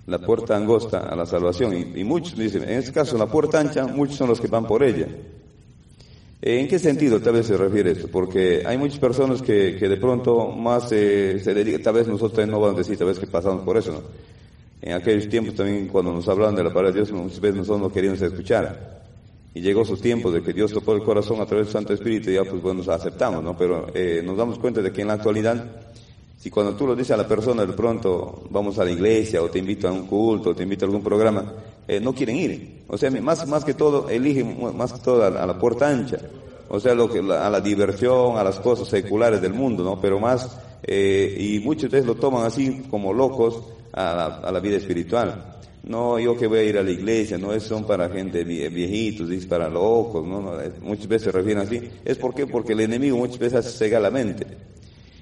La 0.07 0.19
puerta 0.19 0.55
angosta 0.55 0.99
a 0.99 1.15
la 1.15 1.25
salvación. 1.25 1.73
Y, 1.95 2.03
muchos 2.03 2.37
dicen, 2.37 2.63
en 2.63 2.77
este 2.79 2.91
caso 2.93 3.17
la 3.17 3.25
puerta 3.25 3.59
ancha, 3.59 3.85
muchos 3.87 4.15
son 4.17 4.29
los 4.29 4.39
que 4.39 4.47
van 4.47 4.65
por 4.65 4.83
ella. 4.83 5.07
¿En 6.41 6.67
qué 6.67 6.77
sentido 6.77 7.19
tal 7.19 7.33
vez 7.33 7.47
se 7.47 7.57
refiere 7.57 7.91
esto? 7.91 8.07
Porque 8.07 8.63
hay 8.65 8.77
muchas 8.77 8.99
personas 8.99 9.41
que, 9.41 9.75
que 9.77 9.89
de 9.89 9.97
pronto 9.97 10.49
más 10.51 10.91
eh, 10.91 11.39
se 11.43 11.53
dedican, 11.55 11.81
tal 11.81 11.95
vez 11.95 12.07
nosotros 12.07 12.47
no 12.47 12.59
vamos 12.59 12.75
a 12.75 12.77
decir, 12.79 12.97
tal 12.97 13.07
vez 13.07 13.17
que 13.19 13.25
pasamos 13.27 13.63
por 13.63 13.77
eso, 13.77 13.91
¿no? 13.93 14.01
En 14.85 14.93
aquellos 14.93 15.27
tiempos 15.27 15.55
también 15.55 15.87
cuando 15.87 16.13
nos 16.13 16.27
hablaban 16.29 16.55
de 16.55 16.63
la 16.63 16.69
palabra 16.69 16.91
de 16.91 16.99
Dios, 16.99 17.11
muchas 17.11 17.41
veces 17.41 17.57
nosotros 17.57 17.81
no 17.81 17.91
queríamos 17.91 18.21
escuchar. 18.21 19.01
Y 19.53 19.61
llegó 19.61 19.83
su 19.83 19.97
tiempo 19.97 20.31
de 20.31 20.41
que 20.43 20.53
Dios 20.53 20.71
tocó 20.71 20.93
el 20.93 21.01
corazón 21.03 21.41
a 21.41 21.45
través 21.45 21.67
del 21.67 21.73
Santo 21.73 21.93
Espíritu 21.93 22.29
y 22.29 22.35
ya 22.35 22.43
pues 22.43 22.61
bueno, 22.61 22.77
nos 22.79 22.89
aceptamos, 22.89 23.43
¿no? 23.43 23.57
Pero 23.57 23.87
eh, 23.95 24.21
nos 24.23 24.37
damos 24.37 24.59
cuenta 24.59 24.81
de 24.81 24.91
que 24.93 25.01
en 25.01 25.07
la 25.07 25.15
actualidad, 25.15 25.65
si 26.37 26.49
cuando 26.51 26.75
tú 26.75 26.85
lo 26.85 26.95
dices 26.95 27.11
a 27.11 27.17
la 27.17 27.27
persona 27.27 27.65
de 27.65 27.73
pronto 27.73 28.43
vamos 28.51 28.77
a 28.77 28.85
la 28.85 28.91
iglesia 28.91 29.41
o 29.41 29.49
te 29.49 29.57
invito 29.59 29.87
a 29.87 29.91
un 29.91 30.05
culto 30.05 30.51
o 30.51 30.55
te 30.55 30.63
invito 30.63 30.85
a 30.85 30.87
algún 30.87 31.01
programa, 31.03 31.51
eh, 31.87 31.99
no 31.99 32.13
quieren 32.13 32.35
ir. 32.35 32.83
O 32.87 32.97
sea, 32.97 33.09
más, 33.09 33.47
más 33.47 33.65
que 33.65 33.73
todo, 33.73 34.07
eligen 34.09 34.57
más 34.77 34.93
que 34.93 34.99
todo 34.99 35.23
a, 35.25 35.29
la- 35.31 35.41
a 35.43 35.47
la 35.47 35.57
puerta 35.57 35.89
ancha. 35.89 36.19
O 36.69 36.79
sea, 36.79 36.93
lo 36.93 37.09
que, 37.09 37.23
la- 37.23 37.47
a 37.47 37.49
la 37.49 37.59
diversión, 37.61 38.37
a 38.37 38.43
las 38.43 38.59
cosas 38.59 38.87
seculares 38.87 39.41
del 39.41 39.53
mundo, 39.53 39.83
¿no? 39.83 39.99
Pero 39.99 40.19
más, 40.19 40.59
eh, 40.83 41.35
y 41.39 41.59
muchos 41.65 41.89
de 41.89 41.97
ellos 41.99 42.07
lo 42.07 42.15
toman 42.15 42.45
así 42.45 42.83
como 42.91 43.13
locos 43.13 43.63
a 43.95 44.51
la, 44.51 44.59
vida 44.59 44.77
espiritual. 44.77 45.53
No, 45.83 46.19
yo 46.19 46.35
que 46.35 46.47
voy 46.47 46.59
a 46.59 46.63
ir 46.63 46.77
a 46.77 46.83
la 46.83 46.91
iglesia, 46.91 47.37
no 47.37 47.53
es 47.53 47.63
son 47.63 47.85
para 47.85 48.09
gente 48.09 48.45
vie- 48.45 48.69
viejitos, 48.73 49.29
es 49.29 49.45
para 49.45 49.69
locos, 49.69 50.25
no, 50.25 50.41
no, 50.41 50.51
muchas 50.81 51.07
veces 51.07 51.25
se 51.25 51.31
refieren 51.31 51.63
así. 51.63 51.79
¿Es 52.03 52.17
por 52.17 52.33
qué? 52.33 52.47
Porque 52.47 52.73
el 52.73 52.81
enemigo 52.81 53.17
muchas 53.17 53.39
veces 53.39 53.77
cegar 53.77 54.01
la 54.01 54.09
mente. 54.11 54.45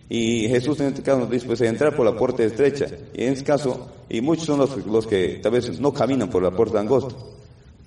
Y 0.09 0.47
Jesús 0.47 0.79
en 0.79 0.87
este 0.87 1.01
caso 1.01 1.19
nos 1.19 1.29
dice 1.29 1.45
pues 1.45 1.61
entrar 1.61 1.95
por 1.95 2.05
la 2.05 2.15
puerta 2.15 2.43
estrecha. 2.43 2.87
Y 3.13 3.23
en 3.23 3.33
este 3.33 3.43
caso, 3.45 3.89
y 4.09 4.21
muchos 4.21 4.45
son 4.45 4.59
los, 4.59 5.07
que 5.07 5.39
tal 5.41 5.51
vez 5.51 5.79
no 5.79 5.93
caminan 5.93 6.29
por 6.29 6.41
la 6.41 6.51
puerta 6.51 6.79
angosta, 6.79 7.15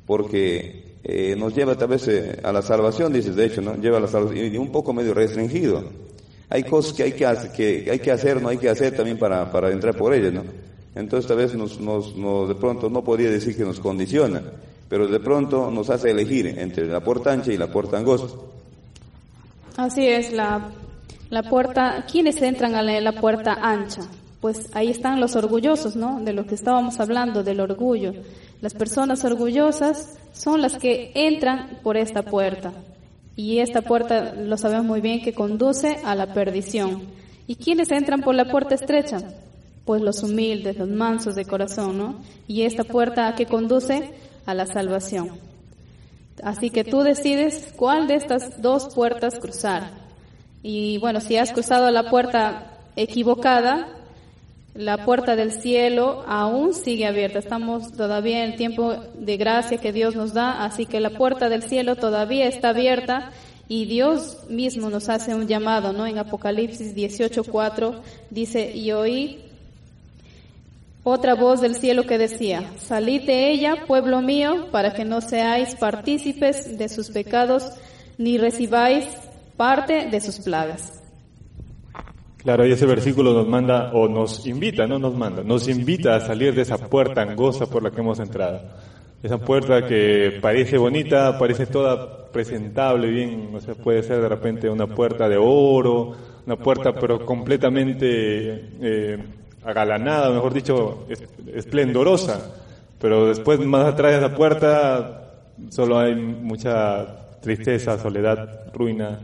porque 0.07 0.97
eh, 1.03 1.35
nos 1.37 1.55
lleva 1.55 1.77
tal 1.77 1.89
vez 1.89 2.09
eh, 2.09 2.41
a 2.43 2.53
la 2.53 2.63
salvación, 2.63 3.13
dices, 3.13 3.37
de 3.37 3.47
hecho, 3.47 3.61
¿no? 3.63 3.77
Lleva 3.77 3.99
a 3.99 4.01
la 4.01 4.09
salvación, 4.09 4.53
y 4.55 4.57
un 4.59 4.71
poco 4.71 4.93
medio 4.93 5.15
restringido. 5.15 5.85
Hay 6.49 6.63
cosas 6.63 6.93
que 6.93 7.03
hay 7.05 7.13
que, 7.13 7.25
que 7.57 7.91
hay 7.91 7.99
que 7.99 8.11
hacer, 8.11 8.41
no 8.41 8.49
hay 8.49 8.59
que 8.59 8.69
hacer 8.69 8.95
también 8.97 9.19
para, 9.19 9.51
para 9.51 9.71
entrar 9.73 9.97
por 9.97 10.15
ellas, 10.15 10.33
¿no? 10.33 10.45
Entonces 10.97 11.29
tal 11.29 11.37
vez 11.37 11.53
de 11.53 12.55
pronto 12.55 12.89
no 12.89 13.05
podría 13.05 13.31
decir 13.31 13.55
que 13.55 13.65
nos 13.65 13.79
condiciona, 13.81 14.43
pero 14.89 15.07
de 15.07 15.21
pronto 15.21 15.71
nos 15.71 15.91
hace 15.91 16.11
elegir 16.11 16.47
entre 16.47 16.87
la 16.87 17.01
puerta 17.01 17.33
ancha 17.33 17.53
y 17.53 17.59
la 17.59 17.71
puerta 17.71 17.99
angosta. 17.99 18.39
Así 19.77 20.07
es, 20.09 20.33
la, 20.33 20.71
La 21.29 21.43
puerta, 21.43 22.07
¿quiénes 22.11 22.41
entran 22.41 22.75
a 22.75 22.83
la, 22.83 23.13
puerta 23.13 23.59
ancha? 23.61 24.03
Pues 24.41 24.71
ahí 24.73 24.91
están 24.91 25.21
los 25.21 25.37
orgullosos, 25.37 25.97
¿no? 25.97 26.21
De 26.21 26.33
lo 26.33 26.47
que 26.47 26.55
estábamos 26.55 26.99
hablando, 26.99 27.43
del 27.43 27.61
orgullo. 27.61 28.15
Las 28.63 28.73
personas 28.73 29.23
orgullosas 29.23 30.17
son 30.33 30.63
las 30.63 30.79
que 30.79 31.13
entran 31.15 31.79
por 31.83 31.99
esta 31.99 32.23
puerta. 32.23 32.73
Y 33.37 33.59
esta 33.59 33.83
puerta, 33.83 34.33
lo 34.35 34.57
sabemos 34.57 34.87
muy 34.87 35.03
bien, 35.03 35.21
que 35.21 35.35
conduce 35.35 35.99
a 36.05 36.15
la 36.15 36.33
perdición. 36.33 37.03
¿Y 37.47 37.57
quiénes 37.57 37.91
entran 37.91 38.23
por 38.23 38.35
la 38.35 38.47
puerta 38.47 38.75
estrecha? 38.75 39.19
Pues 39.87 40.03
los 40.03 40.23
humildes, 40.23 40.77
los 40.77 40.89
mansos 40.89 41.35
de 41.35 41.47
corazón, 41.47 41.97
¿no? 41.97 42.21
Y 42.47 42.63
esta 42.63 42.85
puerta 42.85 43.35
que 43.35 43.47
conduce 43.47 44.13
a 44.45 44.53
la 44.53 44.67
salvación. 44.67 45.31
Así 46.43 46.69
que 46.69 46.85
tú 46.85 47.01
decides 47.01 47.73
cuál 47.77 48.07
de 48.07 48.17
estas 48.17 48.61
dos 48.61 48.95
puertas 48.95 49.39
cruzar. 49.39 49.91
Y 50.63 50.99
bueno, 50.99 51.21
si 51.21 51.39
has 51.39 51.53
cruzado 51.53 51.91
la 51.91 52.11
puerta 52.11 52.77
equivocada, 52.97 53.89
la 54.75 55.05
puerta 55.05 55.37
del 55.37 55.53
cielo 55.53 56.25
aún 56.27 56.75
sigue 56.75 57.07
abierta. 57.07 57.39
Estamos 57.39 57.93
todavía 57.93 58.45
en 58.45 58.51
el 58.53 58.57
tiempo 58.57 58.95
de 59.15 59.37
gracia 59.39 59.79
que 59.79 59.93
Dios 59.93 60.15
nos 60.15 60.35
da, 60.35 60.65
así 60.65 60.85
que 60.85 61.01
la 61.01 61.11
puerta 61.11 61.49
del 61.49 61.63
cielo 61.63 61.97
todavía 61.97 62.47
está 62.47 62.71
abierta 62.71 63.31
y 63.69 63.87
Dios 63.87 64.39
mismo 64.51 64.91
nos 64.91 65.09
hace 65.09 65.35
un 65.35 65.47
llamado, 65.47 65.93
¿no? 65.93 66.07
En 66.07 66.19
Apocalipsis 66.19 66.95
18:4 66.95 68.03
dice, 68.31 68.77
"Y 68.77 68.93
oí 68.93 69.46
otra 71.09 71.37
voz 71.37 71.61
del 71.61 71.77
cielo 71.77 72.03
que 72.03 72.19
decía, 72.19 72.69
salid 72.79 73.23
de 73.23 73.53
ella, 73.53 73.85
pueblo 73.87 74.23
mío, 74.23 74.67
para 74.73 74.93
que 74.93 75.05
no 75.05 75.21
seáis 75.21 75.77
partícipes 75.77 76.77
de 76.77 76.89
sus 76.89 77.11
pecados, 77.11 77.71
ni 78.19 78.39
recibáis 78.39 79.07
parte 79.57 80.09
de 80.11 80.21
sus 80.21 80.41
plagas. 80.41 81.01
Claro, 82.39 82.67
y 82.67 82.73
ese 82.73 82.87
versículo 82.87 83.33
nos 83.35 83.47
manda, 83.47 83.93
o 83.93 84.09
nos 84.09 84.49
invita, 84.49 84.89
no 84.89 84.99
nos 84.99 85.15
manda, 85.15 85.45
nos 85.45 85.69
invita 85.69 86.17
a 86.17 86.21
salir 86.21 86.57
de 86.57 86.63
esa 86.63 86.77
puerta 86.77 87.23
angosta 87.23 87.67
por 87.67 87.85
la 87.85 87.93
que 87.93 88.01
hemos 88.01 88.19
entrado. 88.19 88.63
Esa 89.23 89.39
puerta 89.39 89.87
que 89.87 90.41
parece 90.43 90.77
bonita, 90.77 91.39
parece 91.39 91.67
toda 91.67 92.27
presentable, 92.33 93.09
bien, 93.11 93.51
o 93.55 93.61
sea, 93.61 93.75
puede 93.75 94.03
ser 94.03 94.21
de 94.21 94.29
repente 94.29 94.69
una 94.69 94.89
puerta 94.89 95.29
de 95.29 95.37
oro, 95.37 96.17
una 96.45 96.57
puerta 96.57 96.93
pero 96.93 97.25
completamente 97.25 98.71
eh, 98.81 99.19
agalanada, 99.67 100.31
mejor 100.31 100.55
dicho, 100.55 101.07
esplendorosa. 101.55 102.55
Pero 103.01 103.27
después, 103.27 103.61
más 103.61 103.93
atrás 103.93 104.13
de 104.13 104.19
esa 104.27 104.35
puerta, 104.35 105.31
solo 105.71 105.99
hay 105.99 106.15
mucha 106.15 107.41
tristeza, 107.41 107.99
soledad, 107.99 108.73
ruina 108.73 109.19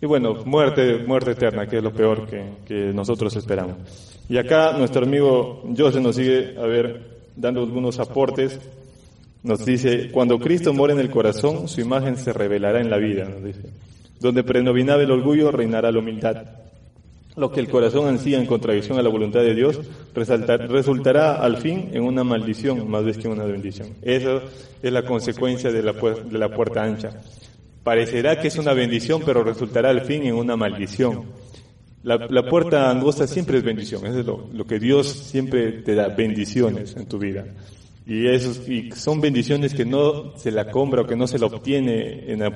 y 0.00 0.06
bueno, 0.06 0.34
muerte, 0.44 0.98
muerte 0.98 1.32
eterna, 1.32 1.66
que 1.66 1.78
es 1.78 1.82
lo 1.82 1.92
peor 1.92 2.26
que, 2.26 2.92
nosotros 2.92 3.34
esperamos. 3.34 3.76
Y 4.28 4.36
acá 4.36 4.72
nuestro 4.78 5.04
amigo 5.04 5.64
José 5.76 6.00
nos 6.00 6.14
sigue, 6.14 6.54
a 6.56 6.66
ver, 6.66 7.18
dando 7.34 7.60
algunos 7.60 7.98
aportes. 7.98 8.60
Nos 9.42 9.64
dice, 9.64 10.10
cuando 10.10 10.38
Cristo 10.38 10.72
mora 10.72 10.92
en 10.92 11.00
el 11.00 11.10
corazón, 11.10 11.68
su 11.68 11.80
imagen 11.80 12.16
se 12.16 12.32
revelará 12.32 12.80
en 12.80 12.90
la 12.90 12.98
vida, 12.98 13.24
nos 13.24 13.42
dice. 13.42 13.62
Donde 14.20 14.44
predominaba 14.44 15.02
el 15.02 15.10
orgullo, 15.10 15.50
reinará 15.50 15.90
la 15.90 15.98
humildad. 15.98 16.44
Lo 17.38 17.52
que 17.52 17.60
el 17.60 17.68
corazón 17.68 18.08
ansía 18.08 18.38
en 18.38 18.46
contradicción 18.46 18.98
a 18.98 19.02
la 19.02 19.08
voluntad 19.08 19.40
de 19.40 19.54
Dios, 19.54 19.80
resultará 20.12 21.36
al 21.36 21.58
fin 21.58 21.90
en 21.92 22.02
una 22.02 22.24
maldición 22.24 22.90
más 22.90 23.04
vez 23.04 23.16
que 23.16 23.28
una 23.28 23.44
bendición. 23.44 23.90
Eso 24.02 24.42
es 24.82 24.92
la 24.92 25.04
consecuencia 25.04 25.70
de 25.70 25.82
la, 25.82 26.48
puerta 26.50 26.82
ancha. 26.82 27.20
Parecerá 27.84 28.40
que 28.40 28.48
es 28.48 28.58
una 28.58 28.72
bendición, 28.72 29.22
pero 29.24 29.44
resultará 29.44 29.90
al 29.90 30.00
fin 30.00 30.24
en 30.24 30.34
una 30.34 30.56
maldición. 30.56 31.26
La, 32.02 32.48
puerta 32.48 32.90
angosta 32.90 33.28
siempre 33.28 33.58
es 33.58 33.64
bendición, 33.64 34.04
es 34.06 34.26
lo, 34.26 34.66
que 34.66 34.80
Dios 34.80 35.06
siempre 35.08 35.70
te 35.82 35.94
da, 35.94 36.08
bendiciones 36.08 36.96
en 36.96 37.06
tu 37.06 37.18
vida. 37.18 37.44
Y, 38.04 38.26
esos, 38.26 38.68
y 38.68 38.90
son 38.92 39.20
bendiciones 39.20 39.74
que 39.74 39.84
no 39.84 40.36
se 40.36 40.50
la 40.50 40.70
compra 40.72 41.02
o 41.02 41.06
que 41.06 41.14
no 41.14 41.28
se 41.28 41.38
la 41.38 41.46
obtiene 41.46 42.32
en 42.32 42.40
la 42.40 42.50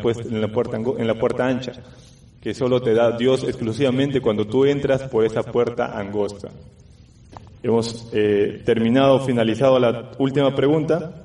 puerta 1.18 1.46
ancha, 1.46 1.72
que 2.42 2.54
solo 2.54 2.82
te 2.82 2.92
da 2.92 3.16
Dios 3.16 3.44
exclusivamente 3.44 4.20
cuando 4.20 4.46
tú 4.46 4.64
entras 4.64 5.04
por 5.04 5.24
esa 5.24 5.44
puerta 5.44 5.96
angosta. 5.96 6.50
Hemos 7.62 8.08
eh, 8.12 8.62
terminado, 8.64 9.20
finalizado 9.20 9.78
la 9.78 10.10
última 10.18 10.52
pregunta. 10.52 11.22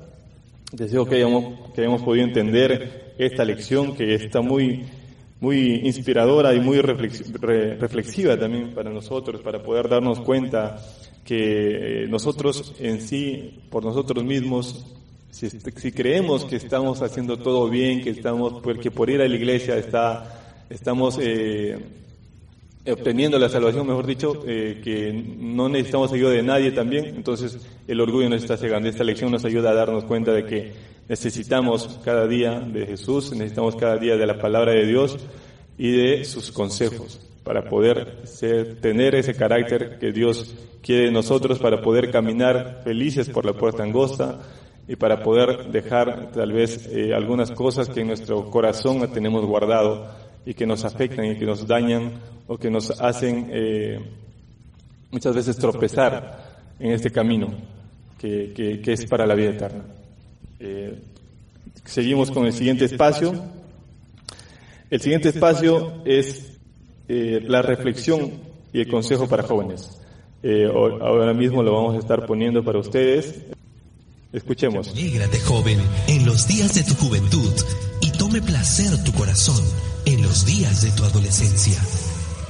Deseo 0.70 1.04
que 1.06 1.16
hayamos, 1.16 1.72
que 1.74 1.80
hayamos 1.80 2.02
podido 2.02 2.24
entender 2.24 3.14
esta 3.18 3.44
lección 3.44 3.96
que 3.96 4.14
está 4.14 4.42
muy, 4.42 4.84
muy 5.40 5.80
inspiradora 5.84 6.54
y 6.54 6.60
muy 6.60 6.80
reflexiva 6.80 8.38
también 8.38 8.72
para 8.72 8.90
nosotros, 8.90 9.40
para 9.40 9.60
poder 9.60 9.88
darnos 9.88 10.20
cuenta 10.20 10.80
que 11.24 12.06
nosotros 12.08 12.76
en 12.78 13.00
sí, 13.00 13.58
por 13.70 13.84
nosotros 13.84 14.22
mismos, 14.24 14.86
si, 15.30 15.50
si 15.50 15.90
creemos 15.90 16.44
que 16.44 16.56
estamos 16.56 17.02
haciendo 17.02 17.38
todo 17.38 17.68
bien, 17.68 18.02
que 18.02 18.10
estamos, 18.10 18.62
porque 18.62 18.92
por 18.92 19.10
ir 19.10 19.20
a 19.20 19.26
la 19.28 19.34
iglesia 19.34 19.76
está, 19.76 20.37
estamos 20.70 21.18
eh, 21.20 21.78
obteniendo 22.86 23.38
la 23.38 23.48
salvación, 23.48 23.86
mejor 23.86 24.06
dicho, 24.06 24.42
eh, 24.46 24.80
que 24.82 25.12
no 25.12 25.68
necesitamos 25.68 26.12
ayuda 26.12 26.30
de 26.30 26.42
nadie 26.42 26.72
también, 26.72 27.06
entonces 27.06 27.58
el 27.86 28.00
orgullo 28.00 28.28
nos 28.28 28.42
está 28.42 28.56
cegando. 28.56 28.88
Esta 28.88 29.04
lección 29.04 29.30
nos 29.30 29.44
ayuda 29.44 29.70
a 29.70 29.74
darnos 29.74 30.04
cuenta 30.04 30.32
de 30.32 30.44
que 30.44 30.72
necesitamos 31.08 32.00
cada 32.04 32.26
día 32.26 32.60
de 32.60 32.86
Jesús, 32.86 33.32
necesitamos 33.32 33.76
cada 33.76 33.96
día 33.96 34.16
de 34.16 34.26
la 34.26 34.38
palabra 34.38 34.72
de 34.72 34.86
Dios 34.86 35.18
y 35.76 35.90
de 35.92 36.24
sus 36.24 36.50
consejos 36.50 37.20
para 37.44 37.66
poder 37.66 38.24
tener 38.82 39.14
ese 39.14 39.34
carácter 39.34 39.98
que 39.98 40.12
Dios 40.12 40.54
quiere 40.82 41.06
de 41.06 41.10
nosotros, 41.10 41.58
para 41.58 41.80
poder 41.80 42.10
caminar 42.10 42.82
felices 42.84 43.30
por 43.30 43.46
la 43.46 43.54
puerta 43.54 43.82
angosta 43.82 44.40
y 44.86 44.96
para 44.96 45.22
poder 45.22 45.70
dejar 45.70 46.30
tal 46.32 46.52
vez 46.52 46.86
eh, 46.88 47.14
algunas 47.14 47.50
cosas 47.50 47.88
que 47.88 48.00
en 48.00 48.08
nuestro 48.08 48.50
corazón 48.50 49.10
tenemos 49.12 49.46
guardado 49.46 50.06
y 50.48 50.54
que 50.54 50.64
nos 50.64 50.82
afectan 50.82 51.26
y 51.26 51.36
que 51.36 51.44
nos 51.44 51.66
dañan 51.66 52.10
o 52.46 52.56
que 52.56 52.70
nos 52.70 52.90
hacen 53.02 53.50
eh, 53.52 54.00
muchas 55.10 55.34
veces 55.34 55.58
tropezar 55.58 56.72
en 56.80 56.92
este 56.92 57.10
camino 57.10 57.48
que, 58.18 58.54
que, 58.82 58.92
es 58.94 59.04
para 59.04 59.26
la 59.26 59.34
vida 59.34 59.50
eterna. 59.50 59.84
Eh, 60.58 60.98
seguimos 61.84 62.30
con 62.30 62.46
el 62.46 62.54
siguiente 62.54 62.86
espacio. 62.86 63.34
El 64.88 65.02
siguiente 65.02 65.28
espacio 65.28 66.00
es 66.06 66.56
eh, 67.08 67.44
la 67.46 67.60
reflexión 67.60 68.32
y 68.72 68.80
el 68.80 68.88
consejo 68.88 69.28
para 69.28 69.42
jóvenes. 69.42 70.00
ahora 70.72 71.34
mismo 71.34 71.62
lo 71.62 71.74
vamos 71.74 71.96
a 71.96 71.98
estar 71.98 72.24
poniendo 72.24 72.64
para 72.64 72.78
ustedes. 72.78 73.38
Escuchemos. 74.32 74.88
Alégrate 74.88 75.40
joven 75.40 75.78
en 76.06 76.24
los 76.24 76.48
días 76.48 76.74
de 76.74 76.84
tu 76.84 76.94
juventud 76.94 77.52
tome 78.28 78.42
placer 78.42 79.02
tu 79.04 79.12
corazón 79.14 79.64
en 80.04 80.20
los 80.20 80.44
días 80.44 80.82
de 80.82 80.90
tu 80.90 81.02
adolescencia. 81.02 81.80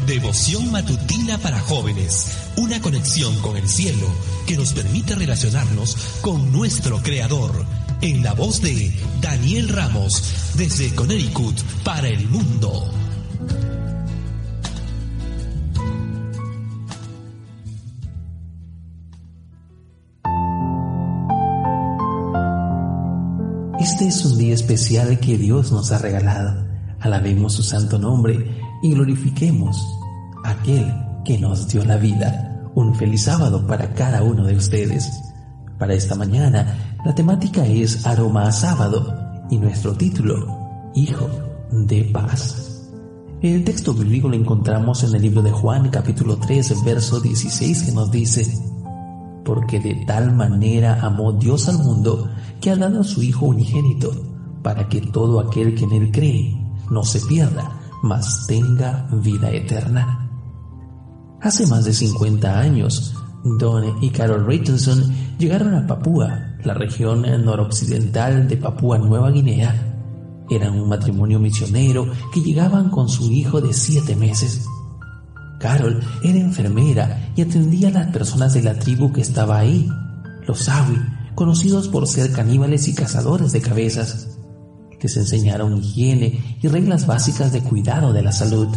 Devoción 0.09 0.73
matutina 0.73 1.39
para 1.39 1.61
jóvenes, 1.61 2.37
una 2.57 2.81
conexión 2.81 3.33
con 3.37 3.57
el 3.57 3.69
cielo 3.69 4.09
que 4.49 4.57
nos 4.57 4.73
permite 4.73 5.15
relacionarnos 5.15 5.97
con 6.21 6.51
nuestro 6.51 7.01
Creador, 7.01 7.65
en 8.01 8.25
la 8.25 8.33
voz 8.33 8.61
de 8.61 8.93
Daniel 9.21 9.69
Ramos, 9.69 10.21
desde 10.55 10.93
Connecticut 10.97 11.57
para 11.85 12.09
el 12.09 12.29
mundo. 12.29 12.91
Este 23.91 24.09
es 24.09 24.23
un 24.27 24.37
día 24.37 24.53
especial 24.53 25.19
que 25.19 25.39
Dios 25.39 25.73
nos 25.73 25.93
ha 25.93 25.99
regalado 25.99 26.63
Alabemos 27.01 27.55
su 27.55 27.63
santo 27.63 27.99
nombre 27.99 28.61
y 28.83 28.93
glorifiquemos 28.93 29.83
a 30.45 30.51
aquel 30.51 30.93
que 31.25 31.39
nos 31.39 31.69
dio 31.69 31.83
la 31.87 31.97
vida. 31.97 32.71
Un 32.75 32.95
feliz 32.95 33.23
sábado 33.23 33.67
para 33.67 33.95
cada 33.95 34.23
uno 34.23 34.45
de 34.45 34.57
ustedes. 34.57 35.11
Para 35.79 35.95
esta 35.95 36.15
mañana, 36.15 36.99
la 37.03 37.15
temática 37.15 37.65
es 37.65 38.05
Aroma 38.05 38.49
a 38.49 38.53
Sábado 38.53 39.47
y 39.51 39.57
nuestro 39.57 39.95
título, 39.95 40.91
Hijo 40.95 41.27
de 41.73 42.05
Paz. 42.13 42.91
El 43.41 43.65
texto 43.65 43.95
bíblico 43.95 44.29
lo 44.29 44.37
encontramos 44.37 45.03
en 45.03 45.15
el 45.15 45.23
libro 45.23 45.41
de 45.41 45.51
Juan 45.51 45.89
capítulo 45.89 46.37
3, 46.37 46.85
verso 46.85 47.21
16 47.21 47.85
que 47.85 47.93
nos 47.93 48.11
dice, 48.11 48.53
porque 49.49 49.81
de 49.81 49.95
tal 50.07 50.37
manera 50.37 51.01
amó 51.01 51.33
Dios 51.33 51.71
al 51.71 51.79
mundo 51.79 52.29
que 52.61 52.71
ha 52.71 52.77
dado 52.77 53.01
a 53.01 53.05
su 53.05 53.23
Hijo 53.23 53.47
unigénito, 53.47 54.13
para 54.63 54.87
que 54.91 55.01
todo 55.01 55.41
aquel 55.41 55.75
que 55.75 55.85
en 55.85 55.93
él 55.93 56.13
cree 56.13 56.55
no 56.91 57.03
se 57.03 57.19
pierda, 57.23 57.81
mas 58.03 58.45
tenga 58.47 59.09
vida 59.11 59.51
eterna. 59.51 60.29
Hace 61.41 61.67
más 61.67 61.87
de 61.87 61.95
50 61.95 62.59
años, 62.59 63.15
Don 63.59 64.05
y 64.05 64.11
Carol 64.11 64.45
Richardson 64.45 65.15
llegaron 65.39 65.75
a 65.75 65.87
Papúa, 65.87 66.57
la 66.63 66.75
región 66.75 67.23
noroccidental 67.43 68.49
de 68.49 68.59
Papúa 68.59 68.99
Nueva 68.99 69.31
Guinea. 69.31 70.45
Eran 70.51 70.79
un 70.79 70.91
matrimonio 70.91 71.39
misionero 71.41 72.07
que 72.35 72.43
llegaban 72.43 72.91
con 72.91 73.09
su 73.09 73.33
hijo 73.33 73.63
de 73.63 73.73
siete 73.73 74.15
meses. 74.15 74.67
Carol 75.59 76.01
era 76.23 76.39
enfermera 76.39 77.33
y 77.37 77.43
atendía 77.43 77.89
a 77.89 77.93
las 77.93 78.07
personas 78.09 78.55
de 78.55 78.63
la 78.63 78.79
tribu 78.79 79.13
que 79.13 79.21
estaba 79.21 79.59
ahí, 79.59 79.89
los 80.47 80.61
Sawi, 80.61 80.99
conocidos 81.35 81.89
por 81.89 82.07
ser 82.07 82.33
caníbales 82.33 82.89
y 82.89 82.95
cazadores 82.95 83.53
de 83.53 83.61
cabezas. 83.61 84.39
Les 85.01 85.17
enseñaron 85.17 85.77
higiene 85.77 86.59
y 86.61 86.69
reglas 86.69 87.07
básicas 87.07 87.53
de 87.53 87.63
cuidado 87.63 88.13
de 88.13 88.23
la 88.23 88.33
salud. 88.33 88.69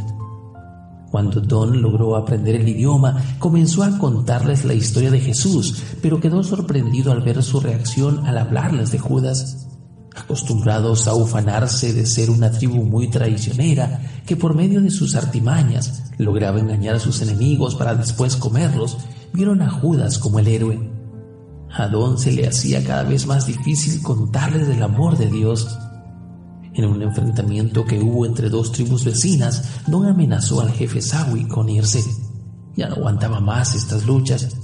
Cuando 1.09 1.41
Don 1.41 1.81
logró 1.81 2.15
aprender 2.15 2.55
el 2.55 2.69
idioma, 2.69 3.21
comenzó 3.39 3.83
a 3.83 3.97
contarles 3.97 4.63
la 4.63 4.73
historia 4.73 5.11
de 5.11 5.19
Jesús, 5.19 5.83
pero 6.01 6.19
quedó 6.19 6.41
sorprendido 6.41 7.11
al 7.11 7.21
ver 7.21 7.43
su 7.43 7.59
reacción 7.59 8.25
al 8.25 8.37
hablarles 8.37 8.91
de 8.91 8.99
Judas. 8.99 9.70
Acostumbrados 10.15 11.07
a 11.07 11.15
ufanarse 11.15 11.93
de 11.93 12.05
ser 12.05 12.29
una 12.29 12.51
tribu 12.51 12.83
muy 12.83 13.09
traicionera, 13.09 14.01
que 14.25 14.35
por 14.35 14.55
medio 14.55 14.81
de 14.81 14.91
sus 14.91 15.15
artimañas 15.15 16.03
lograba 16.17 16.59
engañar 16.59 16.95
a 16.95 16.99
sus 16.99 17.21
enemigos 17.21 17.75
para 17.75 17.95
después 17.95 18.35
comerlos, 18.35 18.97
vieron 19.33 19.61
a 19.61 19.69
Judas 19.69 20.17
como 20.17 20.39
el 20.39 20.47
héroe. 20.47 20.91
A 21.73 21.87
Don 21.87 22.17
se 22.17 22.33
le 22.33 22.47
hacía 22.47 22.83
cada 22.83 23.03
vez 23.03 23.25
más 23.25 23.47
difícil 23.47 24.01
contarles 24.01 24.67
del 24.67 24.83
amor 24.83 25.17
de 25.17 25.27
Dios 25.27 25.67
en 26.73 26.85
un 26.85 27.01
enfrentamiento 27.01 27.85
que 27.85 27.99
hubo 27.99 28.25
entre 28.25 28.49
dos 28.49 28.71
tribus 28.71 29.03
vecinas, 29.03 29.81
Don 29.87 30.05
amenazó 30.05 30.61
al 30.61 30.71
jefe 30.71 31.01
Sawi 31.01 31.47
con 31.47 31.67
irse. 31.69 32.03
Ya 32.75 32.87
no 32.87 32.95
aguantaba 32.95 33.41
más 33.41 33.75
estas 33.75 34.05
luchas. 34.05 34.55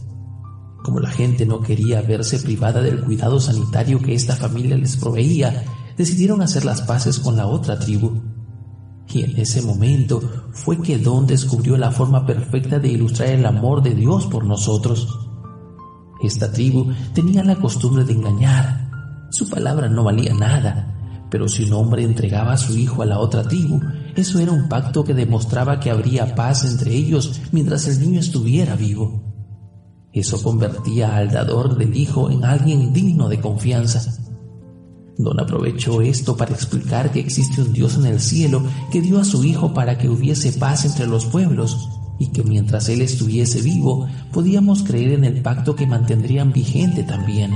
Como 0.83 0.99
la 0.99 1.09
gente 1.09 1.45
no 1.45 1.61
quería 1.61 2.01
verse 2.01 2.39
privada 2.39 2.81
del 2.81 3.03
cuidado 3.03 3.39
sanitario 3.39 3.99
que 3.99 4.13
esta 4.13 4.35
familia 4.35 4.77
les 4.77 4.97
proveía, 4.97 5.65
decidieron 5.97 6.41
hacer 6.41 6.65
las 6.65 6.81
paces 6.81 7.19
con 7.19 7.35
la 7.35 7.47
otra 7.47 7.77
tribu. 7.79 8.21
Y 9.09 9.23
en 9.23 9.37
ese 9.37 9.61
momento 9.61 10.21
fue 10.51 10.81
que 10.81 10.97
Don 10.97 11.27
descubrió 11.27 11.77
la 11.77 11.91
forma 11.91 12.25
perfecta 12.25 12.79
de 12.79 12.89
ilustrar 12.89 13.29
el 13.29 13.45
amor 13.45 13.81
de 13.81 13.95
Dios 13.95 14.27
por 14.27 14.45
nosotros. 14.45 15.07
Esta 16.21 16.51
tribu 16.51 16.91
tenía 17.13 17.43
la 17.43 17.55
costumbre 17.55 18.03
de 18.03 18.13
engañar. 18.13 18.89
Su 19.31 19.49
palabra 19.49 19.87
no 19.89 20.03
valía 20.03 20.33
nada 20.33 20.93
pero 21.29 21.47
si 21.47 21.63
un 21.63 21.73
hombre 21.73 22.03
entregaba 22.03 22.53
a 22.53 22.57
su 22.57 22.77
hijo 22.77 23.01
a 23.01 23.05
la 23.05 23.19
otra 23.19 23.43
tribu, 23.43 23.81
eso 24.15 24.39
era 24.39 24.51
un 24.51 24.69
pacto 24.69 25.03
que 25.03 25.13
demostraba 25.13 25.79
que 25.79 25.91
habría 25.91 26.35
paz 26.35 26.65
entre 26.65 26.93
ellos 26.93 27.41
mientras 27.51 27.87
el 27.87 27.99
niño 27.99 28.19
estuviera 28.19 28.75
vivo. 28.75 29.26
Eso 30.17 30.41
convertía 30.41 31.15
al 31.15 31.29
dador 31.29 31.77
del 31.77 31.95
hijo 31.95 32.31
en 32.31 32.43
alguien 32.43 32.91
digno 32.91 33.29
de 33.29 33.39
confianza. 33.39 34.17
Don 35.15 35.39
aprovechó 35.39 36.01
esto 36.01 36.35
para 36.35 36.53
explicar 36.53 37.11
que 37.11 37.19
existe 37.19 37.61
un 37.61 37.71
Dios 37.71 37.97
en 37.97 38.07
el 38.07 38.19
cielo 38.19 38.63
que 38.91 39.01
dio 39.01 39.19
a 39.19 39.23
su 39.23 39.43
hijo 39.43 39.75
para 39.75 39.99
que 39.99 40.09
hubiese 40.09 40.53
paz 40.53 40.85
entre 40.85 41.05
los 41.05 41.25
pueblos 41.25 41.89
y 42.17 42.31
que 42.31 42.43
mientras 42.43 42.89
él 42.89 43.01
estuviese 43.01 43.61
vivo 43.61 44.07
podíamos 44.33 44.81
creer 44.81 45.11
en 45.11 45.23
el 45.23 45.43
pacto 45.43 45.75
que 45.75 45.85
mantendrían 45.85 46.51
vigente 46.51 47.03
también. 47.03 47.55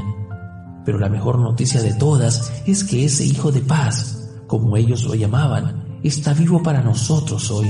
Pero 0.85 0.99
la 0.99 1.09
mejor 1.09 1.39
noticia 1.39 1.81
de 1.81 1.93
todas 1.93 2.51
es 2.67 2.83
que 2.83 3.05
ese 3.05 3.25
Hijo 3.25 3.51
de 3.51 3.61
paz, 3.61 4.29
como 4.45 4.77
ellos 4.77 5.03
lo 5.05 5.15
llamaban, 5.15 5.99
está 6.03 6.33
vivo 6.33 6.61
para 6.61 6.83
nosotros 6.83 7.49
hoy. 7.49 7.69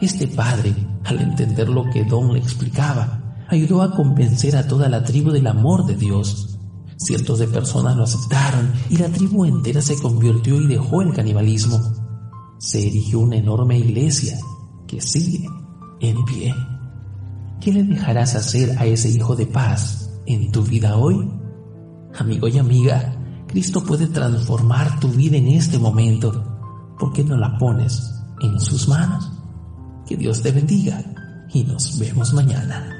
Este 0.00 0.26
padre, 0.26 0.74
al 1.04 1.20
entender 1.20 1.68
lo 1.68 1.88
que 1.90 2.04
Don 2.04 2.32
le 2.32 2.40
explicaba, 2.40 3.19
ayudó 3.50 3.82
a 3.82 3.92
convencer 3.94 4.56
a 4.56 4.66
toda 4.66 4.88
la 4.88 5.02
tribu 5.02 5.30
del 5.30 5.46
amor 5.46 5.84
de 5.86 5.96
Dios. 5.96 6.58
Cientos 6.96 7.38
de 7.38 7.48
personas 7.48 7.96
lo 7.96 8.04
aceptaron 8.04 8.72
y 8.88 8.96
la 8.96 9.08
tribu 9.08 9.44
entera 9.44 9.80
se 9.80 10.00
convirtió 10.00 10.60
y 10.60 10.66
dejó 10.66 11.02
el 11.02 11.12
canibalismo. 11.12 11.80
Se 12.58 12.86
erigió 12.86 13.20
una 13.20 13.36
enorme 13.36 13.78
iglesia 13.78 14.38
que 14.86 15.00
sigue 15.00 15.48
en 16.00 16.24
pie. 16.24 16.54
¿Qué 17.60 17.72
le 17.72 17.82
dejarás 17.82 18.34
hacer 18.34 18.78
a 18.78 18.86
ese 18.86 19.10
hijo 19.10 19.34
de 19.34 19.46
paz 19.46 20.10
en 20.26 20.52
tu 20.52 20.62
vida 20.62 20.96
hoy? 20.96 21.28
Amigo 22.18 22.48
y 22.48 22.58
amiga, 22.58 23.16
Cristo 23.46 23.82
puede 23.82 24.06
transformar 24.06 25.00
tu 25.00 25.08
vida 25.08 25.36
en 25.36 25.48
este 25.48 25.78
momento. 25.78 26.44
¿Por 26.98 27.12
qué 27.12 27.24
no 27.24 27.36
la 27.36 27.56
pones 27.58 28.02
en 28.42 28.60
sus 28.60 28.88
manos? 28.88 29.30
Que 30.06 30.16
Dios 30.16 30.42
te 30.42 30.52
bendiga 30.52 31.02
y 31.52 31.64
nos 31.64 31.98
vemos 31.98 32.32
mañana. 32.32 32.99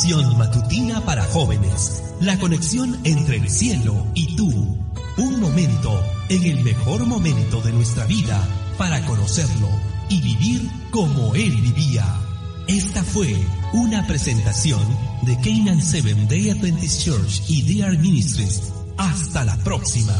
Devoción 0.00 0.38
matutina 0.38 1.02
para 1.02 1.24
jóvenes. 1.24 2.02
La 2.22 2.38
conexión 2.38 2.98
entre 3.04 3.36
el 3.36 3.50
cielo 3.50 4.06
y 4.14 4.34
tú. 4.34 4.48
Un 5.18 5.40
momento 5.40 6.02
en 6.30 6.42
el 6.44 6.64
mejor 6.64 7.04
momento 7.04 7.60
de 7.60 7.72
nuestra 7.74 8.06
vida 8.06 8.42
para 8.78 9.04
conocerlo 9.04 9.68
y 10.08 10.22
vivir 10.22 10.70
como 10.90 11.34
Él 11.34 11.54
vivía. 11.60 12.06
Esta 12.66 13.04
fue 13.04 13.36
una 13.74 14.06
presentación 14.06 14.80
de 15.22 15.36
Canaan 15.36 15.82
Seven 15.82 16.26
Day 16.28 16.48
Adventist 16.48 17.02
Church 17.02 17.42
y 17.48 17.60
DR 17.60 17.98
Ministries. 17.98 18.72
Hasta 18.96 19.44
la 19.44 19.56
próxima. 19.58 20.14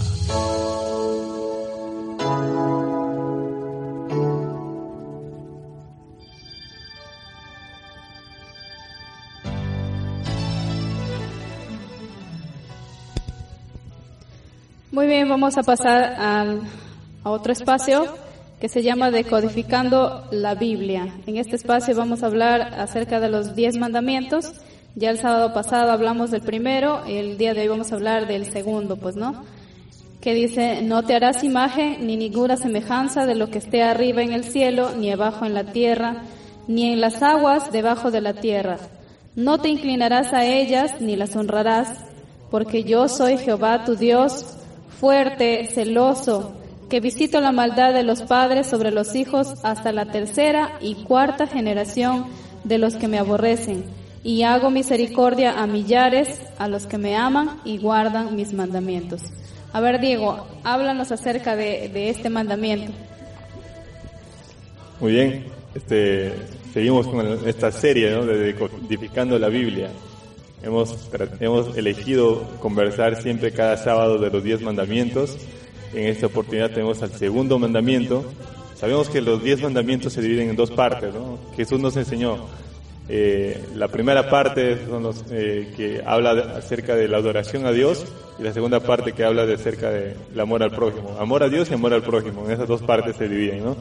Muy 15.00 15.06
bien, 15.06 15.30
vamos 15.30 15.56
a 15.56 15.62
pasar 15.62 16.14
a 16.18 16.44
otro 17.22 17.54
espacio 17.54 18.04
que 18.60 18.68
se 18.68 18.82
llama 18.82 19.10
Decodificando 19.10 20.28
la 20.30 20.54
Biblia. 20.54 21.14
En 21.26 21.38
este 21.38 21.56
espacio 21.56 21.96
vamos 21.96 22.22
a 22.22 22.26
hablar 22.26 22.74
acerca 22.78 23.18
de 23.18 23.30
los 23.30 23.56
diez 23.56 23.78
mandamientos. 23.78 24.52
Ya 24.96 25.08
el 25.08 25.16
sábado 25.16 25.54
pasado 25.54 25.90
hablamos 25.90 26.30
del 26.30 26.42
primero, 26.42 27.02
el 27.06 27.38
día 27.38 27.54
de 27.54 27.62
hoy 27.62 27.68
vamos 27.68 27.90
a 27.90 27.94
hablar 27.94 28.28
del 28.28 28.44
segundo, 28.52 28.98
pues, 28.98 29.16
¿no? 29.16 29.42
Que 30.20 30.34
dice, 30.34 30.82
no 30.82 31.02
te 31.02 31.14
harás 31.14 31.44
imagen 31.44 32.06
ni 32.06 32.18
ninguna 32.18 32.58
semejanza 32.58 33.24
de 33.24 33.36
lo 33.36 33.48
que 33.48 33.56
esté 33.56 33.82
arriba 33.82 34.20
en 34.20 34.34
el 34.34 34.44
cielo, 34.44 34.90
ni 34.98 35.10
abajo 35.10 35.46
en 35.46 35.54
la 35.54 35.64
tierra, 35.72 36.24
ni 36.68 36.92
en 36.92 37.00
las 37.00 37.22
aguas 37.22 37.72
debajo 37.72 38.10
de 38.10 38.20
la 38.20 38.34
tierra. 38.34 38.76
No 39.34 39.56
te 39.56 39.70
inclinarás 39.70 40.34
a 40.34 40.44
ellas 40.44 41.00
ni 41.00 41.16
las 41.16 41.36
honrarás, 41.36 42.04
porque 42.50 42.84
yo 42.84 43.08
soy 43.08 43.38
Jehová 43.38 43.86
tu 43.86 43.96
Dios, 43.96 44.58
fuerte, 45.00 45.66
celoso, 45.66 46.52
que 46.90 47.00
visito 47.00 47.40
la 47.40 47.52
maldad 47.52 47.94
de 47.94 48.02
los 48.02 48.20
padres 48.20 48.66
sobre 48.66 48.90
los 48.90 49.14
hijos 49.14 49.54
hasta 49.62 49.92
la 49.92 50.12
tercera 50.12 50.76
y 50.80 50.96
cuarta 50.96 51.46
generación 51.46 52.26
de 52.64 52.76
los 52.76 52.96
que 52.96 53.08
me 53.08 53.18
aborrecen, 53.18 53.84
y 54.22 54.42
hago 54.42 54.70
misericordia 54.70 55.58
a 55.58 55.66
millares, 55.66 56.42
a 56.58 56.68
los 56.68 56.86
que 56.86 56.98
me 56.98 57.16
aman 57.16 57.60
y 57.64 57.78
guardan 57.78 58.36
mis 58.36 58.52
mandamientos. 58.52 59.22
A 59.72 59.80
ver, 59.80 60.00
Diego, 60.00 60.46
háblanos 60.64 61.10
acerca 61.12 61.56
de, 61.56 62.10
este 62.10 62.28
mandamiento. 62.28 62.92
Muy 65.00 65.12
bien, 65.12 65.46
este, 65.74 66.34
seguimos 66.74 67.06
con 67.06 67.48
esta 67.48 67.72
serie 67.72 68.10
de 68.10 68.38
decodificando 68.38 69.38
la 69.38 69.48
Biblia. 69.48 69.88
Hemos, 70.62 71.08
hemos 71.40 71.76
elegido 71.76 72.42
conversar 72.60 73.20
siempre 73.22 73.52
cada 73.52 73.76
sábado 73.76 74.18
de 74.18 74.30
los 74.30 74.44
diez 74.44 74.60
mandamientos 74.60 75.38
en 75.92 76.06
esta 76.06 76.26
oportunidad 76.26 76.70
tenemos 76.70 77.02
al 77.02 77.10
segundo 77.10 77.58
mandamiento. 77.58 78.24
Sabemos 78.76 79.08
que 79.08 79.20
los 79.20 79.42
diez 79.42 79.60
mandamientos 79.60 80.12
se 80.12 80.22
dividen 80.22 80.50
en 80.50 80.56
dos 80.56 80.70
partes, 80.70 81.12
¿no? 81.12 81.38
Jesús 81.56 81.80
nos 81.80 81.96
enseñó. 81.96 82.46
Eh, 83.08 83.60
la 83.74 83.88
primera 83.88 84.30
parte 84.30 84.86
son 84.86 85.02
los 85.02 85.24
eh, 85.32 85.72
que 85.76 86.00
habla 86.06 86.56
acerca 86.56 86.94
de 86.94 87.08
la 87.08 87.16
adoración 87.16 87.66
a 87.66 87.72
Dios 87.72 88.06
y 88.38 88.44
la 88.44 88.52
segunda 88.52 88.78
parte 88.78 89.12
que 89.12 89.24
habla 89.24 89.46
de 89.46 89.54
acerca 89.54 89.90
del 89.90 90.38
amor 90.38 90.62
al 90.62 90.70
prójimo. 90.70 91.16
Amor 91.18 91.42
a 91.42 91.48
Dios 91.48 91.68
y 91.70 91.74
amor 91.74 91.92
al 91.92 92.02
prójimo. 92.02 92.46
En 92.46 92.52
esas 92.52 92.68
dos 92.68 92.82
partes 92.82 93.16
se 93.16 93.28
dividen, 93.28 93.64
¿no? 93.64 93.76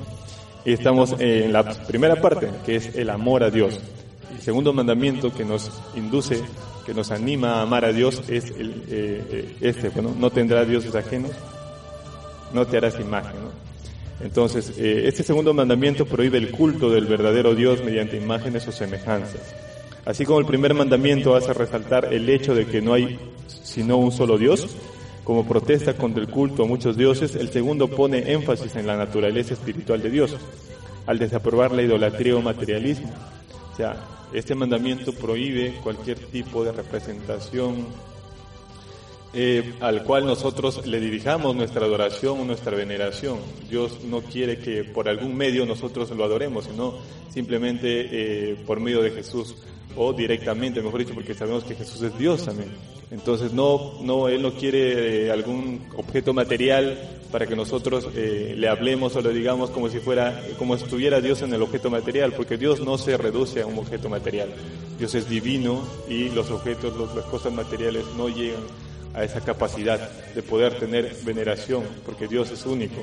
Y 0.66 0.74
estamos 0.74 1.16
en 1.20 1.54
la 1.54 1.64
primera 1.64 2.16
parte, 2.16 2.50
que 2.66 2.76
es 2.76 2.96
el 2.96 3.12
amor 3.12 3.44
a 3.44 3.52
Dios. 3.52 3.80
El 4.34 4.42
segundo 4.42 4.74
mandamiento 4.74 5.32
que 5.32 5.46
nos 5.46 5.72
induce, 5.96 6.42
que 6.90 6.96
nos 6.96 7.12
anima 7.12 7.60
a 7.60 7.62
amar 7.62 7.86
a 7.86 7.94
Dios 7.94 8.24
es 8.30 8.50
el, 8.50 8.84
eh, 8.90 9.56
este, 9.62 9.90
bueno, 9.90 10.16
no 10.18 10.32
tendrá 10.32 10.66
dioses 10.66 10.96
ajenos 10.96 11.30
no 12.52 12.66
te 12.66 12.78
harás 12.78 13.00
imagen. 13.00 13.36
Entonces, 14.22 14.74
eh, 14.80 15.04
este 15.06 15.22
segundo 15.22 15.54
mandamiento 15.54 16.08
prohíbe 16.08 16.40
el 16.40 16.50
culto 16.50 16.90
del 16.90 17.06
verdadero 17.06 17.54
Dios 17.54 17.84
mediante 17.84 18.18
imágenes 18.18 18.68
o 18.68 18.72
semejanzas. 18.72 19.54
Así 20.04 20.26
como 20.26 20.40
el 20.40 20.48
primer 20.48 20.74
mandamiento 20.74 21.36
hace 21.36 21.54
resaltar 21.54 22.12
el 22.12 22.28
hecho 22.28 22.56
de 22.56 22.66
que 22.66 22.82
no 22.82 22.96
hay 22.96 23.20
sino 23.46 23.98
un 23.98 24.12
solo 24.12 24.40
Dios, 24.40 24.68
como 25.24 25.48
protesta 25.48 25.94
contra 25.94 26.24
el 26.24 26.30
culto 26.30 26.64
a 26.64 26.66
muchos 26.66 26.98
dioses, 26.98 27.36
el 27.36 27.50
segundo 27.50 27.88
pone 27.88 28.32
énfasis 28.32 28.76
en 28.78 28.88
la 28.88 28.98
naturaleza 28.98 29.54
espiritual 29.54 30.02
de 30.02 30.10
Dios, 30.10 30.36
al 31.06 31.20
desaprobar 31.20 31.72
la 31.72 31.84
idolatría 31.84 32.36
o 32.36 32.42
materialismo. 32.42 33.12
O 33.72 33.76
sea, 33.76 34.19
este 34.34 34.56
mandamiento 34.56 35.14
prohíbe 35.14 35.80
cualquier 35.84 36.20
tipo 36.20 36.64
de 36.64 36.72
representación 36.72 37.88
eh, 39.32 39.76
al 39.80 40.04
cual 40.04 40.26
nosotros 40.26 40.88
le 40.88 41.00
dirijamos 41.00 41.56
nuestra 41.56 41.86
adoración 41.86 42.40
o 42.40 42.46
nuestra 42.46 42.76
veneración. 42.76 43.38
Dios 43.70 44.04
no 44.04 44.22
quiere 44.22 44.58
que 44.58 44.84
por 44.84 45.08
algún 45.08 45.36
medio 45.36 45.68
nosotros 45.68 46.10
lo 46.12 46.24
adoremos, 46.24 46.66
sino 46.66 46.96
simplemente 47.32 48.08
eh, 48.12 48.56
por 48.66 48.80
medio 48.80 49.04
de 49.04 49.12
Jesús 49.12 49.56
o 49.96 50.14
directamente, 50.14 50.82
mejor 50.82 51.02
dicho, 51.02 51.14
porque 51.14 51.36
sabemos 51.36 51.64
que 51.64 51.76
Jesús 51.76 52.02
es 52.02 52.18
Dios 52.18 52.46
también. 52.46 52.70
Entonces 53.12 53.54
no, 53.54 53.94
no, 54.02 54.28
Él 54.28 54.42
no 54.42 54.54
quiere 54.54 55.28
eh, 55.28 55.32
algún 55.32 55.88
objeto 55.96 56.34
material 56.34 56.98
para 57.32 57.48
que 57.48 57.56
nosotros 57.56 58.08
eh, 58.16 58.54
le 58.58 58.68
hablemos 58.68 59.16
o 59.16 59.22
le 59.22 59.34
digamos 59.34 59.70
como 59.72 59.90
si 59.90 60.00
fuera, 60.00 60.42
como 60.58 60.76
estuviera 60.76 61.22
Dios 61.22 61.42
en 61.42 61.54
el 61.54 61.62
objeto 61.62 61.90
material, 61.90 62.34
porque 62.34 62.58
Dios 62.58 62.82
no 62.82 62.98
se 62.98 63.18
reduce 63.18 63.62
a 63.62 63.66
un 63.66 63.78
objeto 63.78 64.10
material. 64.10 64.50
Dios 64.98 65.16
es 65.16 65.30
divino 65.30 65.82
y 66.08 66.30
los 66.30 66.52
objetos, 66.52 66.94
las 67.16 67.26
cosas 67.26 67.54
materiales 67.54 68.04
no 68.18 68.30
llegan 68.30 68.62
a 69.14 69.24
esa 69.24 69.42
capacidad 69.42 70.00
de 70.34 70.44
poder 70.44 70.78
tener 70.78 71.16
veneración, 71.24 71.84
porque 72.06 72.28
Dios 72.28 72.52
es 72.52 72.66
único. 72.66 73.02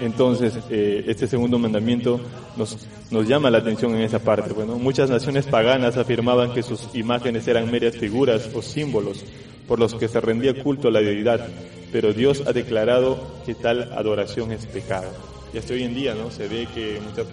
Entonces, 0.00 0.58
eh, 0.70 1.04
este 1.06 1.26
segundo 1.26 1.58
mandamiento 1.58 2.20
nos, 2.56 2.76
nos 3.10 3.28
llama 3.28 3.50
la 3.50 3.58
atención 3.58 3.94
en 3.94 4.02
esa 4.02 4.18
parte. 4.18 4.52
Bueno, 4.52 4.76
muchas 4.76 5.10
naciones 5.10 5.46
paganas 5.46 5.96
afirmaban 5.96 6.52
que 6.52 6.62
sus 6.62 6.88
imágenes 6.94 7.46
eran 7.46 7.70
meras 7.70 7.96
figuras 7.96 8.50
o 8.54 8.62
símbolos 8.62 9.24
por 9.68 9.78
los 9.78 9.94
que 9.94 10.08
se 10.08 10.20
rendía 10.20 10.62
culto 10.62 10.88
a 10.88 10.90
la 10.90 11.00
deidad, 11.00 11.46
pero 11.92 12.12
Dios 12.12 12.42
ha 12.46 12.52
declarado 12.52 13.18
que 13.46 13.54
tal 13.54 13.92
adoración 13.92 14.50
es 14.52 14.66
pecado. 14.66 15.08
Y 15.54 15.58
hasta 15.58 15.74
hoy 15.74 15.82
en 15.84 15.94
día, 15.94 16.14
¿no? 16.14 16.30
Se 16.30 16.48
ve 16.48 16.66
que 16.74 17.00
muchas 17.00 17.26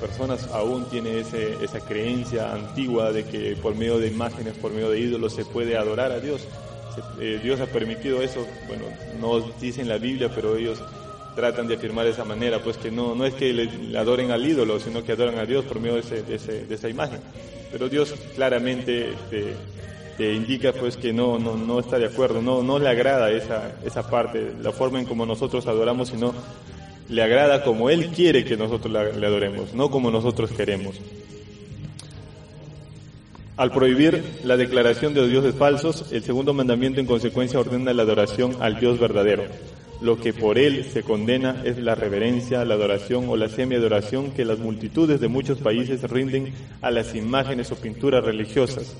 personas 0.00 0.48
aún 0.52 0.86
tienen 0.86 1.18
ese, 1.18 1.62
esa 1.62 1.80
creencia 1.80 2.54
antigua 2.54 3.12
de 3.12 3.24
que 3.24 3.54
por 3.56 3.74
medio 3.76 3.98
de 3.98 4.08
imágenes, 4.08 4.54
por 4.54 4.72
medio 4.72 4.90
de 4.90 4.98
ídolos 4.98 5.34
se 5.34 5.44
puede 5.44 5.76
adorar 5.76 6.10
a 6.10 6.20
Dios. 6.20 6.48
Eh, 7.20 7.38
Dios 7.42 7.60
ha 7.60 7.66
permitido 7.66 8.20
eso, 8.20 8.46
bueno, 8.66 8.84
no 9.20 9.40
dice 9.60 9.82
en 9.82 9.88
la 9.88 9.98
Biblia, 9.98 10.30
pero 10.34 10.56
ellos 10.56 10.82
tratan 11.40 11.66
de 11.66 11.76
afirmar 11.76 12.04
de 12.04 12.10
esa 12.10 12.24
manera, 12.24 12.58
pues 12.58 12.76
que 12.76 12.90
no, 12.90 13.14
no 13.14 13.24
es 13.24 13.32
que 13.32 13.50
le, 13.54 13.96
adoren 13.98 14.30
al 14.30 14.46
ídolo, 14.46 14.78
sino 14.78 15.02
que 15.02 15.12
adoran 15.12 15.38
a 15.38 15.46
Dios 15.46 15.64
por 15.64 15.80
medio 15.80 16.02
de, 16.02 16.22
de, 16.22 16.74
esa 16.74 16.88
imagen. 16.90 17.18
Pero 17.72 17.88
Dios 17.88 18.14
claramente 18.34 19.14
te, 20.18 20.34
indica 20.34 20.74
pues 20.74 20.98
que 20.98 21.14
no, 21.14 21.38
no, 21.38 21.56
no 21.56 21.80
está 21.80 21.98
de 21.98 22.04
acuerdo, 22.04 22.42
no, 22.42 22.62
no 22.62 22.78
le 22.78 22.90
agrada 22.90 23.30
esa, 23.30 23.72
esa 23.82 24.10
parte, 24.10 24.52
la 24.60 24.70
forma 24.70 25.00
en 25.00 25.06
como 25.06 25.24
nosotros 25.24 25.66
adoramos, 25.66 26.10
sino 26.10 26.34
le 27.08 27.22
agrada 27.22 27.64
como 27.64 27.88
Él 27.88 28.08
quiere 28.08 28.44
que 28.44 28.58
nosotros 28.58 28.92
le 28.92 29.26
adoremos, 29.26 29.72
no 29.72 29.90
como 29.90 30.10
nosotros 30.10 30.50
queremos. 30.50 31.00
Al 33.56 33.72
prohibir 33.72 34.22
la 34.44 34.58
declaración 34.58 35.14
de 35.14 35.22
los 35.22 35.30
dioses 35.30 35.54
falsos, 35.54 36.12
el 36.12 36.22
segundo 36.22 36.52
mandamiento 36.52 37.00
en 37.00 37.06
consecuencia 37.06 37.60
ordena 37.60 37.94
la 37.94 38.02
adoración 38.02 38.56
al 38.60 38.78
Dios 38.78 38.98
verdadero. 38.98 39.44
Lo 40.00 40.18
que 40.18 40.32
por 40.32 40.58
él 40.58 40.86
se 40.90 41.02
condena 41.02 41.62
es 41.64 41.78
la 41.78 41.94
reverencia, 41.94 42.64
la 42.64 42.74
adoración 42.74 43.28
o 43.28 43.36
la 43.36 43.48
semi-adoración 43.50 44.30
que 44.30 44.46
las 44.46 44.58
multitudes 44.58 45.20
de 45.20 45.28
muchos 45.28 45.58
países 45.58 46.02
rinden 46.08 46.54
a 46.80 46.90
las 46.90 47.14
imágenes 47.14 47.70
o 47.70 47.76
pinturas 47.76 48.24
religiosas. 48.24 48.96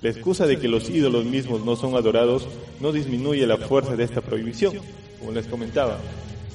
La 0.00 0.10
excusa 0.10 0.46
de 0.46 0.58
que 0.60 0.68
los 0.68 0.88
ídolos 0.90 1.24
mismos 1.24 1.64
no 1.64 1.74
son 1.74 1.96
adorados 1.96 2.46
no 2.80 2.92
disminuye 2.92 3.46
la 3.46 3.56
fuerza 3.56 3.96
de 3.96 4.04
esta 4.04 4.20
prohibición, 4.20 4.74
como 5.18 5.32
les 5.32 5.46
comentaba. 5.46 5.98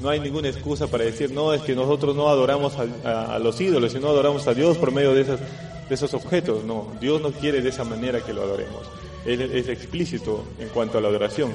No 0.02 0.10
hay 0.10 0.22
ninguna 0.22 0.48
excusa 0.48 0.88
para 0.88 1.04
decir, 1.04 1.32
no, 1.32 1.54
es 1.54 1.62
que 1.62 1.76
nosotros 1.76 2.16
no 2.16 2.30
adoramos 2.30 2.78
a, 2.78 3.38
los 3.40 3.60
ídolos, 3.60 3.92
sino 3.92 4.08
adoramos 4.08 4.48
a 4.48 4.54
Dios 4.54 4.78
por 4.78 4.94
medio 4.94 5.14
de, 5.14 5.26
esos 5.90 6.14
objetos. 6.14 6.64
No, 6.64 6.88
Dios 7.02 7.22
no 7.22 7.32
quiere 7.32 7.62
de 7.62 7.70
esa 7.70 7.84
manera 7.84 8.22
que 8.22 8.34
lo 8.34 8.44
adoremos. 8.44 8.84
Es 9.26 9.68
explícito 9.68 10.46
en 10.58 10.70
cuanto 10.70 10.98
a 11.00 11.02
la 11.02 11.10
adoración. 11.10 11.52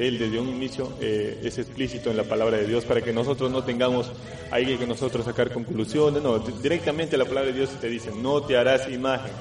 Él 0.00 0.18
desde 0.18 0.40
un 0.40 0.48
inicio 0.48 0.94
eh, 0.98 1.38
es 1.44 1.58
explícito 1.58 2.10
en 2.10 2.16
la 2.16 2.24
palabra 2.24 2.56
de 2.56 2.66
Dios 2.66 2.86
para 2.86 3.02
que 3.02 3.12
nosotros 3.12 3.50
no 3.50 3.62
tengamos 3.62 4.10
ahí 4.50 4.78
que 4.78 4.86
nosotros 4.86 5.26
sacar 5.26 5.52
conclusiones, 5.52 6.22
no, 6.22 6.38
directamente 6.38 7.18
la 7.18 7.26
palabra 7.26 7.50
de 7.50 7.58
Dios 7.58 7.70
te 7.78 7.88
dice, 7.88 8.10
no 8.10 8.40
te 8.42 8.56
harás 8.56 8.88
imagen, 8.88 9.32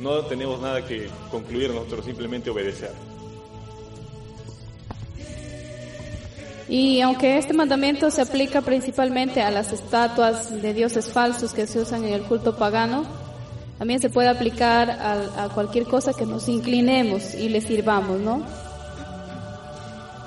no 0.00 0.24
tenemos 0.24 0.58
nada 0.60 0.86
que 0.86 1.08
concluir 1.30 1.70
nosotros, 1.70 2.06
simplemente 2.06 2.48
obedecer. 2.48 2.92
Y 6.66 7.02
aunque 7.02 7.36
este 7.36 7.52
mandamiento 7.52 8.10
se 8.10 8.22
aplica 8.22 8.62
principalmente 8.62 9.42
a 9.42 9.50
las 9.50 9.70
estatuas 9.72 10.62
de 10.62 10.72
dioses 10.72 11.12
falsos 11.12 11.52
que 11.52 11.66
se 11.66 11.78
usan 11.78 12.04
en 12.04 12.14
el 12.14 12.22
culto 12.22 12.56
pagano, 12.56 13.04
también 13.78 14.00
se 14.00 14.08
puede 14.08 14.28
aplicar 14.28 14.90
a, 14.90 15.44
a 15.44 15.48
cualquier 15.50 15.84
cosa 15.84 16.14
que 16.14 16.24
nos 16.24 16.48
inclinemos 16.48 17.34
y 17.34 17.50
le 17.50 17.60
sirvamos, 17.60 18.18
¿no? 18.18 18.65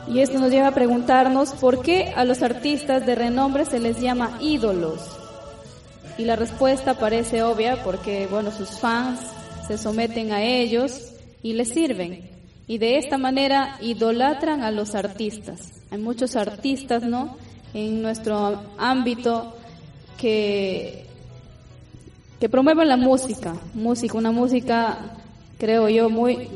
Y 0.10 0.22
esto 0.22 0.40
nos 0.40 0.49
lleva 0.49 0.69
a 0.69 0.73
preguntarnos 0.73 1.52
por 1.52 1.84
qué 1.84 2.14
a 2.15 2.26
los 2.26 2.41
artistas 2.41 3.06
de 3.06 3.14
renombre 3.14 3.65
se 3.65 3.80
les 3.80 3.99
llama 4.02 4.38
ídolos. 4.41 5.02
Y 6.18 6.26
la 6.26 6.36
respuesta 6.36 6.95
parece 6.95 7.44
obvia 7.44 7.84
porque, 7.84 8.27
bueno, 8.27 8.52
sus 8.52 8.80
fans 8.80 9.19
se 9.68 9.77
someten 9.77 10.31
a 10.34 10.41
ellos 10.41 11.14
y 11.44 11.53
les 11.53 11.69
sirven. 11.69 12.27
Y 12.68 12.80
de 12.80 12.98
esta 12.98 13.19
manera 13.19 13.77
idolatran 13.81 14.64
a 14.64 14.72
los 14.72 14.95
artistas. 14.95 15.73
Hay 15.91 15.99
muchos 15.99 16.36
artistas, 16.36 17.03
¿no? 17.03 17.38
En 17.76 18.02
nuestro 18.02 18.64
ámbito 18.80 19.56
que, 20.18 21.06
que 22.40 22.49
promueven 22.49 22.88
la 22.88 22.98
música, 22.98 23.56
música, 23.76 24.18
una 24.18 24.31
música, 24.31 25.18
creo 25.60 25.88
yo, 25.88 26.10
muy 26.10 26.49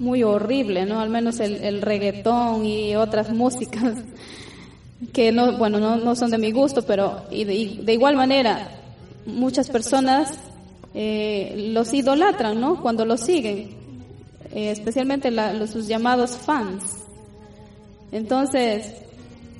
muy 0.00 0.24
horrible, 0.24 0.86
¿no? 0.86 1.00
Al 1.00 1.10
menos 1.10 1.38
el, 1.38 1.56
el 1.62 1.82
reggaetón 1.82 2.64
y 2.66 2.96
otras 2.96 3.30
músicas 3.30 3.94
que 5.12 5.32
no, 5.32 5.56
bueno, 5.56 5.78
no, 5.96 6.16
son 6.16 6.30
de 6.30 6.38
mi 6.38 6.52
gusto, 6.52 6.82
pero 6.82 7.24
y 7.30 7.44
de, 7.44 7.92
igual 7.92 8.16
manera 8.16 8.68
muchas 9.26 9.70
personas 9.70 10.38
eh, 10.94 11.70
los 11.72 11.92
idolatran, 11.92 12.60
¿no? 12.60 12.80
Cuando 12.82 13.04
los 13.04 13.20
siguen, 13.20 13.76
eh, 14.52 14.70
especialmente 14.70 15.30
los, 15.30 15.70
sus 15.70 15.86
llamados 15.86 16.32
fans. 16.32 17.04
Entonces, 18.12 18.94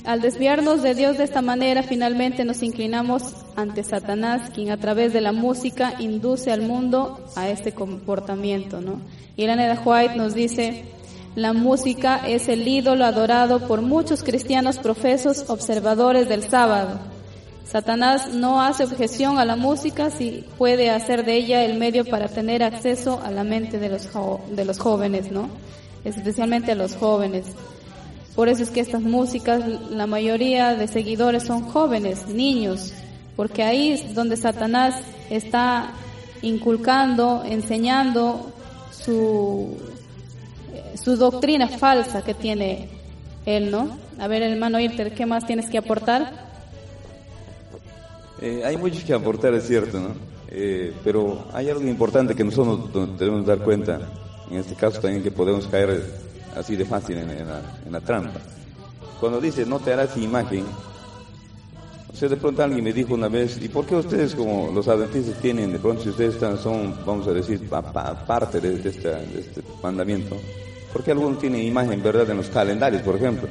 al 0.04 0.20
desviarnos 0.20 0.82
de 0.82 0.94
Dios 0.94 1.18
de 1.18 1.24
esta 1.24 1.42
manera, 1.42 1.82
finalmente 1.82 2.44
nos 2.44 2.62
inclinamos 2.62 3.34
ante 3.56 3.82
Satanás, 3.82 4.50
quien 4.50 4.70
a 4.70 4.76
través 4.76 5.12
de 5.12 5.20
la 5.20 5.32
música 5.32 5.94
induce 5.98 6.52
al 6.52 6.62
mundo 6.62 7.20
a 7.36 7.48
este 7.48 7.72
comportamiento, 7.72 8.80
¿no? 8.80 9.00
Y 9.36 9.44
Elena 9.44 9.80
White 9.84 10.16
nos 10.16 10.34
dice, 10.34 10.84
la 11.36 11.52
música 11.52 12.22
es 12.26 12.48
el 12.48 12.66
ídolo 12.66 13.04
adorado 13.04 13.66
por 13.68 13.82
muchos 13.82 14.22
cristianos 14.22 14.78
profesos 14.78 15.48
observadores 15.48 16.28
del 16.28 16.42
sábado. 16.42 16.98
Satanás 17.64 18.34
no 18.34 18.60
hace 18.60 18.82
objeción 18.82 19.38
a 19.38 19.44
la 19.44 19.54
música 19.54 20.10
si 20.10 20.44
puede 20.58 20.90
hacer 20.90 21.24
de 21.24 21.36
ella 21.36 21.64
el 21.64 21.78
medio 21.78 22.04
para 22.04 22.26
tener 22.26 22.64
acceso 22.64 23.20
a 23.24 23.30
la 23.30 23.44
mente 23.44 23.78
de 23.78 23.88
los, 23.88 24.08
de 24.50 24.64
los 24.64 24.80
jóvenes, 24.80 25.30
¿no? 25.30 25.48
Especialmente 26.04 26.72
a 26.72 26.74
los 26.74 26.96
jóvenes. 26.96 27.46
Por 28.34 28.48
eso 28.48 28.64
es 28.64 28.70
que 28.70 28.80
estas 28.80 29.02
músicas, 29.02 29.62
la 29.90 30.08
mayoría 30.08 30.74
de 30.74 30.88
seguidores 30.88 31.44
son 31.44 31.62
jóvenes, 31.62 32.26
niños, 32.26 32.92
porque 33.36 33.62
ahí 33.62 33.92
es 33.92 34.14
donde 34.14 34.36
Satanás 34.36 34.96
está 35.30 35.92
inculcando, 36.42 37.44
enseñando 37.46 38.52
su, 39.04 39.76
su 41.02 41.16
doctrina 41.16 41.68
falsa 41.68 42.22
que 42.22 42.34
tiene 42.34 42.88
él, 43.46 43.70
¿no? 43.70 43.96
A 44.18 44.28
ver, 44.28 44.42
hermano 44.42 44.78
Irter, 44.80 45.14
¿qué 45.14 45.26
más 45.26 45.46
tienes 45.46 45.68
que 45.70 45.78
aportar? 45.78 46.50
Eh, 48.40 48.62
hay 48.64 48.76
mucho 48.76 49.04
que 49.04 49.12
aportar, 49.12 49.54
es 49.54 49.66
cierto, 49.66 50.00
¿no? 50.00 50.10
Eh, 50.48 50.92
pero 51.04 51.46
hay 51.52 51.70
algo 51.70 51.82
importante 51.82 52.34
que 52.34 52.42
nosotros 52.42 53.18
debemos 53.18 53.46
dar 53.46 53.58
cuenta, 53.58 54.00
en 54.50 54.58
este 54.58 54.74
caso 54.74 55.00
también 55.00 55.22
que 55.22 55.30
podemos 55.30 55.66
caer 55.66 56.04
así 56.56 56.74
de 56.74 56.84
fácil 56.84 57.18
en 57.18 57.92
la 57.92 58.00
trampa. 58.00 58.40
Cuando 59.20 59.40
dice 59.40 59.66
no 59.66 59.78
te 59.78 59.92
harás 59.92 60.16
imagen, 60.16 60.64
de 62.28 62.36
pronto 62.36 62.62
alguien 62.62 62.84
me 62.84 62.92
dijo 62.92 63.14
una 63.14 63.28
vez, 63.28 63.58
¿y 63.62 63.68
por 63.68 63.86
qué 63.86 63.94
ustedes 63.94 64.34
como 64.34 64.70
los 64.72 64.88
adventistas 64.88 65.40
tienen, 65.40 65.72
de 65.72 65.78
pronto 65.78 66.02
si 66.02 66.10
ustedes 66.10 66.34
están, 66.34 66.58
son, 66.58 66.94
vamos 67.06 67.26
a 67.26 67.32
decir, 67.32 67.66
parte 67.68 68.60
de, 68.60 68.74
este 68.76 69.62
mandamiento, 69.82 70.36
¿por 70.92 71.02
qué 71.02 71.12
algunos 71.12 71.38
tienen 71.38 71.62
imagen, 71.62 72.02
verdad, 72.02 72.28
en 72.30 72.36
los 72.36 72.48
calendarios, 72.48 73.02
por 73.02 73.16
ejemplo? 73.16 73.48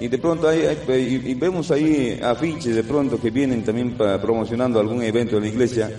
Y 0.00 0.08
de 0.08 0.18
pronto 0.18 0.48
hay, 0.48 0.64
y, 0.88 1.34
vemos 1.34 1.70
ahí 1.70 2.20
afiches 2.22 2.74
de 2.74 2.84
pronto 2.84 3.18
que 3.20 3.30
vienen 3.30 3.64
también 3.64 3.96
promocionando 3.96 4.78
algún 4.78 5.02
evento 5.02 5.36
en 5.36 5.42
la 5.42 5.48
iglesia 5.48 5.90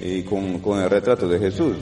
eh, 0.00 0.24
con, 0.28 0.58
con 0.58 0.80
el 0.80 0.90
retrato 0.90 1.28
de 1.28 1.38
Jesús. 1.38 1.76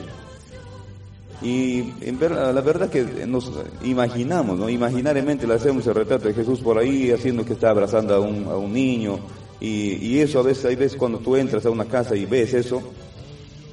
Y 1.43 1.93
en 2.03 2.19
ver, 2.21 2.31
la 2.31 2.61
verdad 2.61 2.89
que 2.89 3.03
nos 3.27 3.51
imaginamos, 3.83 4.59
¿no? 4.59 4.69
Imaginariamente 4.69 5.47
le 5.47 5.55
hacemos 5.55 5.87
el 5.89 5.95
retrato 5.95 6.29
de 6.29 6.35
Jesús 6.35 6.61
por 6.61 6.79
ahí, 6.79 7.11
haciendo 7.11 7.45
que 7.45 7.55
está 7.55 7.71
abrazando 7.71 8.15
a 8.15 8.21
un, 8.21 8.45
a 8.45 8.57
un 8.57 8.73
niño. 8.73 9.19
Y, 9.61 9.95
y, 10.01 10.21
eso 10.21 10.39
a 10.39 10.43
veces, 10.43 10.65
hay 10.67 10.77
veces 10.77 10.97
cuando 10.97 11.19
tú 11.19 11.37
entras 11.37 11.67
a 11.67 11.71
una 11.71 11.85
casa 11.85 12.15
y 12.17 12.27
ves 12.27 12.55
eso, 12.55 12.83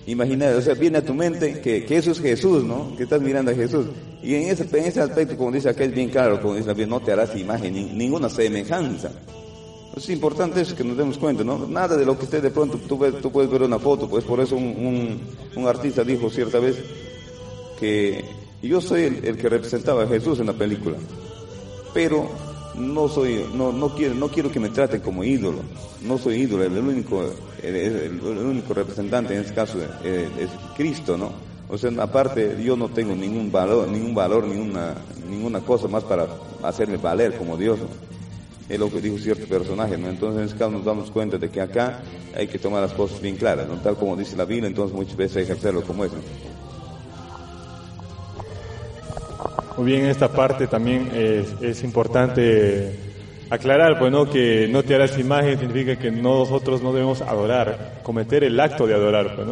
imaginar, 0.08 0.56
o 0.56 0.62
sea, 0.62 0.74
viene 0.74 1.00
a 1.00 1.06
tu 1.06 1.14
mente 1.14 1.62
que, 1.62 1.86
que 1.86 1.98
eso 1.98 2.12
es 2.12 2.20
Jesús, 2.20 2.64
¿no? 2.64 2.96
Que 2.96 3.04
estás 3.04 3.22
mirando 3.22 3.52
a 3.52 3.56
Jesús. 3.56 3.86
Y 4.24 4.36
en 4.36 4.50
ese, 4.50 4.64
en 4.78 4.86
ese 4.86 5.02
aspecto, 5.02 5.38
como 5.38 5.52
dice 5.52 5.70
aquel 5.70 5.92
bien 5.92 6.10
claro, 6.10 6.42
como 6.42 6.56
dice 6.56 6.70
Biblia, 6.70 6.88
no 6.88 7.00
te 7.00 7.12
harás 7.12 7.36
imagen, 7.36 7.74
ni, 7.74 7.86
ninguna 7.86 8.30
semejanza. 8.30 9.12
Es 9.96 10.10
importante 10.10 10.62
eso 10.62 10.76
que 10.76 10.84
nos 10.84 10.98
demos 10.98 11.18
cuenta, 11.18 11.44
¿no? 11.44 11.68
Nada 11.68 11.98
de 11.98 12.06
lo 12.06 12.18
que 12.18 12.26
esté 12.26 12.42
de 12.42 12.50
pronto, 12.50 12.80
tú, 12.88 13.00
tú 13.22 13.32
puedes 13.32 13.50
ver 13.52 13.64
una 13.64 13.80
foto, 13.80 14.08
pues 14.08 14.24
por 14.24 14.40
eso 14.40 14.56
un, 14.56 15.20
un 15.56 15.68
artista 15.68 16.04
dijo 16.04 16.30
cierta 16.30 16.60
vez 16.60 16.78
que 17.80 18.26
yo 18.62 18.82
soy 18.82 19.04
el, 19.04 19.26
el, 19.26 19.38
que 19.38 19.50
representaba 19.50 20.04
a 20.04 20.08
Jesús 20.08 20.40
en 20.40 20.48
la 20.48 20.54
película, 20.54 20.98
pero 21.94 22.30
no 22.76 23.08
soy, 23.08 23.46
no, 23.54 23.72
no 23.72 23.96
quiero, 23.96 24.16
no 24.16 24.30
quiero 24.30 24.52
que 24.52 24.60
me 24.60 24.70
traten 24.70 25.02
como 25.02 25.24
ídolo, 25.24 25.60
no 26.04 26.18
soy 26.18 26.42
ídolo, 26.42 26.64
el 26.64 26.78
único, 26.78 27.24
el, 27.62 28.20
único 28.22 28.74
representante 28.74 29.34
en 29.34 29.42
este 29.42 29.54
caso 29.54 29.80
es, 30.04 30.30
es 30.40 30.50
Cristo, 30.76 31.18
¿no? 31.18 31.32
O 31.70 31.78
sea, 31.78 31.92
aparte 32.00 32.58
yo 32.64 32.76
no 32.76 32.90
tengo 32.90 33.16
ningún 33.16 33.52
valor, 33.52 33.88
ningún 33.88 34.16
valor, 34.16 34.46
ninguna, 34.46 34.96
ninguna 35.30 35.60
cosa 35.60 35.88
más 35.88 36.04
para 36.04 36.28
hacerme 36.64 36.98
valer 36.98 37.38
como 37.38 37.58
Dios. 37.58 37.80
Es 38.68 38.80
lo 38.80 38.90
que 38.92 39.00
dijo 39.00 39.20
cierto 39.20 39.46
personaje. 39.48 39.94
Entonces 39.94 40.40
en 40.40 40.46
este 40.46 40.58
caso 40.58 40.72
nos 40.72 40.86
damos 40.86 41.12
cuenta 41.12 41.38
de 41.38 41.50
que 41.50 41.62
acá 41.62 42.02
hay 42.36 42.48
que 42.48 42.58
tomar 42.58 42.82
las 42.82 42.94
cosas 42.94 43.22
bien 43.22 43.36
claras, 43.36 43.68
¿no? 43.68 43.76
Tal 43.76 43.96
como 43.96 44.16
dice 44.16 44.36
la 44.36 44.46
Biblia, 44.46 44.68
entonces 44.68 44.96
muchas 44.96 45.16
veces 45.16 45.38
hay 45.38 45.46
que 45.46 45.54
hacerlo 45.54 45.84
como 45.84 46.06
es. 46.06 46.12
¿no? 46.12 46.20
Muy 49.80 49.94
bien, 49.94 50.04
en 50.04 50.10
esta 50.12 50.28
parte 50.28 50.68
también 50.68 51.10
es, 51.62 51.86
importante 51.86 53.00
aclarar, 53.50 53.98
pues 53.98 54.12
que 54.28 54.68
no 54.70 54.84
te 54.84 54.94
harás 54.94 55.18
imagen 55.18 55.58
significa 55.58 55.96
que 55.96 56.12
nosotros 56.12 56.84
no 56.84 56.92
debemos 56.92 57.22
adorar, 57.22 58.02
cometer 58.04 58.44
el 58.44 58.60
acto 58.60 58.86
de 58.86 58.94
adorar, 58.94 59.38
pues. 59.38 59.48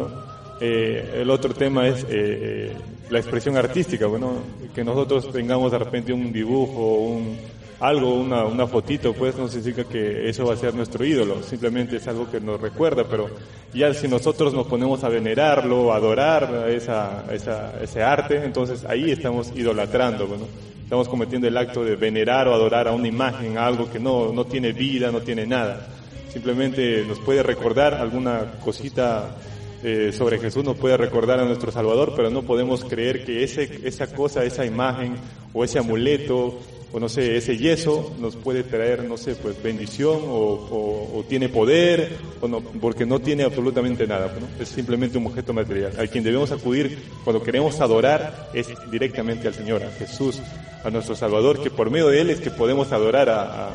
Eh, 0.60 1.20
el 1.22 1.30
otro 1.30 1.54
tema 1.54 1.88
es 1.88 2.04
eh, 2.10 2.74
la 3.08 3.18
expresión 3.20 3.56
artística, 3.56 4.04
bueno, 4.04 4.34
que 4.74 4.84
nosotros 4.84 5.32
tengamos 5.32 5.72
de 5.72 5.78
repente 5.78 6.12
un 6.12 6.30
dibujo, 6.30 6.96
un, 6.96 7.38
algo, 7.80 8.14
una, 8.14 8.44
una 8.44 8.66
fotito, 8.66 9.12
pues 9.12 9.36
no 9.36 9.48
significa 9.48 9.84
que 9.84 10.28
eso 10.28 10.46
va 10.46 10.54
a 10.54 10.56
ser 10.56 10.74
nuestro 10.74 11.04
ídolo, 11.04 11.42
simplemente 11.42 11.96
es 11.96 12.08
algo 12.08 12.28
que 12.30 12.40
nos 12.40 12.60
recuerda, 12.60 13.04
pero 13.04 13.28
ya 13.72 13.94
si 13.94 14.08
nosotros 14.08 14.52
nos 14.52 14.66
ponemos 14.66 15.04
a 15.04 15.08
venerarlo, 15.08 15.92
a 15.92 15.96
adorar 15.96 16.68
esa, 16.68 17.24
esa, 17.32 17.80
ese 17.80 18.02
arte, 18.02 18.44
entonces 18.44 18.84
ahí 18.84 19.10
estamos 19.10 19.52
idolatrando, 19.54 20.26
bueno, 20.26 20.46
estamos 20.82 21.08
cometiendo 21.08 21.46
el 21.46 21.56
acto 21.56 21.84
de 21.84 21.94
venerar 21.94 22.48
o 22.48 22.54
adorar 22.54 22.88
a 22.88 22.92
una 22.92 23.06
imagen, 23.06 23.58
a 23.58 23.66
algo 23.66 23.88
que 23.90 24.00
no, 24.00 24.32
no 24.32 24.44
tiene 24.44 24.72
vida, 24.72 25.12
no 25.12 25.20
tiene 25.20 25.46
nada, 25.46 25.86
simplemente 26.32 27.04
nos 27.06 27.20
puede 27.20 27.44
recordar 27.44 27.94
alguna 27.94 28.54
cosita 28.64 29.36
eh, 29.80 30.10
sobre 30.12 30.40
Jesús 30.40 30.64
nos 30.64 30.76
puede 30.76 30.96
recordar 30.96 31.38
a 31.38 31.44
nuestro 31.44 31.70
Salvador, 31.70 32.12
pero 32.16 32.30
no 32.30 32.42
podemos 32.42 32.84
creer 32.84 33.24
que 33.24 33.44
ese, 33.44 33.80
esa 33.84 34.08
cosa, 34.12 34.42
esa 34.44 34.66
imagen 34.66 35.14
o 35.52 35.62
ese 35.62 35.78
amuleto 35.78 36.58
o 36.92 36.98
no 36.98 37.08
sé, 37.08 37.36
ese 37.36 37.56
yeso 37.56 38.14
nos 38.18 38.36
puede 38.36 38.62
traer, 38.62 39.04
no 39.04 39.16
sé, 39.16 39.34
pues 39.34 39.62
bendición 39.62 40.22
o, 40.26 40.36
o, 40.36 41.18
o 41.18 41.24
tiene 41.24 41.48
poder, 41.48 42.16
o 42.40 42.48
no, 42.48 42.60
porque 42.60 43.04
no 43.04 43.20
tiene 43.20 43.44
absolutamente 43.44 44.06
nada, 44.06 44.34
¿no? 44.40 44.62
es 44.62 44.68
simplemente 44.68 45.18
un 45.18 45.26
objeto 45.26 45.52
material. 45.52 45.92
A 45.98 46.06
quien 46.06 46.24
debemos 46.24 46.50
acudir 46.50 46.98
cuando 47.24 47.42
queremos 47.42 47.80
adorar 47.80 48.50
es 48.54 48.68
directamente 48.90 49.48
al 49.48 49.54
Señor, 49.54 49.82
a 49.82 49.90
Jesús, 49.90 50.40
a 50.82 50.90
nuestro 50.90 51.14
Salvador, 51.14 51.62
que 51.62 51.70
por 51.70 51.90
medio 51.90 52.08
de 52.08 52.20
Él 52.20 52.30
es 52.30 52.40
que 52.40 52.50
podemos 52.50 52.90
adorar 52.92 53.28
a, 53.28 53.68
a, 53.68 53.74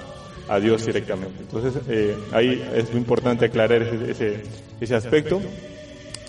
a 0.50 0.60
Dios 0.60 0.86
directamente. 0.86 1.42
Entonces, 1.42 1.82
eh, 1.90 2.16
ahí 2.32 2.64
es 2.76 2.90
muy 2.90 3.00
importante 3.00 3.46
aclarar 3.46 3.84
ese, 3.84 4.12
ese, 4.12 4.44
ese 4.82 4.96
aspecto 4.96 5.40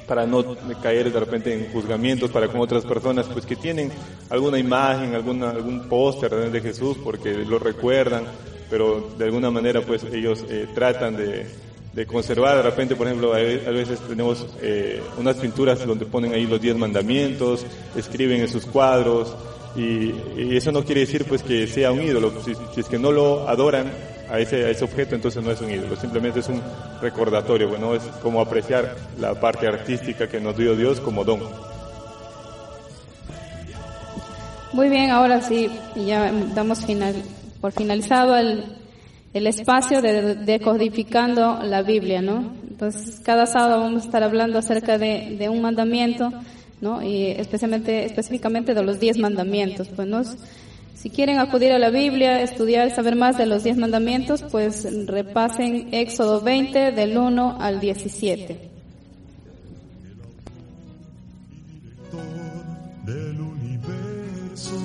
para 0.07 0.27
no 0.27 0.57
caer 0.83 1.13
de 1.13 1.21
repente 1.21 1.53
en 1.53 1.73
juzgamientos 1.73 2.31
para 2.31 2.49
con 2.49 2.61
otras 2.61 2.85
personas 2.85 3.27
pues 3.27 3.47
que 3.47 3.57
tienen 3.57 3.91
alguna 4.31 4.59
imagen, 4.59 5.15
alguna, 5.15 5.51
algún 5.51 5.89
póster 5.89 6.51
de 6.51 6.61
Jesús 6.61 6.97
porque 7.03 7.33
lo 7.33 7.59
recuerdan, 7.59 8.25
pero 8.71 9.11
de 9.17 9.25
alguna 9.25 9.51
manera 9.51 9.81
pues 9.81 10.05
ellos 10.05 10.45
eh, 10.49 10.67
tratan 10.75 11.17
de, 11.17 11.47
de, 11.93 12.07
conservar, 12.07 12.57
de 12.57 12.63
repente 12.63 12.97
por 12.97 13.07
ejemplo 13.07 13.33
a 13.35 13.39
veces 13.39 14.01
tenemos 14.01 14.47
eh, 14.61 15.03
unas 15.19 15.37
pinturas 15.37 15.85
donde 15.87 16.07
ponen 16.07 16.35
ahí 16.35 16.47
los 16.47 16.61
diez 16.61 16.77
mandamientos, 16.77 17.65
escriben 17.97 18.41
en 18.41 18.49
sus 18.49 18.67
cuadros 18.67 19.35
y, 19.77 20.13
eso 20.57 20.71
no 20.71 20.85
quiere 20.85 21.01
decir 21.01 21.25
pues 21.25 21.43
que 21.43 21.67
sea 21.67 21.91
un 21.93 22.03
ídolo, 22.03 22.33
si 22.45 22.81
es 22.81 22.89
que 22.89 22.99
no 22.99 23.11
lo 23.11 23.49
adoran 23.49 24.14
a 24.31 24.39
ese, 24.39 24.65
a 24.65 24.71
ese 24.71 24.85
objeto, 24.85 25.15
entonces 25.15 25.43
no 25.43 25.51
es 25.51 25.61
un 25.61 25.71
ídolo, 25.71 25.97
simplemente 25.97 26.41
es 26.41 26.49
un 26.49 26.63
recordatorio, 27.01 27.69
bueno, 27.69 27.95
es 27.95 28.03
como 28.23 28.41
apreciar 28.41 28.97
la 29.19 29.35
parte 29.35 29.67
artística 29.67 30.29
que 30.29 30.41
nos 30.41 30.57
dio 30.57 30.77
Dios 30.77 31.01
como 31.01 31.25
don. 31.25 31.41
Muy 34.73 34.89
bien, 34.89 35.11
ahora 35.11 35.41
sí, 35.41 35.71
ya 35.95 36.33
damos 36.55 36.85
final, 36.85 37.15
por 37.61 37.73
finalizado 37.73 38.37
el, 38.37 38.65
el 39.33 39.47
espacio 39.47 40.03
de 40.03 40.35
decodificando 40.35 41.61
la 41.63 41.83
Biblia, 41.83 42.21
¿no? 42.23 42.53
Entonces, 42.69 43.21
cada 43.21 43.47
sábado 43.47 43.81
vamos 43.83 44.03
a 44.03 44.07
estar 44.07 44.23
hablando 44.25 44.59
acerca 44.59 44.99
de, 44.99 45.37
de 45.39 45.49
un 45.49 45.63
mandamiento, 45.63 46.33
¿no? 46.81 47.03
Y 47.05 47.27
especialmente, 47.29 48.05
específicamente 48.05 48.75
de 48.75 48.83
los 48.83 48.99
diez 48.99 49.17
mandamientos, 49.17 49.89
pues, 49.95 50.09
¿no? 50.09 50.23
Si 50.95 51.11
quieren 51.11 51.39
acudir 51.39 51.73
a 51.73 51.79
la 51.79 51.91
Biblia, 51.91 52.41
estudiar, 52.41 52.91
saber 52.95 53.17
más 53.17 53.37
de 53.37 53.45
los 53.47 53.65
diez 53.65 53.77
mandamientos, 53.77 54.43
pues 54.43 54.87
repasen 55.07 55.93
Éxodo 55.93 56.41
20 56.41 56.93
del 56.93 57.19
1 57.19 57.59
al 57.61 57.81
17. 57.81 58.71
Del 63.05 63.41
universo 63.41 64.77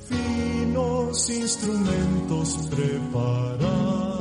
finos 0.09 1.29
instrumentos 1.29 2.69
preparados. 2.71 4.12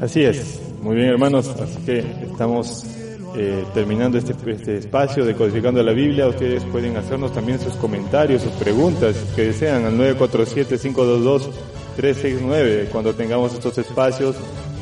Así 0.00 0.22
es. 0.22 0.60
Muy 0.80 0.96
bien, 0.96 1.08
hermanos, 1.08 1.48
así 1.48 1.76
que 1.84 1.98
estamos 2.30 2.84
eh, 3.36 3.64
terminando 3.74 4.16
este, 4.16 4.32
este, 4.46 4.78
espacio 4.78 5.24
de 5.24 5.34
codificando 5.34 5.82
la 5.82 5.90
Biblia. 5.92 6.28
Ustedes 6.28 6.62
pueden 6.64 6.96
hacernos 6.96 7.32
también 7.32 7.58
sus 7.58 7.72
comentarios, 7.74 8.42
sus 8.42 8.52
preguntas 8.52 9.16
que 9.34 9.46
desean 9.46 9.84
al 9.84 9.98
947-522-369. 9.98 12.90
Cuando 12.90 13.12
tengamos 13.14 13.54
estos 13.54 13.76
espacios 13.78 14.36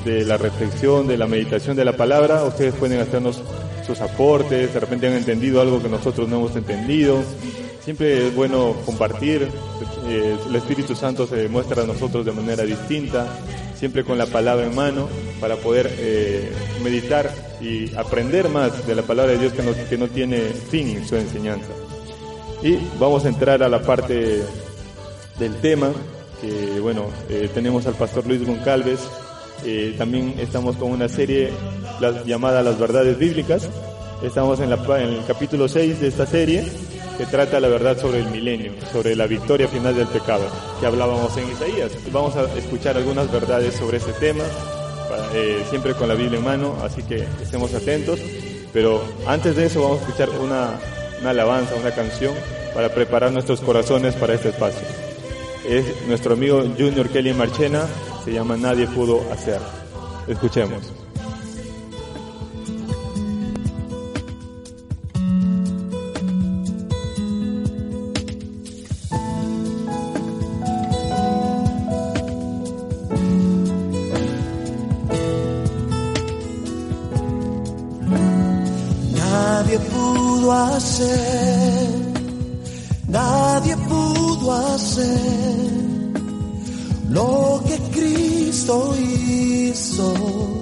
de 0.05 0.26
la 0.26 0.36
reflexión, 0.36 1.09
de 1.09 1.16
la 1.16 1.26
meditación 1.26 1.76
de 1.76 1.86
la 1.86 1.97
palabra, 1.97 2.44
ustedes 2.44 2.74
pueden 2.74 3.01
hacernos 3.01 3.43
sus 3.86 4.02
aportes, 4.02 4.74
de 4.74 4.80
repente 4.80 5.06
han 5.06 5.14
entendido 5.14 5.62
algo 5.62 5.82
que 5.82 5.88
nosotros 5.88 6.28
no 6.28 6.36
hemos 6.36 6.55
entendido. 6.56 7.22
Siempre 7.82 8.26
es 8.26 8.34
bueno 8.34 8.74
compartir, 8.84 9.48
eh, 10.09 10.36
el 10.47 10.56
Espíritu 10.56 10.94
Santo 10.94 11.26
se 11.26 11.36
demuestra 11.36 11.84
a 11.84 11.86
nosotros 11.86 12.26
de 12.26 12.32
manera 12.32 12.64
distinta 12.64 13.26
siempre 13.78 14.05
con 14.05 14.19
la 14.19 14.27
palabra 14.27 14.66
en 14.66 14.74
mano 14.74 15.09
para 15.40 15.57
poder 15.57 15.90
eh, 15.98 16.51
meditar 16.82 17.31
y 17.61 17.94
aprender 17.94 18.48
más 18.48 18.86
de 18.86 18.94
la 18.94 19.03
palabra 19.03 19.32
de 19.32 19.39
Dios 19.39 19.53
que 19.53 19.62
no, 19.62 19.73
que 19.89 19.98
no 19.98 20.09
tiene 20.09 20.40
fin 20.40 20.89
en 20.89 21.07
su 21.07 21.16
enseñanza. 21.16 21.69
Y 22.62 22.78
vamos 22.98 23.24
a 23.24 23.28
entrar 23.28 23.62
a 23.62 23.69
la 23.69 23.82
parte 23.82 24.43
del 25.39 25.55
tema, 25.61 25.93
que 26.40 26.81
bueno, 26.81 27.07
eh, 27.28 27.51
tenemos 27.53 27.86
al 27.86 27.94
pastor 27.94 28.27
Luis 28.27 28.47
Goncalves, 28.47 29.01
eh, 29.65 29.94
también 29.97 30.35
estamos 30.39 30.77
con 30.77 30.90
una 30.90 31.09
serie 31.09 31.51
la, 32.01 32.24
llamada 32.24 32.62
Las 32.62 32.78
Verdades 32.78 33.19
Bíblicas, 33.19 33.69
estamos 34.23 34.61
en, 34.61 34.70
la, 34.70 34.77
en 35.01 35.09
el 35.11 35.24
capítulo 35.27 35.69
6 35.69 36.01
de 36.01 36.09
esta 36.09 36.27
serie, 36.27 36.65
que 37.16 37.26
trata 37.26 37.60
la 37.60 37.68
verdad 37.68 37.98
sobre 37.98 38.20
el 38.20 38.30
milenio, 38.30 38.72
sobre 38.93 39.16
la 39.16 39.26
victoria 39.26 39.68
final 39.68 39.94
del 39.94 40.06
pecado, 40.06 40.47
que 40.80 40.86
hablábamos 40.86 41.36
en 41.36 41.51
Isaías. 41.51 41.93
Vamos 42.12 42.36
a 42.36 42.44
escuchar 42.56 42.97
algunas 42.97 43.30
verdades 43.30 43.74
sobre 43.74 43.98
ese 43.98 44.12
tema, 44.14 44.44
eh, 45.34 45.64
siempre 45.70 45.94
con 45.94 46.09
la 46.09 46.14
Biblia 46.14 46.38
en 46.38 46.44
mano, 46.44 46.76
así 46.82 47.02
que 47.02 47.26
estemos 47.43 47.72
atentos. 47.74 48.20
Pero 48.72 49.02
antes 49.26 49.56
de 49.56 49.66
eso 49.66 49.82
vamos 49.82 49.98
a 50.01 50.05
escuchar 50.05 50.28
una, 50.30 50.78
una 51.20 51.30
alabanza, 51.30 51.74
una 51.76 51.93
canción, 51.93 52.34
para 52.74 52.90
preparar 52.90 53.32
nuestros 53.32 53.60
corazones 53.60 54.14
para 54.14 54.34
este 54.34 54.51
espacio. 54.51 54.86
Es 55.66 55.84
nuestro 56.06 56.34
amigo 56.34 56.62
Junior 56.76 57.09
Kelly 57.09 57.32
Marchena, 57.32 57.86
se 58.24 58.32
llama 58.32 58.56
Nadie 58.56 58.86
pudo 58.86 59.22
hacer. 59.32 59.60
Escuchemos. 60.28 61.06
sol. 89.97 90.56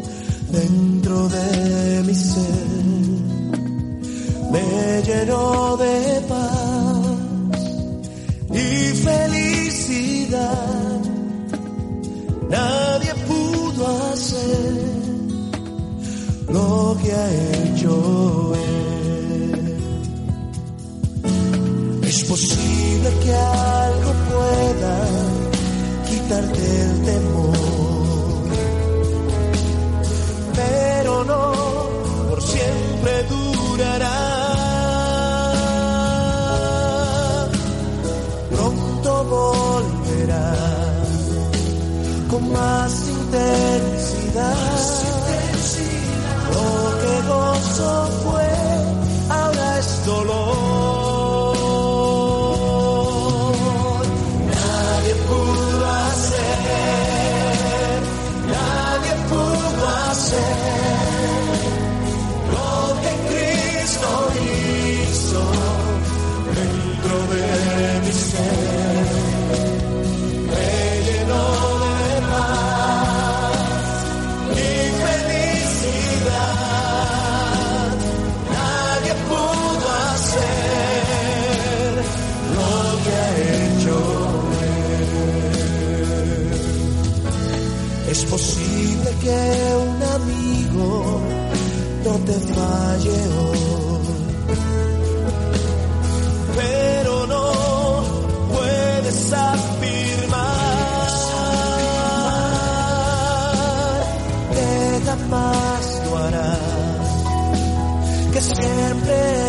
siempre. 108.65 109.44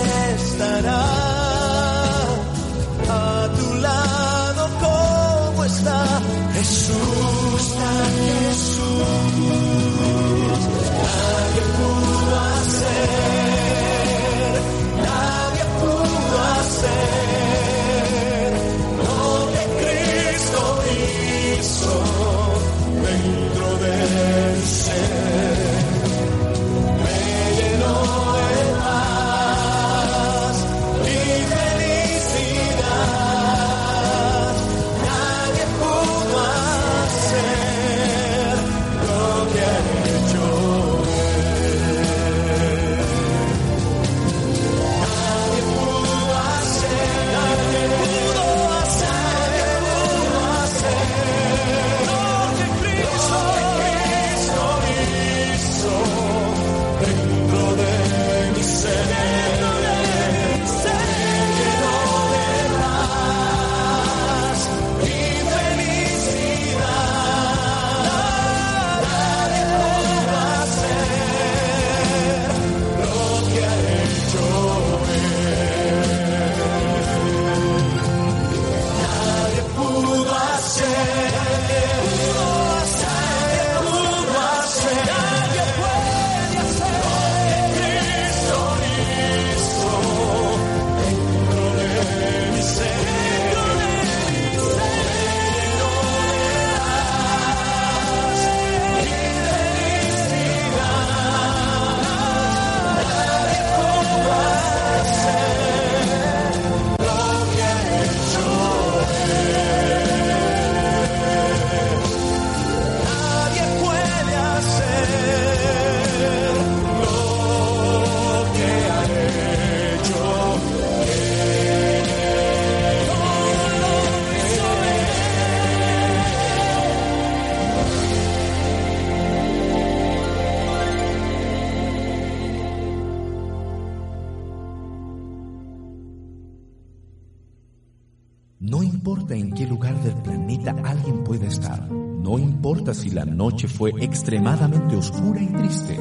la 143.16 143.24
noche 143.24 143.70
fue 143.70 143.94
extremadamente 144.02 144.98
oscura 144.98 145.42
y 145.42 145.48
triste. 145.48 145.98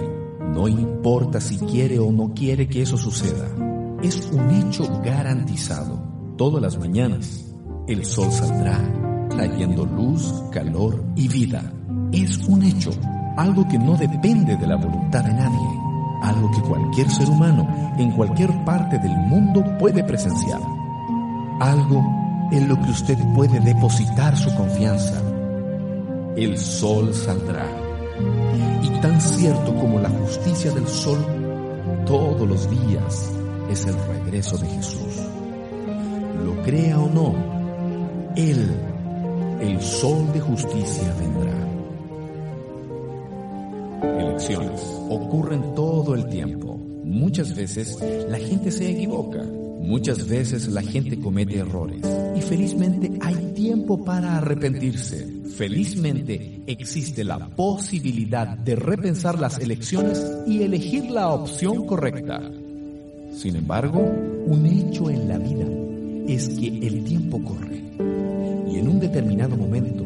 No 0.53 0.66
importa 0.66 1.41
si 1.41 1.59
quiere 1.59 2.01
o 2.01 2.11
no 2.11 2.35
quiere 2.35 2.66
que 2.66 2.82
eso 2.82 2.97
suceda. 2.97 3.47
Es 4.03 4.31
un 4.32 4.51
hecho 4.51 5.01
garantizado. 5.01 6.35
Todas 6.36 6.61
las 6.61 6.77
mañanas, 6.77 7.55
el 7.86 8.05
sol 8.05 8.32
saldrá 8.32 8.81
trayendo 9.31 9.86
luz, 9.86 10.43
calor 10.51 11.05
y 11.15 11.28
vida. 11.28 11.73
Es 12.11 12.36
un 12.49 12.65
hecho, 12.65 12.91
algo 13.36 13.66
que 13.69 13.78
no 13.78 13.97
depende 13.97 14.57
de 14.57 14.66
la 14.66 14.74
voluntad 14.74 15.23
de 15.23 15.35
nadie, 15.35 15.69
algo 16.20 16.51
que 16.51 16.62
cualquier 16.62 17.09
ser 17.11 17.31
humano 17.31 17.95
en 17.97 18.11
cualquier 18.11 18.65
parte 18.65 18.99
del 18.99 19.16
mundo 19.28 19.65
puede 19.78 20.03
presenciar. 20.03 20.61
Algo 21.61 22.05
en 22.51 22.69
lo 22.69 22.74
que 22.81 22.91
usted 22.91 23.19
puede 23.36 23.61
depositar 23.61 24.36
su 24.36 24.53
confianza 24.57 25.23
el 26.36 26.59
sol 26.59 27.15
saldrá. 27.15 27.66
Y 28.82 28.89
tan 29.01 29.20
cierto 29.20 29.74
como 29.74 30.01
la 30.01 30.11
justicia 30.11 30.73
del 30.73 30.86
sol, 30.86 31.19
todos 32.06 32.48
los 32.48 32.69
días 32.70 33.32
es 33.70 33.86
el 33.86 33.94
regreso 34.06 34.59
de 34.59 34.66
Jesús. 34.66 35.15
Lo 36.44 36.62
crea 36.62 36.98
o 37.01 37.09
no, 37.11 37.35
Él, 38.36 38.70
el 39.61 39.81
sol 39.81 40.32
de 40.32 40.40
justicia, 40.40 41.15
vendrá. 41.19 41.55
Elecciones 44.20 44.81
ocurren 45.09 45.74
todo 45.74 46.15
el 46.15 46.28
tiempo. 46.28 46.78
Muchas 47.05 47.55
veces 47.55 47.98
la 48.28 48.39
gente 48.39 48.70
se 48.70 48.90
equivoca, 48.90 49.43
muchas 49.43 50.27
veces 50.27 50.69
la 50.69 50.82
gente 50.82 51.19
comete 51.20 51.59
errores 51.59 52.02
y 52.35 52.40
felizmente 52.40 53.12
hay 53.20 53.53
tiempo 53.65 54.05
para 54.05 54.36
arrepentirse. 54.36 55.27
Felizmente 55.57 56.61
existe 56.66 57.24
la 57.24 57.49
posibilidad 57.49 58.47
de 58.59 58.77
repensar 58.77 59.39
las 59.39 59.59
elecciones 59.59 60.23
y 60.47 60.61
elegir 60.61 61.11
la 61.11 61.31
opción 61.31 61.86
correcta. 61.86 62.43
Sin 63.32 63.57
embargo, 63.57 64.01
un 64.01 64.66
hecho 64.66 65.09
en 65.09 65.28
la 65.28 65.39
vida 65.39 65.65
es 66.28 66.51
que 66.51 66.86
el 66.86 67.05
tiempo 67.05 67.43
corre 67.43 67.82
y 68.70 68.77
en 68.77 68.86
un 68.86 69.01
determinado 69.01 69.57
momento 69.57 70.05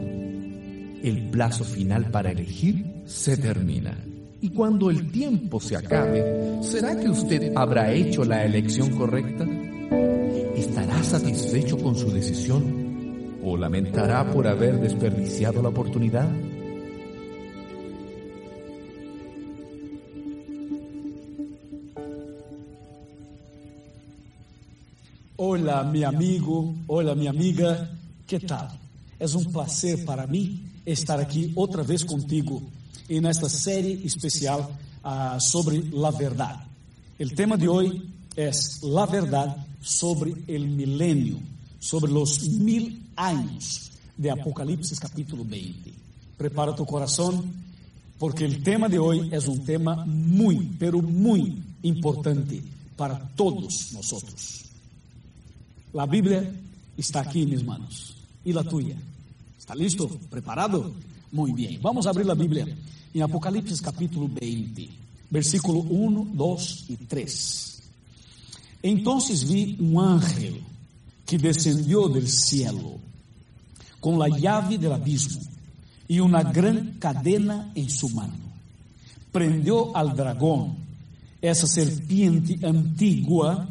el 1.03 1.29
plazo 1.33 1.65
final 1.65 2.13
para 2.13 2.31
elegir 2.31 2.85
se 3.07 3.37
termina. 3.37 3.99
Y 4.41 4.51
cuando 4.51 4.89
el 4.89 5.11
tiempo 5.11 5.59
se 5.59 5.75
acabe, 5.75 6.61
¿será 6.63 6.97
que 6.97 7.09
usted 7.09 7.53
habrá 7.57 7.93
hecho 7.93 8.25
la 8.25 8.45
elección 8.45 8.91
correcta? 8.91 9.45
¿Estará 10.55 11.03
satisfecho 11.03 11.77
con 11.77 11.97
su 11.97 12.13
decisión 12.13 12.88
o 13.49 13.57
lamentará 13.57 14.31
por 14.31 14.47
haber 14.47 14.79
desperdiciado 14.79 15.63
la 15.63 15.71
oportunidad? 15.71 16.29
Hola, 25.37 25.83
mi 25.85 26.05
amigo, 26.05 26.75
hola, 26.89 27.15
mi 27.15 27.27
amiga, 27.27 27.91
¿qué 28.27 28.41
tal? 28.41 28.69
Es 29.19 29.35
un 29.35 29.51
placer 29.51 30.05
para 30.05 30.27
mí 30.27 30.65
estar 30.85 31.19
aquí 31.19 31.53
otra 31.55 31.83
vez 31.83 32.05
contigo 32.05 32.61
en 33.09 33.25
esta 33.25 33.49
serie 33.49 34.01
especial 34.05 34.69
uh, 35.05 35.41
sobre 35.41 35.83
la 35.91 36.11
verdad. 36.11 36.67
El 37.19 37.35
tema 37.35 37.57
de 37.57 37.69
hoy 37.69 38.11
es 38.37 38.83
la 38.83 39.07
verdad 39.07 39.57
sobre 39.81 40.35
el 40.47 40.69
milenio, 40.69 41.39
sobre 41.79 42.13
los 42.13 42.43
mil 42.51 43.08
años 43.19 43.91
de 44.17 44.31
Apocalipsis 44.31 44.99
capítulo 44.99 45.45
20. 45.45 45.93
Prepara 46.37 46.75
tu 46.75 46.87
corazón 46.87 47.53
porque 48.19 48.45
el 48.45 48.63
tema 48.63 48.89
de 48.89 48.99
hoy 48.99 49.29
es 49.33 49.47
un 49.49 49.65
tema 49.65 50.05
muy, 50.07 50.77
pero 50.79 51.03
muy 51.03 51.63
importante 51.83 52.63
para 52.97 53.19
todos 53.37 53.93
nosotros. 53.93 54.65
La 55.93 56.07
Biblia 56.07 56.53
está 56.97 57.21
aquí 57.21 57.43
en 57.43 57.51
mis 57.51 57.65
manos. 57.65 58.15
¿Y 58.45 58.53
la 58.53 58.65
tuya? 58.65 58.97
¿Está 59.59 59.75
listo? 59.75 60.09
¿Preparado? 60.31 60.93
Muy 61.33 61.53
bien. 61.53 61.81
Vamos 61.83 62.07
a 62.07 62.11
abrir 62.11 62.27
la 62.27 62.35
Biblia 62.35 62.67
en 63.13 63.23
Apocalipsis 63.23 63.83
capítulo 63.83 64.29
20, 64.29 64.89
versículo 65.31 65.81
1, 65.81 66.29
2 66.35 66.85
y 66.89 66.97
3. 66.97 67.83
Entonces 68.83 69.49
vi 69.49 69.77
un 69.81 70.03
ángel 70.03 70.63
que 71.27 71.37
descendió 71.37 72.09
del 72.09 72.29
cielo 72.29 72.99
con 74.01 74.19
la 74.19 74.29
llave 74.29 74.79
del 74.79 74.93
abismo 74.93 75.41
y 76.07 76.21
una 76.21 76.43
gran 76.43 76.97
cadena 76.99 77.71
en 77.75 77.91
su 77.91 78.09
mano. 78.11 78.35
Prendió 79.31 79.95
al 79.97 80.17
dragón, 80.17 80.77
esa 81.41 81.67
serpiente 81.67 82.67
antigua 82.67 83.69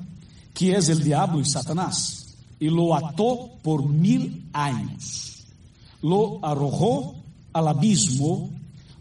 que 0.53 0.75
es 0.75 0.89
el 0.89 1.03
diablo 1.03 1.39
y 1.39 1.45
Satanás, 1.45 2.35
y 2.59 2.69
lo 2.69 2.95
ató 2.95 3.51
por 3.61 3.87
mil 3.87 4.49
años. 4.53 5.45
Lo 6.01 6.43
arrojó 6.43 7.15
al 7.53 7.67
abismo, 7.67 8.49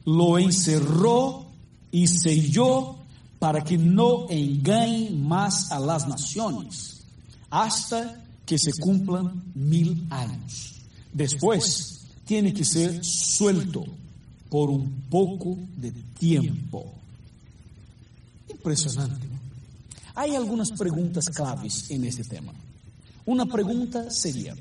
lo 0.04 0.38
encerró 0.38 1.46
y 1.90 2.06
selló 2.06 2.96
para 3.38 3.62
que 3.62 3.78
no 3.78 4.28
engañe 4.28 5.10
más 5.10 5.70
a 5.70 5.78
las 5.78 6.08
naciones, 6.08 7.04
hasta 7.50 8.22
que 8.44 8.58
se 8.58 8.72
cumplan 8.72 9.42
mil 9.54 10.06
años. 10.10 10.75
Después 11.16 12.02
tiene 12.26 12.52
que 12.52 12.62
ser 12.62 13.02
suelto 13.02 13.86
por 14.50 14.68
un 14.68 15.06
poco 15.08 15.56
de 15.78 15.90
tiempo. 16.18 16.92
Impresionante. 18.50 19.26
¿no? 19.26 19.38
Hay 20.14 20.34
algunas 20.34 20.70
preguntas 20.72 21.30
claves 21.30 21.90
en 21.90 22.04
este 22.04 22.22
tema. 22.22 22.52
Una 23.24 23.46
pregunta 23.46 24.10
sería, 24.10 24.54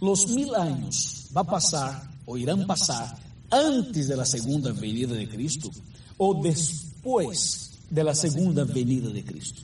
¿los 0.00 0.28
mil 0.28 0.54
años 0.54 1.26
va 1.36 1.42
a 1.42 1.44
pasar 1.44 2.10
o 2.24 2.38
irán 2.38 2.66
pasar 2.66 3.18
antes 3.50 4.08
de 4.08 4.16
la 4.16 4.24
segunda 4.24 4.72
venida 4.72 5.12
de 5.12 5.28
Cristo 5.28 5.70
o 6.16 6.42
después 6.42 7.72
de 7.90 8.02
la 8.02 8.14
segunda 8.14 8.64
venida 8.64 9.10
de 9.10 9.24
Cristo? 9.24 9.60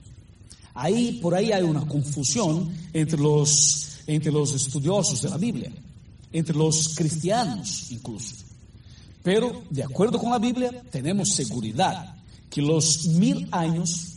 Ahí, 0.75 1.21
por 1.23 1.35
ahí 1.35 1.53
hay 1.53 1.63
una 1.63 1.89
confusión 1.89 2.71
entre 2.93 3.19
los, 3.19 4.01
entre 4.07 4.31
los 4.31 4.53
estudiosos 4.53 5.23
de 5.23 5.31
la 5.31 5.39
Biblia, 5.39 5.73
entre 6.39 6.55
los 6.55 6.95
cristianos 6.95 7.91
incluso. 7.91 8.35
Pero, 9.23 9.63
de 9.71 9.83
acuerdo 9.83 10.19
con 10.19 10.31
la 10.31 10.39
Biblia, 10.39 10.83
tenemos 10.91 11.31
seguridad 11.31 12.15
que 12.51 12.63
los 12.63 13.07
mil 13.07 13.49
años 13.51 14.13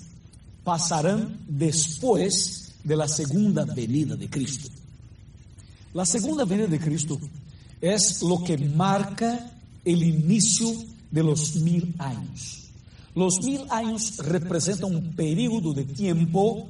pasarán 0.63 1.39
después 1.47 2.73
de 2.83 2.95
la 2.95 3.07
segunda 3.07 3.65
venida 3.65 4.15
de 4.15 4.29
Cristo. 4.29 4.69
La 5.93 6.05
segunda 6.05 6.45
venida 6.45 6.67
de 6.67 6.79
Cristo 6.79 7.19
es 7.81 8.21
lo 8.21 8.43
que 8.43 8.57
marca 8.57 9.51
el 9.83 10.03
inicio 10.03 10.71
de 11.09 11.23
los 11.23 11.55
mil 11.55 11.95
años. 11.97 12.69
Los 13.15 13.43
mil 13.43 13.61
años 13.69 14.17
representan 14.17 14.93
un 14.93 15.15
periodo 15.15 15.73
de 15.73 15.85
tiempo 15.85 16.67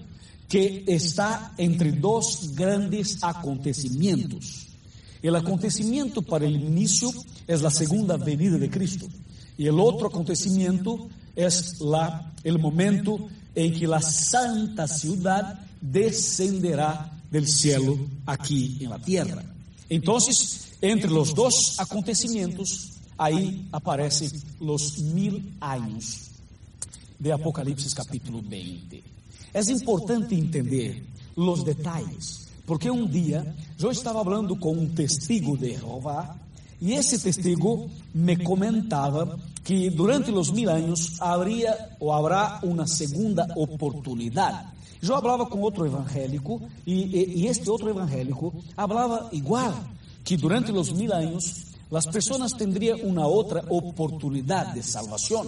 que 0.48 0.86
está 0.88 1.54
entre 1.58 1.92
dos 1.92 2.56
grandes 2.56 3.18
acontecimientos. 3.22 4.69
El 5.22 5.36
acontecimiento 5.36 6.22
para 6.22 6.46
el 6.46 6.56
inicio 6.56 7.12
es 7.48 7.62
la 7.62 7.72
segunda 7.72 8.18
venida 8.18 8.58
de 8.58 8.70
Cristo 8.70 9.08
y 9.58 9.68
el 9.68 9.80
otro 9.80 10.08
acontecimiento 10.08 11.10
es 11.36 11.82
la, 11.82 12.34
el 12.44 12.60
momento 12.60 13.28
en 13.56 13.74
que 13.78 13.88
la 13.88 14.02
santa 14.02 14.88
ciudad 14.88 15.60
descenderá 15.82 17.12
del 17.30 17.48
cielo 17.48 17.98
aquí 18.26 18.78
en 18.82 18.90
la 18.90 19.00
tierra. 19.00 19.44
Entonces, 19.90 20.70
entre 20.82 21.10
los 21.10 21.36
dos 21.36 21.80
acontecimientos, 21.80 22.92
ahí 23.18 23.68
aparecen 23.72 24.32
los 24.60 25.00
mil 25.00 25.56
años 25.60 26.30
de 27.18 27.34
Apocalipsis 27.34 27.94
capítulo 27.94 28.42
20. 28.42 29.04
Es 29.54 29.70
importante 29.70 30.36
entender 30.36 31.04
los 31.36 31.66
detalles, 31.66 32.49
porque 32.70 32.92
un 32.92 33.10
día 33.10 33.56
yo 33.80 33.90
estaba 33.90 34.20
hablando 34.20 34.60
con 34.60 34.78
un 34.78 34.94
testigo 34.94 35.58
de 35.58 35.76
Jehová 35.76 36.36
y 36.80 36.94
ese 36.94 37.18
testigo 37.18 37.88
me 38.14 38.44
comentaba 38.44 39.38
que 39.64 39.90
durante 39.90 40.32
los 40.32 40.54
mil 40.54 40.70
años 40.70 41.18
habría 41.20 41.98
o 42.00 42.14
habrá 42.14 42.60
una 42.62 42.86
segunda 42.86 43.48
oportunidad. 43.56 44.72
Yo 45.02 45.16
hablaba 45.16 45.50
con 45.50 45.64
otro 45.64 45.88
evangélico 45.88 46.62
y, 46.86 47.42
y, 47.42 47.48
este 47.48 47.72
otro 47.72 47.90
evangélico 47.90 48.54
hablaba 48.76 49.30
igual, 49.32 49.74
que 50.24 50.38
durante 50.38 50.72
los 50.72 50.94
mil 50.94 51.12
años 51.12 51.66
las 51.90 52.06
personas 52.06 52.56
tendrían 52.56 53.00
una 53.02 53.26
otra 53.26 53.64
oportunidad 53.68 54.76
de 54.76 54.84
salvación. 54.84 55.48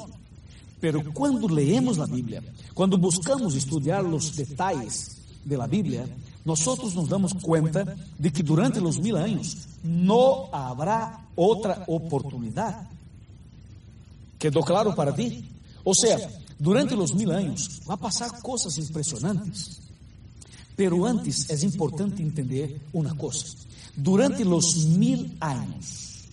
Pero 0.80 1.04
cuando 1.14 1.48
leemos 1.48 2.00
la 2.00 2.08
Biblia, 2.08 2.42
cuando 2.74 2.98
buscamos 2.98 3.54
estudiar 3.54 4.04
los 4.04 4.36
detalles 4.36 5.22
de 5.46 5.58
la 5.58 5.68
Biblia, 5.68 6.08
nosotros 6.44 6.96
nos 6.96 7.08
damos 7.08 7.34
cuenta 7.36 7.96
de 8.18 8.32
que 8.32 8.44
durante 8.44 8.82
los 8.82 9.00
mil 9.00 9.16
años 9.16 9.68
no 9.84 10.50
habrá 10.52 11.28
otra 11.36 11.84
oportunidad. 11.88 12.88
¿Quedó 14.40 14.62
claro 14.62 14.96
para 14.96 15.14
ti? 15.14 15.46
O 15.84 15.94
sea, 15.94 16.18
durante 16.58 16.96
los 16.96 17.14
mil 17.14 17.32
años 17.32 17.82
va 17.90 17.94
a 17.94 17.98
pasar 17.98 18.42
cosas 18.42 18.78
impresionantes. 18.78 19.82
Pero 20.76 21.06
antes 21.06 21.50
es 21.50 21.64
importante 21.64 22.24
entender 22.24 22.82
una 22.94 23.16
cosa. 23.16 23.48
Durante 23.96 24.44
los 24.44 24.86
mil 24.86 25.38
años, 25.40 26.26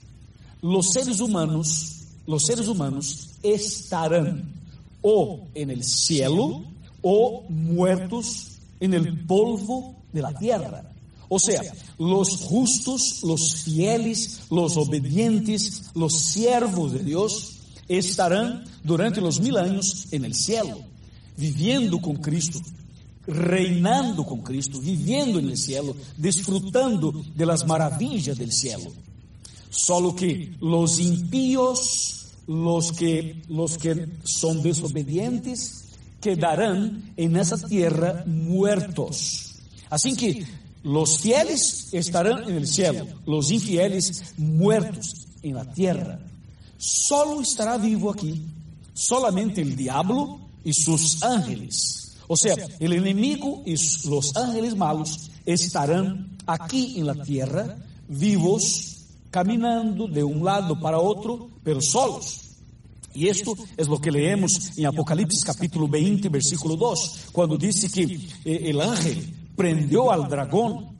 los 0.62 0.86
seres 0.90 1.20
humanos, 1.20 2.05
los 2.26 2.47
seres 2.47 2.66
humanos 2.66 3.30
estarán 3.43 4.55
o 5.02 5.47
en 5.55 5.70
el 5.70 5.85
cielo 5.85 6.62
o 7.02 7.44
muertos 7.48 8.59
en 8.80 8.94
el 8.94 9.26
polvo 9.26 9.98
de 10.12 10.22
la 10.22 10.32
tierra. 10.32 10.85
O 11.28 11.39
sea, 11.39 11.60
los 11.98 12.36
justos, 12.36 13.20
los 13.22 13.62
fieles, 13.62 14.40
los 14.51 14.76
obedientes, 14.76 15.90
los 15.94 16.18
siervos 16.18 16.93
de 16.93 17.01
Dios 17.01 17.59
estarán 17.86 18.64
durante 18.82 19.20
los 19.20 19.40
mil 19.40 19.56
años 19.59 20.09
en 20.10 20.24
el 20.24 20.35
cielo, 20.35 20.80
viviendo 21.36 22.01
con 22.01 22.16
Cristo, 22.16 22.60
reinando 23.26 24.24
con 24.24 24.40
Cristo, 24.40 24.80
viviendo 24.80 25.39
en 25.39 25.51
el 25.51 25.56
cielo, 25.59 25.94
disfrutando 26.16 27.12
de 27.35 27.47
las 27.47 27.66
maravillas 27.66 28.39
del 28.39 28.52
cielo. 28.52 28.90
Solo 29.68 30.16
que 30.16 30.55
los 30.60 30.98
impíos, 30.98 32.28
los 32.47 32.93
que, 32.93 33.43
los 33.48 33.76
que 33.76 34.09
son 34.24 34.62
desobedientes, 34.62 35.85
quedarán 36.22 37.12
en 37.16 37.36
esa 37.36 37.59
tierra 37.59 38.24
muertos. 38.26 39.48
Así 39.90 40.15
que 40.15 40.47
los 40.82 41.19
fieles 41.19 41.89
estarán 41.93 42.48
en 42.48 42.56
el 42.56 42.66
cielo, 42.66 43.06
los 43.27 43.51
infieles 43.51 44.35
muertos 44.36 45.27
en 45.43 45.55
la 45.55 45.73
tierra. 45.73 46.20
Solo 46.77 47.40
estará 47.40 47.77
vivo 47.78 48.10
aquí 48.10 48.43
solamente 48.94 49.60
el 49.62 49.77
diablo 49.77 50.40
y 50.65 50.73
sus 50.73 51.23
ángeles. 51.23 52.16
O 52.27 52.36
sea, 52.36 52.55
el 52.78 52.93
enemigo 52.93 53.62
y 53.65 53.74
los 54.09 54.36
ángeles 54.36 54.77
malos 54.77 55.31
estarán 55.47 56.36
aquí 56.47 56.98
en 56.98 57.06
la 57.06 57.15
tierra, 57.15 57.78
vivos, 58.09 59.06
caminando 59.31 60.09
de 60.09 60.24
un 60.24 60.44
lado 60.44 60.78
para 60.78 60.98
otro, 60.98 61.48
pero 61.62 61.81
solos. 61.81 62.40
Y 63.15 63.28
esto 63.28 63.56
es 63.77 63.89
lo 63.89 63.98
que 63.98 64.12
leemos 64.12 64.77
en 64.77 64.86
Apocalipsis 64.86 65.44
capítulo 65.44 65.89
20, 65.89 66.28
versículo 66.28 66.77
2, 66.77 67.28
cuando 67.32 67.56
dice 67.56 67.90
que 67.90 68.02
eh, 68.44 68.70
el 68.70 68.81
ángel 68.81 69.35
prendió 69.59 70.12
al 70.12 70.28
dragón, 70.28 70.97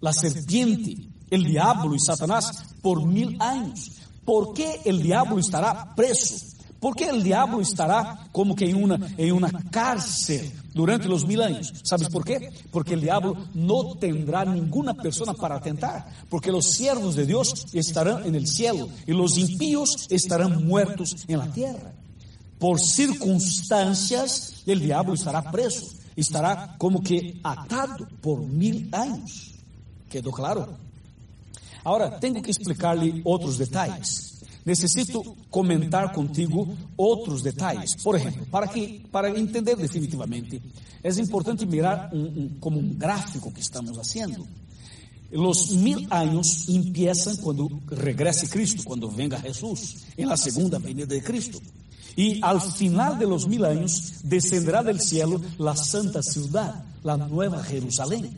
la 0.00 0.12
serpiente, 0.12 0.96
el 1.30 1.44
diablo 1.44 1.96
y 1.96 1.98
Satanás 1.98 2.76
por 2.80 3.04
mil 3.04 3.36
años. 3.42 3.90
¿Por 4.24 4.54
qué 4.54 4.80
el 4.84 5.02
diablo 5.02 5.38
estará 5.38 5.94
preso? 5.96 6.36
¿Por 6.78 6.94
qué 6.94 7.08
el 7.08 7.24
diablo 7.24 7.60
estará 7.60 8.28
como 8.30 8.54
que 8.54 8.70
en 8.70 8.80
una, 8.84 8.98
en 9.16 9.32
una 9.32 9.50
cárcel 9.68 10.52
durante 10.72 11.08
los 11.08 11.26
mil 11.26 11.42
años? 11.42 11.72
¿Sabes 11.82 12.08
por 12.08 12.24
qué? 12.24 12.50
Porque 12.70 12.94
el 12.94 13.00
diablo 13.00 13.36
no 13.54 13.96
tendrá 13.96 14.44
ninguna 14.44 14.94
persona 14.94 15.34
para 15.34 15.56
atentar, 15.56 16.06
porque 16.30 16.52
los 16.52 16.66
siervos 16.66 17.16
de 17.16 17.26
Dios 17.26 17.66
estarán 17.72 18.24
en 18.26 18.36
el 18.36 18.46
cielo 18.46 18.88
y 19.08 19.12
los 19.12 19.36
impíos 19.38 20.06
estarán 20.08 20.64
muertos 20.64 21.16
en 21.26 21.38
la 21.38 21.52
tierra. 21.52 21.94
Por 22.60 22.78
circunstancias, 22.78 24.62
el 24.66 24.78
diablo 24.78 25.14
estará 25.14 25.50
preso, 25.50 25.97
estará 26.20 26.74
como 26.78 27.00
que 27.02 27.40
atado 27.42 28.08
por 28.20 28.40
mil 28.40 28.88
años. 28.92 29.54
¿Quedó 30.08 30.32
claro? 30.32 30.76
Ahora, 31.84 32.18
tengo 32.18 32.42
que 32.42 32.50
explicarle 32.50 33.22
otros 33.24 33.58
detalles. 33.58 34.42
Necesito 34.64 35.22
comentar 35.48 36.12
contigo 36.12 36.68
outros 36.96 37.42
detalhes. 37.42 37.96
Por 38.02 38.16
exemplo, 38.16 38.44
para, 38.50 38.68
que, 38.68 39.06
para 39.10 39.30
entender 39.30 39.76
definitivamente, 39.76 40.60
é 41.02 41.08
importante 41.20 41.64
mirar 41.64 42.10
um, 42.12 42.24
um, 42.24 42.48
como 42.60 42.78
um 42.78 42.94
gráfico 42.94 43.52
que 43.52 43.60
estamos 43.60 43.96
fazendo. 43.96 44.46
Os 45.32 45.70
mil 45.70 46.06
anos 46.10 46.68
empiezan 46.68 47.36
quando 47.36 47.68
regrese 47.86 48.48
Cristo, 48.48 48.82
quando 48.82 49.08
venga 49.10 49.38
Jesus, 49.38 50.06
em 50.16 50.24
la 50.24 50.36
segunda 50.36 50.78
venida 50.78 51.06
de 51.06 51.20
Cristo. 51.20 51.60
E 52.18 52.40
al 52.42 52.60
final 52.60 53.16
de 53.16 53.26
los 53.26 53.46
mil 53.46 53.64
anos 53.64 54.14
descenderá 54.24 54.82
del 54.82 55.00
cielo 55.00 55.40
la 55.56 55.76
santa 55.76 56.20
ciudad, 56.20 56.84
la 57.04 57.16
nueva 57.16 57.62
Jerusalén. 57.62 58.36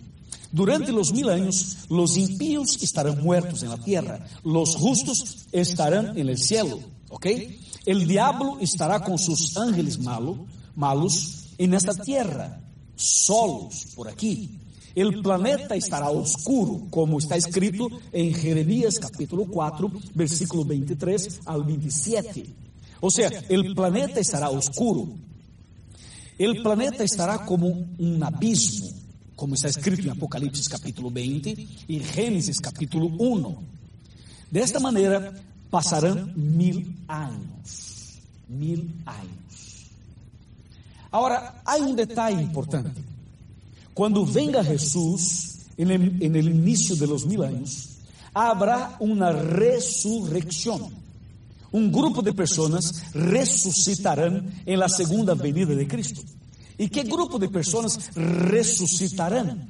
Durante 0.53 0.93
los 0.93 1.15
mil 1.15 1.31
años, 1.31 1.79
los 1.89 2.19
impíos 2.19 2.77
estarán 2.83 3.23
muertos 3.23 3.63
en 3.63 3.71
la 3.71 3.79
tierra, 3.79 4.27
los 4.45 4.77
justos 4.77 5.47
estarán 5.51 6.19
en 6.19 6.29
el 6.29 6.37
cielo. 6.37 6.79
¿Ok? 7.09 7.27
El 7.87 8.07
diablo 8.07 8.59
estará 8.61 9.03
con 9.03 9.17
sus 9.17 9.57
ángeles 9.57 9.99
malo, 9.99 10.45
malos 10.77 11.55
en 11.57 11.73
esta 11.73 11.95
tierra, 11.95 12.61
solos 12.97 13.87
por 13.97 14.09
aquí. 14.09 14.59
El 14.95 15.23
planeta 15.23 15.75
estará 15.75 16.11
oscuro, 16.11 16.83
como 16.91 17.19
está 17.19 17.37
escrito 17.37 17.89
en 18.13 18.35
Jeremías 18.35 18.99
capítulo 18.99 19.47
4, 19.47 19.91
versículo 20.15 20.67
23 20.67 21.41
al 21.47 21.65
27. 21.65 22.70
O 23.01 23.11
sea, 23.11 23.31
el 23.49 23.75
planeta 23.75 24.21
estará 24.21 24.51
oscuro. 24.51 25.09
El 26.39 26.63
planeta 26.63 27.05
estará 27.05 27.45
como 27.45 27.67
un 27.99 28.23
abismo 28.23 29.01
como 29.41 29.55
está 29.55 29.69
escrito 29.69 30.07
em 30.07 30.11
Apocalipse 30.11 30.69
capítulo 30.69 31.09
20 31.09 31.67
e 31.89 31.99
Gênesis 31.99 32.61
capítulo 32.61 33.07
1. 33.19 33.57
Desta 34.53 34.79
maneira, 34.79 35.33
passarão 35.71 36.31
mil 36.37 36.85
anos. 37.09 38.21
Mil 38.47 38.91
anos. 39.07 39.87
Agora, 41.11 41.55
há 41.65 41.77
um 41.77 41.95
detalhe 41.95 42.43
importante. 42.43 43.03
Quando 43.95 44.27
venga 44.27 44.63
Jesus, 44.63 45.61
en 45.79 45.91
el, 45.91 46.23
en 46.23 46.37
el 46.37 46.47
inicio 46.47 46.95
de 46.97 47.07
los 47.07 47.25
mil 47.25 47.43
anos, 47.43 47.97
habrá 48.35 48.95
uma 49.01 49.33
ressurreição. 49.33 50.93
Um 51.73 51.89
grupo 51.89 52.23
de 52.23 52.33
pessoas 52.33 52.91
ressuscitarão 53.15 54.45
em 54.67 54.77
la 54.77 54.89
segunda 54.89 55.35
venida 55.35 55.75
de 55.75 55.87
Cristo. 55.87 56.25
E 56.79 56.89
que 56.89 57.03
grupo 57.05 57.39
de 57.39 57.49
pessoas 57.49 58.11
ressuscitarão? 58.51 59.61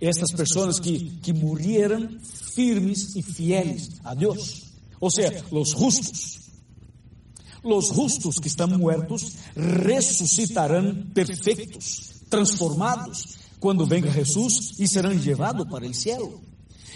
Estas 0.00 0.32
pessoas 0.32 0.80
que, 0.80 1.10
que 1.22 1.32
morreram 1.32 2.08
firmes 2.54 3.14
e 3.16 3.22
fieles 3.22 3.90
a 4.04 4.14
Deus. 4.14 4.72
Ou 5.00 5.10
seja, 5.10 5.44
os 5.50 5.70
justos. 5.70 6.40
Os 7.62 7.88
justos 7.88 8.38
que 8.38 8.48
estão 8.48 8.68
muertos 8.68 9.36
ressuscitarão 9.56 11.06
perfeitos, 11.14 12.22
transformados, 12.28 13.38
quando 13.58 13.86
venga 13.86 14.10
Jesus 14.10 14.74
e 14.78 14.86
serão 14.86 15.10
levados 15.10 15.66
para 15.68 15.86
o 15.86 15.94
céu. 15.94 16.40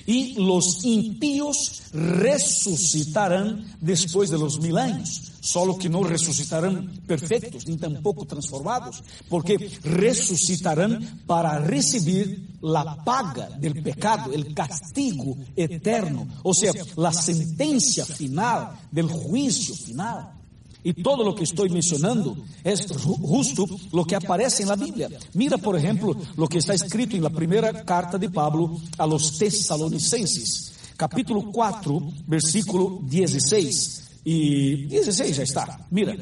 E 0.07 0.35
os 0.39 0.85
impíos 0.85 1.83
ressuscitarão 1.93 3.63
depois 3.81 4.31
de 4.31 4.37
los 4.37 4.59
mil 4.59 4.77
anos 4.77 5.29
solo 5.49 5.79
que 5.79 5.89
não 5.89 6.03
ressuscitarão 6.03 6.87
perfeitos, 7.07 7.65
nem 7.65 7.77
tampouco 7.77 8.25
transformados, 8.25 9.03
porque 9.29 9.57
ressuscitarão 9.83 11.01
para 11.27 11.59
receber 11.61 12.41
a 12.63 12.97
paga 12.97 13.51
del 13.59 13.83
pecado, 13.83 14.33
el 14.33 14.53
castigo 14.53 15.39
eterno, 15.57 16.29
ou 16.43 16.53
seja, 16.53 16.85
a 16.97 17.13
sentença 17.13 18.05
final 18.05 18.77
del 18.93 19.09
juízo 19.09 19.75
final. 19.75 20.38
E 20.85 20.93
todo 20.93 21.23
lo 21.23 21.35
que 21.35 21.43
estou 21.43 21.69
mencionando 21.69 22.37
é 22.65 22.75
justo 22.77 23.67
lo 23.93 24.05
que 24.05 24.15
aparece 24.15 24.65
na 24.65 24.77
Bíblia. 24.77 25.11
Mira, 25.35 25.59
por 25.59 25.75
exemplo, 25.75 26.17
lo 26.37 26.47
que 26.47 26.59
está 26.59 26.75
escrito 26.75 27.17
em 27.17 27.21
la 27.21 27.31
primeira 27.31 27.73
carta 27.85 28.19
de 28.19 28.29
Pablo 28.29 28.81
a 28.97 29.05
los 29.05 29.39
Tesalonicenses, 29.39 30.73
capítulo 30.97 31.51
4, 31.53 32.13
versículo 32.27 33.01
16. 33.03 34.09
E 34.25 34.87
16 34.89 35.37
já 35.37 35.43
está. 35.43 35.87
Mira. 35.91 36.17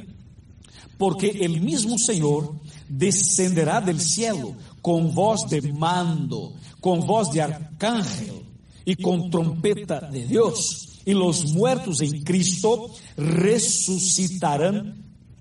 Porque 0.99 1.27
el 1.27 1.61
mismo 1.61 1.99
Senhor 1.99 2.55
descenderá 2.89 3.81
del 3.81 4.01
cielo 4.01 4.57
com 4.81 5.09
voz 5.11 5.45
de 5.45 5.61
mando, 5.73 6.55
com 6.81 7.01
voz 7.01 7.31
de 7.31 7.41
arcángel 7.41 8.43
e 8.87 8.97
com 8.97 9.29
trompeta 9.29 10.09
de 10.11 10.21
Deus. 10.21 10.96
E 11.07 11.15
los 11.15 11.45
muertos 11.45 12.01
em 12.01 12.21
Cristo 12.23 12.91
ressuscitarão 13.17 14.93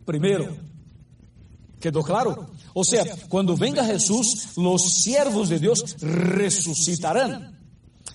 primeiro. 0.05 0.55
¿Quedou 1.79 2.03
claro? 2.03 2.47
Ou 2.73 2.83
seja, 2.83 3.17
quando 3.29 3.55
venga 3.55 3.83
Jesus, 3.83 4.55
los 4.55 5.03
siervos 5.03 5.49
de 5.49 5.59
Deus 5.59 5.95
ressuscitarão. 5.99 7.53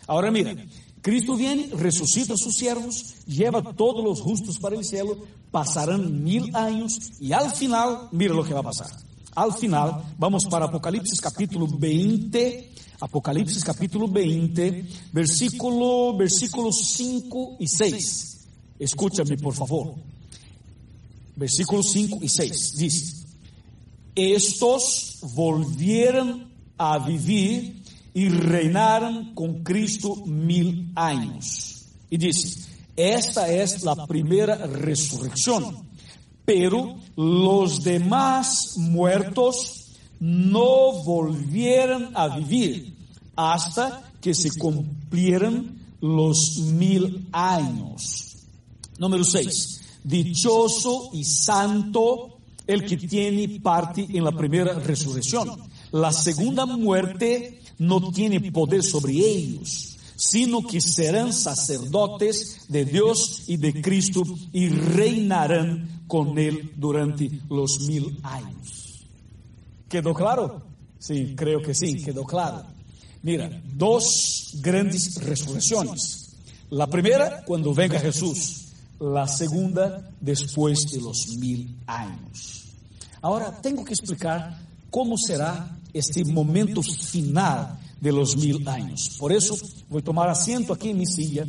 Agora 0.07 0.31
mira, 0.31 0.57
Cristo 1.03 1.35
viene, 1.35 1.71
resucita 1.75 2.35
a 2.35 2.37
sus 2.37 2.57
siervos, 2.57 3.15
lleva 3.27 3.63
todos 3.63 4.05
los 4.05 4.21
justos 4.21 4.59
para 4.59 4.77
el 4.77 4.85
cielo, 4.85 5.19
pasarán 5.51 6.23
mil 6.23 6.55
años 6.55 6.99
y 7.21 7.33
al 7.33 7.51
final, 7.51 8.09
mira 8.13 8.35
lo 8.35 8.45
que 8.45 8.55
va 8.55 8.61
a 8.61 8.65
pasar. 8.65 8.91
Al 9.35 9.53
final, 9.55 10.03
vamos 10.19 10.45
para 10.47 10.67
Apocalipsis 10.67 11.21
capítulo 11.21 11.67
20, 11.67 12.70
Apocalipsis 13.01 13.65
capítulo 13.65 14.07
20, 14.09 14.85
versículo, 15.13 16.17
versículos 16.17 16.95
5 16.97 17.57
y 17.59 17.67
6. 17.67 18.47
Escúchame, 18.79 19.37
por 19.39 19.55
favor. 19.55 19.95
Versículos 21.37 21.91
5 21.93 22.19
y 22.21 22.29
6 22.29 22.77
dice, 22.77 23.27
estos 24.15 25.19
volvieron 25.23 26.51
a 26.77 26.99
vivir 26.99 27.81
e 28.15 28.29
reinaram 28.29 29.33
com 29.35 29.63
Cristo 29.63 30.27
mil 30.27 30.87
anos. 30.97 31.87
E 32.11 32.19
disse: 32.19 32.67
Esta 32.97 33.47
é 33.47 33.65
a 33.65 34.07
primeira 34.07 34.67
ressurreição. 34.67 35.85
Pero 36.45 36.99
los 37.17 37.79
demás 37.79 38.75
muertos 38.77 39.91
no 40.19 41.03
volvieron 41.03 42.11
a 42.15 42.29
vivir 42.29 42.90
hasta 43.41 44.13
que 44.21 44.35
se 44.35 44.51
cumplieran 44.59 45.79
los 46.01 46.59
mil 46.59 47.29
años. 47.33 48.37
Número 48.99 49.25
6. 49.25 49.81
Dichoso 50.05 51.11
y 51.13 51.25
santo 51.25 52.39
el 52.67 52.85
que 52.85 52.97
tiene 52.97 53.61
parte 53.61 54.07
en 54.13 54.25
la 54.25 54.33
primera 54.33 54.75
resurrección. 54.75 55.51
la 55.93 56.13
segunda 56.13 56.67
muerte 56.67 57.61
no 57.79 58.13
tiene 58.13 58.53
poder 58.53 58.83
sobre 58.83 59.15
ellos, 59.15 59.97
sino 60.17 60.63
que 60.63 60.81
serán 60.81 61.33
sacerdotes 61.33 62.67
de 62.69 62.85
Dios 62.85 63.45
y 63.49 63.57
de 63.57 63.81
Cristo 63.81 64.23
y 64.53 64.69
reinarán 64.69 66.05
con 66.07 66.39
Él 66.39 66.73
durante 66.77 67.31
los 67.49 67.81
mil 67.89 68.21
años. 68.23 69.07
¿Quedó 69.89 70.15
claro? 70.15 70.63
Sí, 70.99 71.35
creo 71.35 71.63
que 71.63 71.75
sí, 71.75 72.03
quedó 72.05 72.25
claro. 72.25 72.67
Mira, 73.23 73.51
dos 73.75 74.55
grandes 74.63 75.17
resurrecciones. 75.17 76.37
La 76.71 76.87
primera 76.87 77.43
cuando 77.45 77.75
venga 77.75 77.99
Jesús, 77.99 78.69
la 78.99 79.27
segunda 79.27 80.11
después 80.21 80.91
de 80.91 81.01
los 81.01 81.37
mil 81.37 81.77
años. 81.87 82.65
Ahora 83.21 83.61
tengo 83.61 83.85
que 83.85 83.93
explicar 83.93 84.59
cómo 84.91 85.19
será 85.19 85.79
este 85.93 86.25
momento 86.25 86.83
final 86.83 87.79
de 88.01 88.13
los 88.13 88.37
mil 88.37 88.67
años. 88.67 89.17
Por 89.19 89.33
eso 89.33 89.57
voy 89.89 90.01
a 90.01 90.05
tomar 90.05 90.29
asiento 90.31 90.73
aquí 90.73 90.91
en 90.91 90.99
mi 90.99 91.07
silla 91.07 91.45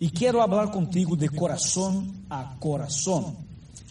y 0.00 0.10
quiero 0.10 0.42
hablar 0.42 0.70
contigo 0.70 1.14
de 1.14 1.28
corazón 1.28 2.24
a 2.28 2.56
corazón. 2.58 3.36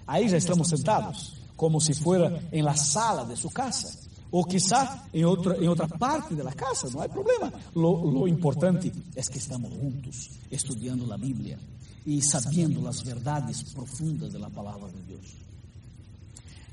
Ahí 0.06 0.28
ya 0.28 0.38
estamos 0.38 0.68
sentados, 0.68 1.34
como 1.56 1.80
si 1.80 1.94
fuera 1.94 2.42
en 2.52 2.66
la 2.66 2.76
sala 2.76 3.24
de 3.24 3.38
su 3.38 3.50
casa. 3.50 3.88
O 4.36 4.44
quizá 4.46 5.06
en 5.14 5.26
otra, 5.26 5.56
en 5.58 5.68
otra 5.70 5.88
parte 5.88 6.34
de 6.34 6.44
la 6.44 6.54
casa, 6.54 6.88
no 6.92 7.02
hay 7.02 7.10
problema. 7.10 7.54
Lo, 7.76 8.12
lo 8.12 8.28
importante 8.28 8.92
es 9.14 9.30
que 9.30 9.38
estamos 9.38 9.72
juntos, 9.72 10.32
estudiando 10.50 11.06
la 11.06 11.18
Biblia 11.18 11.60
y 12.04 12.20
sabiendo 12.20 12.82
las 12.82 13.04
verdades 13.04 13.64
profundas 13.76 14.34
de 14.34 14.40
la 14.40 14.50
palabra 14.50 14.88
de 14.88 15.04
Dios. 15.04 15.22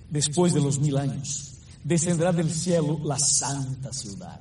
Después 0.09 0.55
de 0.55 0.62
los 0.62 0.81
mil 0.81 0.97
años, 0.97 1.53
descenderá 1.85 2.32
del 2.32 2.51
cielo 2.51 2.99
la 3.05 3.19
santa 3.19 3.93
ciudad. 3.93 4.41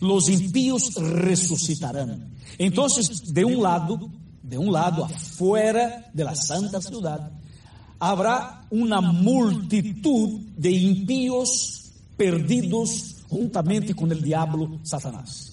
Los 0.00 0.30
impíos 0.30 0.94
resucitarán. 0.94 2.32
Entonces, 2.56 3.34
de 3.34 3.44
un 3.44 3.62
lado, 3.62 4.10
de 4.42 4.56
un 4.56 4.72
lado 4.72 5.04
afuera 5.04 6.10
de 6.10 6.24
la 6.24 6.34
santa 6.34 6.80
ciudad, 6.80 7.30
habrá 7.98 8.66
una 8.70 9.02
multitud 9.02 10.40
de 10.56 10.70
impíos 10.70 11.85
perdidos 12.16 13.16
juntamente 13.28 13.94
con 13.94 14.10
el 14.12 14.22
diablo 14.22 14.78
Satanás. 14.82 15.52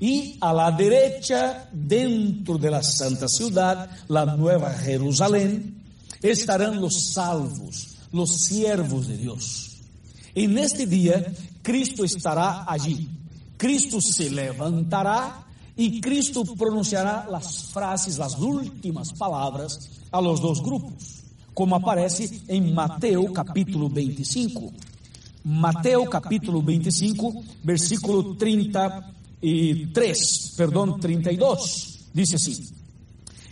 Y 0.00 0.36
a 0.40 0.52
la 0.52 0.70
derecha, 0.70 1.68
dentro 1.72 2.56
de 2.56 2.70
la 2.70 2.82
santa 2.82 3.28
ciudad, 3.28 3.90
la 4.08 4.24
nueva 4.36 4.72
Jerusalén, 4.72 5.82
estarán 6.22 6.80
los 6.80 7.12
salvos, 7.12 7.96
los 8.12 8.30
siervos 8.30 9.08
de 9.08 9.16
Dios. 9.16 9.78
En 10.34 10.56
este 10.56 10.86
día, 10.86 11.32
Cristo 11.62 12.04
estará 12.04 12.64
allí. 12.70 13.08
Cristo 13.56 14.00
se 14.00 14.30
levantará 14.30 15.44
y 15.76 16.00
Cristo 16.00 16.44
pronunciará 16.56 17.26
las 17.28 17.64
frases, 17.64 18.18
las 18.18 18.38
últimas 18.38 19.12
palabras 19.12 19.90
a 20.12 20.20
los 20.20 20.40
dos 20.40 20.62
grupos, 20.62 21.24
como 21.54 21.76
aparece 21.76 22.40
en 22.46 22.72
Mateo 22.72 23.32
capítulo 23.32 23.88
25. 23.88 24.72
Mateo 25.44 26.04
capítulo 26.06 26.62
25, 26.62 27.42
versículo 27.62 28.36
33, 28.36 30.54
perdón, 30.56 30.98
32, 31.00 31.98
dice 32.12 32.36
así, 32.36 32.68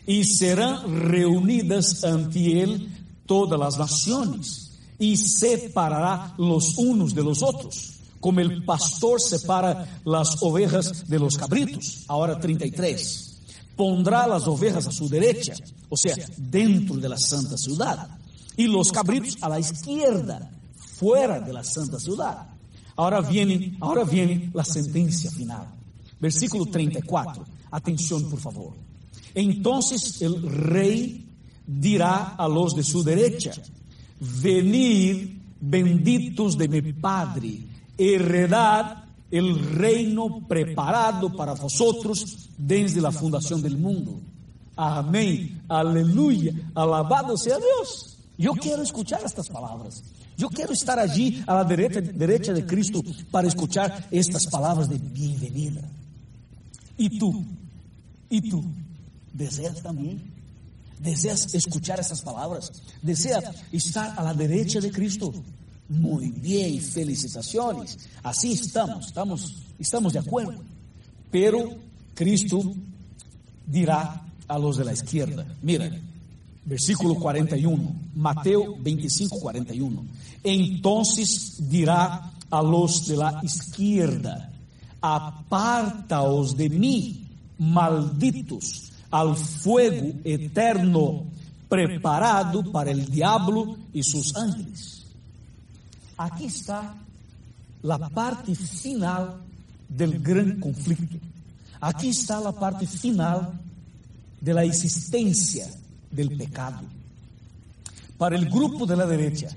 y 0.06 0.24
serán 0.24 1.08
reunidas 1.08 2.04
ante 2.04 2.62
él 2.62 2.88
todas 3.24 3.58
las 3.58 3.78
naciones, 3.78 4.72
y 4.98 5.16
separará 5.16 6.34
los 6.38 6.76
unos 6.78 7.14
de 7.14 7.22
los 7.22 7.42
otros, 7.42 7.92
como 8.20 8.40
el 8.40 8.64
pastor 8.64 9.20
separa 9.20 10.00
las 10.04 10.42
ovejas 10.42 11.08
de 11.08 11.18
los 11.18 11.36
cabritos. 11.36 12.04
Ahora 12.08 12.40
33, 12.40 13.38
pondrá 13.76 14.26
las 14.26 14.48
ovejas 14.48 14.86
a 14.86 14.92
su 14.92 15.08
derecha, 15.08 15.54
o 15.88 15.96
sea, 15.96 16.16
dentro 16.36 16.96
de 16.96 17.08
la 17.08 17.18
santa 17.18 17.56
ciudad, 17.56 18.08
y 18.56 18.66
los 18.66 18.90
cabritos 18.90 19.36
a 19.42 19.48
la 19.48 19.60
izquierda 19.60 20.50
fuera 20.98 21.40
de 21.40 21.52
la 21.52 21.62
santa 21.62 21.98
ciudad. 21.98 22.48
Ahora 22.96 23.20
viene, 23.20 23.76
ahora 23.80 24.04
viene 24.04 24.50
la 24.54 24.64
sentencia 24.64 25.30
final. 25.30 25.66
Versículo 26.18 26.66
34. 26.66 27.44
Atención, 27.70 28.28
por 28.30 28.40
favor. 28.40 28.72
Entonces 29.34 30.22
el 30.22 30.42
rey 30.42 31.28
dirá 31.66 32.34
a 32.36 32.48
los 32.48 32.74
de 32.74 32.82
su 32.82 33.02
derecha, 33.02 33.52
venid 34.18 35.36
benditos 35.60 36.56
de 36.56 36.68
mi 36.68 36.92
Padre, 36.92 37.58
heredad 37.98 39.04
el 39.30 39.58
reino 39.74 40.46
preparado 40.46 41.34
para 41.34 41.54
vosotros 41.54 42.48
desde 42.56 43.00
la 43.00 43.10
fundación 43.10 43.60
del 43.60 43.76
mundo. 43.76 44.20
Amén, 44.76 45.62
aleluya, 45.68 46.52
alabado 46.74 47.36
sea 47.36 47.58
Dios. 47.58 48.18
Yo 48.38 48.52
quiero 48.52 48.82
escuchar 48.82 49.20
estas 49.24 49.48
palabras. 49.48 50.02
Yo 50.36 50.48
quiero 50.48 50.72
estar 50.72 50.98
allí 50.98 51.42
a 51.46 51.54
la 51.54 51.64
derecha, 51.64 52.00
derecha 52.00 52.52
de 52.52 52.66
Cristo 52.66 53.02
para 53.30 53.48
escuchar 53.48 54.06
estas 54.10 54.46
palabras 54.46 54.88
de 54.88 54.98
bienvenida. 54.98 55.80
¿Y 56.98 57.18
tú? 57.18 57.44
¿Y 58.28 58.42
tú? 58.42 58.64
¿Deseas 59.32 59.82
también? 59.82 60.22
¿Deseas 60.98 61.54
escuchar 61.54 62.00
esas 62.00 62.22
palabras? 62.22 62.72
¿Deseas 63.02 63.44
estar 63.72 64.18
a 64.18 64.22
la 64.22 64.34
derecha 64.34 64.80
de 64.80 64.90
Cristo? 64.90 65.32
Muy 65.88 66.30
bien, 66.30 66.80
felicitaciones. 66.80 67.98
Así 68.22 68.52
estamos, 68.52 69.06
estamos, 69.06 69.56
estamos 69.78 70.12
de 70.12 70.18
acuerdo. 70.18 70.62
Pero 71.30 71.76
Cristo 72.14 72.74
dirá 73.66 74.22
a 74.48 74.58
los 74.58 74.76
de 74.76 74.84
la 74.84 74.92
izquierda, 74.92 75.46
mira, 75.60 75.90
versículo 76.66 77.14
41, 77.14 77.94
Mateo 78.16 78.76
25, 78.80 79.38
41. 79.38 80.04
Entonces 80.42 81.68
dirá 81.70 82.32
a 82.50 82.62
los 82.62 83.06
de 83.06 83.16
la 83.16 83.40
izquierda, 83.42 84.52
apartaos 85.00 86.56
de 86.56 86.68
mí, 86.68 87.24
malditos, 87.58 88.90
al 89.10 89.36
fuego 89.36 90.12
eterno 90.24 91.24
preparado 91.68 92.70
para 92.70 92.90
el 92.90 93.06
diablo 93.06 93.76
y 93.92 94.02
sus 94.02 94.36
ángeles. 94.36 95.06
Aquí 96.18 96.46
está 96.46 96.96
la 97.82 97.98
parte 98.08 98.54
final 98.54 99.36
del 99.88 100.20
gran 100.20 100.58
conflicto. 100.58 101.18
Aquí 101.80 102.08
está 102.08 102.40
la 102.40 102.52
parte 102.52 102.86
final 102.86 103.52
de 104.40 104.54
la 104.54 104.64
existencia 104.64 105.66
del 106.10 106.36
pecado. 106.36 106.80
Para 108.18 108.36
el 108.36 108.48
grupo 108.48 108.86
de 108.86 108.96
la 108.96 109.06
derecha, 109.06 109.48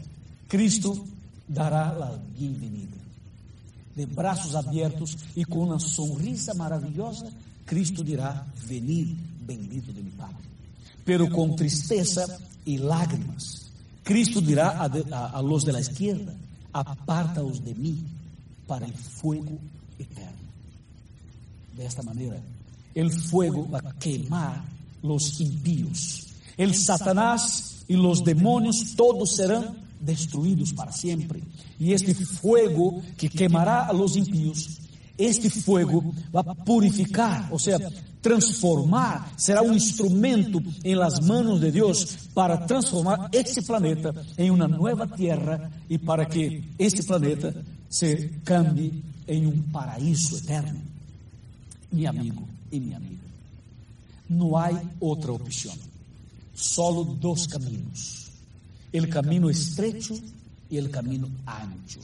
Cristo 0.47 1.05
dará 1.47 1.93
la 1.93 2.11
bienvenida. 2.37 2.97
De 3.95 4.05
brazos 4.05 4.55
abiertos 4.55 5.17
y 5.35 5.43
con 5.45 5.69
una 5.69 5.79
sonrisa 5.79 6.53
maravillosa, 6.53 7.25
Cristo 7.65 8.03
dirá, 8.03 8.45
venid 8.67 9.15
bendito 9.45 9.91
de 9.91 10.01
mi 10.01 10.11
Padre. 10.11 10.35
Pero 11.05 11.29
con 11.29 11.55
tristeza 11.55 12.25
y 12.65 12.77
lágrimas, 12.77 13.69
Cristo 14.03 14.41
dirá 14.41 14.81
a, 14.81 15.25
a 15.27 15.41
los 15.41 15.65
de 15.65 15.73
la 15.73 15.79
izquierda, 15.79 16.33
apartaos 16.71 17.63
de 17.63 17.75
mí 17.75 18.03
para 18.67 18.85
el 18.85 18.93
fuego 18.93 19.57
eterno. 19.97 20.49
De 21.75 21.85
esta 21.85 22.03
manera, 22.03 22.39
el 22.93 23.11
fuego 23.11 23.69
va 23.69 23.79
a 23.79 23.93
quemar 23.93 24.63
los 25.01 25.39
impíos. 25.39 26.27
El 26.59 26.75
Satanás 26.75 27.85
y 27.87 27.93
los 27.93 28.21
demonios 28.21 28.93
todos 28.97 29.37
serán 29.37 29.77
destruidos 30.01 30.73
para 30.73 30.91
siempre. 30.91 31.41
Y 31.79 31.93
este 31.93 32.13
fuego 32.13 33.01
que 33.17 33.29
quemará 33.29 33.85
a 33.85 33.93
los 33.93 34.17
impíos, 34.17 34.77
este 35.17 35.49
fuego 35.49 36.13
va 36.35 36.41
a 36.41 36.53
purificar, 36.53 37.47
o 37.49 37.57
sea, 37.57 37.77
transformar, 38.19 39.31
será 39.37 39.61
un 39.61 39.73
instrumento 39.73 40.61
en 40.83 40.99
las 40.99 41.21
manos 41.21 41.61
de 41.61 41.71
Dios 41.71 42.27
para 42.33 42.65
transformar 42.65 43.29
este 43.31 43.61
planeta 43.61 44.11
en 44.35 44.51
una 44.51 44.67
nueva 44.67 45.07
tierra 45.07 45.71
y 45.87 45.97
para 45.97 46.27
que 46.27 46.61
este 46.77 47.03
planeta 47.03 47.53
se 47.87 48.41
cambie 48.43 48.91
en 49.27 49.47
un 49.47 49.63
paraíso 49.71 50.35
eterno. 50.35 50.81
Mi 51.91 52.05
amigo 52.05 52.43
y 52.69 52.81
mi 52.81 52.93
amiga, 52.93 53.21
no 54.27 54.59
hay 54.59 54.75
otra 54.99 55.31
opción, 55.31 55.88
solo 56.59 57.03
dos 57.19 57.47
caminos, 57.47 58.31
el 58.91 59.09
camino 59.09 59.49
estrecho 59.49 60.15
y 60.69 60.77
el 60.77 60.91
camino 60.91 61.29
ancho. 61.45 61.99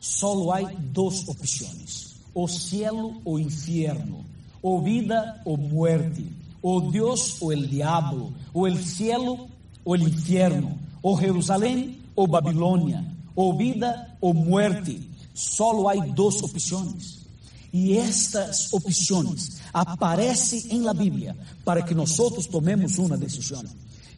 Solo 0.00 0.52
hay 0.54 0.66
dos 0.92 1.28
opciones, 1.28 2.16
o 2.32 2.48
cielo 2.48 3.20
o 3.24 3.38
infierno. 3.38 4.24
O 4.66 4.80
vida 4.80 5.42
o 5.44 5.58
muerte, 5.58 6.24
o 6.62 6.90
Dios 6.90 7.36
o 7.40 7.52
el 7.52 7.68
diablo, 7.68 8.32
o 8.54 8.66
el 8.66 8.82
cielo 8.82 9.46
o 9.84 9.94
el 9.94 10.04
infierno, 10.04 10.78
o 11.02 11.18
Jerusalén 11.18 12.00
o 12.14 12.26
Babilonia, 12.26 13.04
o 13.34 13.54
vida 13.54 14.16
o 14.20 14.32
muerte. 14.32 14.98
solo 15.34 15.90
hay 15.90 16.00
dos 16.14 16.42
opciones. 16.42 17.26
Y 17.72 17.98
estas 17.98 18.72
opciones 18.72 19.60
aparece 19.74 20.68
em 20.70 20.80
la 20.80 20.94
Bíblia 20.94 21.36
para 21.64 21.82
que 21.82 21.94
nós 21.94 22.16
tomemos 22.50 22.96
uma 22.96 23.18
decisão. 23.18 23.62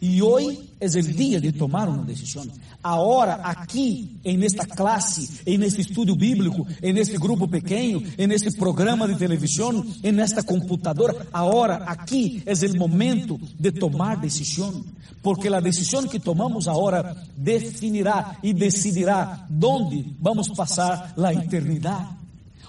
E 0.01 0.23
hoje 0.23 0.61
é 0.79 0.87
o 0.87 1.03
dia 1.03 1.41
de 1.41 1.53
tomar 1.53 1.89
uma 1.89 2.05
decisão. 2.05 2.47
Agora 2.83 3.35
aqui 3.37 4.21
em 4.25 4.45
esta 4.45 4.67
classe, 4.67 5.41
em 5.47 5.63
este 5.65 5.81
estudio 5.81 6.15
bíblico, 6.15 6.67
em 6.83 6.97
este 6.99 7.17
grupo 7.17 7.49
pequeno, 7.49 8.03
em 8.19 8.31
este 8.31 8.53
programa 8.53 9.09
de 9.09 9.17
televisão, 9.17 9.85
em 10.03 10.21
esta 10.21 10.43
computadora, 10.43 11.27
agora 11.33 11.77
aqui 11.77 12.43
é 12.45 12.53
o 12.53 12.79
momento 12.79 13.41
de 13.59 13.73
tomar 13.73 14.17
decisão, 14.17 14.85
Porque 15.23 15.49
a 15.49 15.61
decisão 15.61 16.07
que 16.07 16.21
tomamos 16.21 16.69
agora 16.69 17.17
definirá 17.37 18.37
e 18.43 18.53
decidirá 18.53 19.47
onde 19.51 20.15
vamos 20.21 20.49
passar 20.51 21.15
a 21.17 21.35
eternidade. 21.35 22.11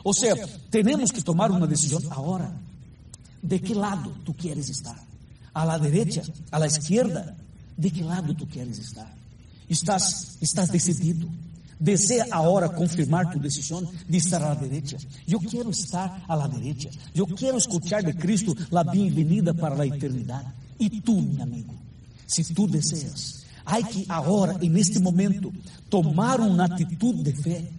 Ou 0.03 0.14
seja, 0.14 0.47
temos 0.72 1.11
que 1.11 1.22
tomar 1.22 1.51
uma 1.51 1.68
decisão 1.68 1.99
agora. 2.09 2.66
¿De 3.48 3.61
que 3.61 3.74
lado 3.74 4.11
tu 4.26 4.36
queres 4.36 4.69
estar? 4.69 4.99
¿A 5.53 5.65
la 5.65 5.80
derecha? 5.80 6.22
¿A 6.52 6.60
la 6.60 6.68
izquierda? 6.68 7.36
¿De 7.78 7.90
que 7.90 8.03
lado 8.03 8.34
tu 8.36 8.48
queres 8.48 8.78
estar? 8.80 9.07
Estás, 9.69 10.38
estás 10.41 10.69
decidido. 10.72 11.28
Desea 11.80 12.26
agora 12.32 12.68
confirmar 12.69 13.32
tu 13.32 13.40
decisão 13.40 13.88
de 14.10 14.18
estar 14.18 14.44
à 14.44 14.56
direita. 14.56 14.98
Eu 15.28 15.40
quero 15.40 15.69
estar 15.69 16.24
à 16.28 16.36
la 16.36 16.48
derecha. 16.48 16.90
Eu 17.14 17.28
quero 17.28 17.57
escutar 17.57 18.03
de 18.03 18.14
Cristo 18.14 18.56
a 18.76 18.84
bem-vinda 18.84 19.53
para 19.53 19.82
a 19.82 19.88
eternidade. 19.88 20.48
E 20.80 20.90
tu, 20.90 21.22
meu 21.22 21.44
amigo, 21.44 21.74
se 22.26 22.44
tu 22.53 22.68
deseas, 22.68 23.45
há 23.65 23.82
que 23.82 24.06
agora, 24.10 24.57
neste 24.57 24.99
momento, 24.99 25.53
tomar 25.90 26.40
uma 26.41 26.65
atitude 26.65 27.24
de 27.24 27.34
fé 27.34 27.69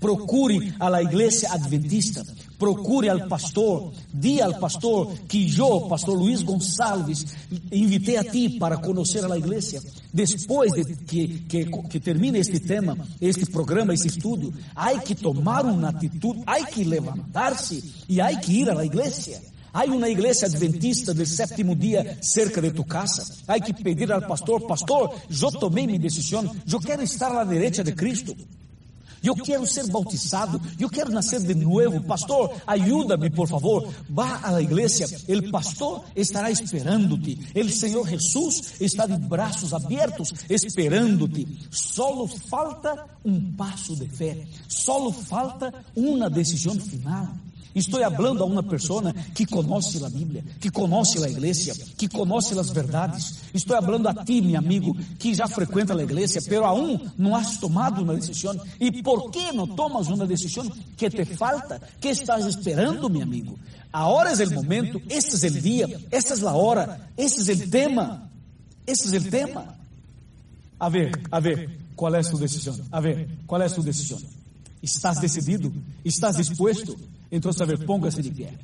Procure 0.00 0.74
a 0.78 0.88
la 0.88 1.02
igreja 1.02 1.52
adventista, 1.52 2.22
procure 2.58 3.08
al 3.08 3.28
pastor, 3.28 3.92
di 4.12 4.40
al 4.40 4.58
pastor 4.58 5.16
que 5.28 5.48
eu, 5.56 5.88
pastor 5.88 6.16
Luiz 6.16 6.42
Gonçalves, 6.42 7.24
invitei 7.70 8.16
a 8.16 8.24
ti 8.24 8.58
para 8.58 8.76
conhecer 8.76 9.24
a 9.24 9.38
igreja. 9.38 9.80
Depois 10.12 10.72
de 10.72 10.96
que, 10.96 11.28
que, 11.48 11.64
que 11.66 12.00
termine 12.00 12.38
este 12.38 12.58
tema, 12.58 12.98
este 13.20 13.46
programa, 13.46 13.94
este 13.94 14.08
estudo, 14.08 14.52
há 14.74 14.98
que 14.98 15.14
tomar 15.14 15.64
uma 15.64 15.90
atitude, 15.90 16.42
há 16.46 16.64
que 16.66 16.82
levantar-se 16.82 17.82
e 18.08 18.20
há 18.20 18.34
que 18.36 18.52
ir 18.52 18.66
la 18.66 18.84
igreja. 18.84 19.40
Há 19.72 19.84
uma 19.84 20.08
igreja 20.08 20.46
adventista 20.46 21.12
do 21.14 21.24
sétimo 21.24 21.76
dia 21.76 22.18
cerca 22.22 22.60
de 22.60 22.72
tu 22.72 22.84
casa. 22.84 23.24
Há 23.46 23.60
que 23.60 23.72
pedir 23.72 24.10
ao 24.10 24.22
pastor: 24.22 24.66
Pastor, 24.66 25.14
eu 25.30 25.52
tomei 25.52 25.86
minha 25.86 25.98
decisão, 25.98 26.50
eu 26.70 26.80
quero 26.80 27.02
estar 27.02 27.30
à 27.38 27.44
direita 27.44 27.84
de 27.84 27.92
Cristo. 27.92 28.34
Eu 29.22 29.34
quero 29.34 29.66
ser 29.66 29.86
bautizado, 29.88 30.60
eu 30.78 30.88
quero 30.88 31.10
nascer 31.10 31.40
de 31.40 31.54
novo. 31.54 32.02
Pastor, 32.02 32.54
ajuda-me, 32.66 33.30
por 33.30 33.48
favor. 33.48 33.92
Vá 34.08 34.40
à 34.42 34.60
igreja, 34.60 35.06
o 35.28 35.50
pastor 35.50 36.04
estará 36.14 36.50
esperando-te. 36.50 37.38
O 37.54 37.68
Senhor 37.68 38.08
Jesus 38.08 38.74
está 38.80 39.06
de 39.06 39.16
braços 39.18 39.72
abertos 39.72 40.32
esperando-te. 40.48 41.68
Solo 41.70 42.26
falta 42.26 43.06
um 43.24 43.52
passo 43.52 43.96
de 43.96 44.08
fé, 44.08 44.46
solo 44.68 45.12
falta 45.12 45.72
uma 45.94 46.30
decisão 46.30 46.78
final. 46.78 47.28
Estou 47.74 48.00
falando 48.10 48.42
a 48.42 48.46
uma 48.46 48.62
pessoa 48.62 49.12
que 49.34 49.46
conhece 49.46 50.04
a 50.04 50.08
Bíblia, 50.08 50.44
que 50.60 50.70
conhece 50.70 51.24
a 51.24 51.28
igreja, 51.28 51.74
que 51.96 52.08
conhece 52.08 52.58
as 52.58 52.70
verdades. 52.70 53.38
Estou 53.54 53.80
falando 53.80 54.08
a 54.08 54.24
ti, 54.24 54.40
meu 54.40 54.58
amigo, 54.58 54.96
que 55.18 55.34
já 55.34 55.46
frequenta 55.46 55.94
a 55.94 56.02
igreja, 56.02 56.40
pero 56.48 56.64
aún 56.64 56.98
não 57.16 57.34
has 57.36 57.58
tomado 57.58 58.02
uma 58.02 58.14
decisão. 58.14 58.58
E 58.80 59.02
por 59.02 59.30
que 59.30 59.52
não 59.52 59.66
tomas 59.66 60.08
uma 60.08 60.26
decisão 60.26 60.68
que 60.96 61.10
te 61.10 61.24
falta? 61.24 61.80
Que 62.00 62.08
estás 62.08 62.46
esperando, 62.46 63.08
meu 63.08 63.22
amigo? 63.22 63.58
Agora 63.92 64.30
é 64.30 64.46
o 64.46 64.52
momento, 64.52 65.00
este 65.08 65.46
é 65.46 65.50
o 65.50 65.60
dia, 65.60 66.00
esta 66.10 66.34
é 66.34 66.48
a 66.48 66.52
hora, 66.52 67.00
este 67.16 67.50
é 67.50 67.54
o 67.54 67.68
tema. 67.68 68.28
Este 68.86 69.14
é 69.14 69.18
o 69.18 69.30
tema. 69.30 69.76
A 70.80 70.88
ver, 70.88 71.10
a 71.30 71.40
ver, 71.40 71.70
qual 71.94 72.14
é 72.14 72.20
a 72.20 72.22
sua 72.22 72.40
decisão? 72.40 72.78
A 72.90 73.00
ver, 73.00 73.28
qual 73.46 73.60
é 73.60 73.66
a 73.66 73.68
sua 73.68 73.84
decisão? 73.84 74.18
Estás 74.82 75.18
decidido? 75.18 75.74
Estás 76.04 76.36
disposto? 76.36 76.98
Então, 77.30 77.50
a 77.58 77.64
ver, 77.64 77.84
póngase 77.84 78.22
de 78.22 78.30
pé. 78.30 78.54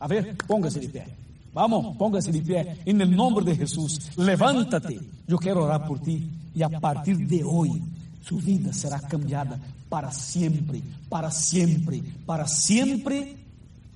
A 0.00 0.06
ver, 0.06 0.36
póngase 0.46 0.80
de 0.80 0.88
pé. 0.88 1.06
Vamos, 1.52 1.96
póngase 1.96 2.32
de 2.32 2.40
pé. 2.40 2.78
Em 2.84 2.92
nome 2.92 3.42
de 3.44 3.54
Jesus, 3.54 4.10
levántate. 4.16 5.00
Eu 5.28 5.38
quero 5.38 5.62
orar 5.62 5.86
por 5.86 5.98
ti. 6.00 6.28
E 6.54 6.62
a 6.62 6.68
partir 6.68 7.16
de 7.16 7.42
hoje, 7.42 7.82
sua 8.22 8.40
vida 8.40 8.72
será 8.72 8.98
cambiada 8.98 9.60
para 9.88 10.10
sempre, 10.10 10.82
para 11.08 11.30
sempre, 11.30 12.02
para 12.26 12.46
sempre. 12.46 13.36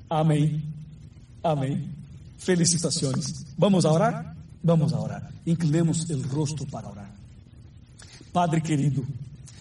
Amém. 0.08 0.62
Amém. 1.42 1.88
Felicitações. 2.38 3.44
Vamos 3.56 3.84
a 3.84 3.92
orar? 3.92 4.36
Vamos 4.62 4.92
a 4.92 5.00
orar. 5.00 5.32
Inclinemos 5.46 6.08
o 6.10 6.22
rosto 6.28 6.66
para 6.66 6.88
orar. 6.88 7.10
Padre 8.32 8.60
querido, 8.60 9.06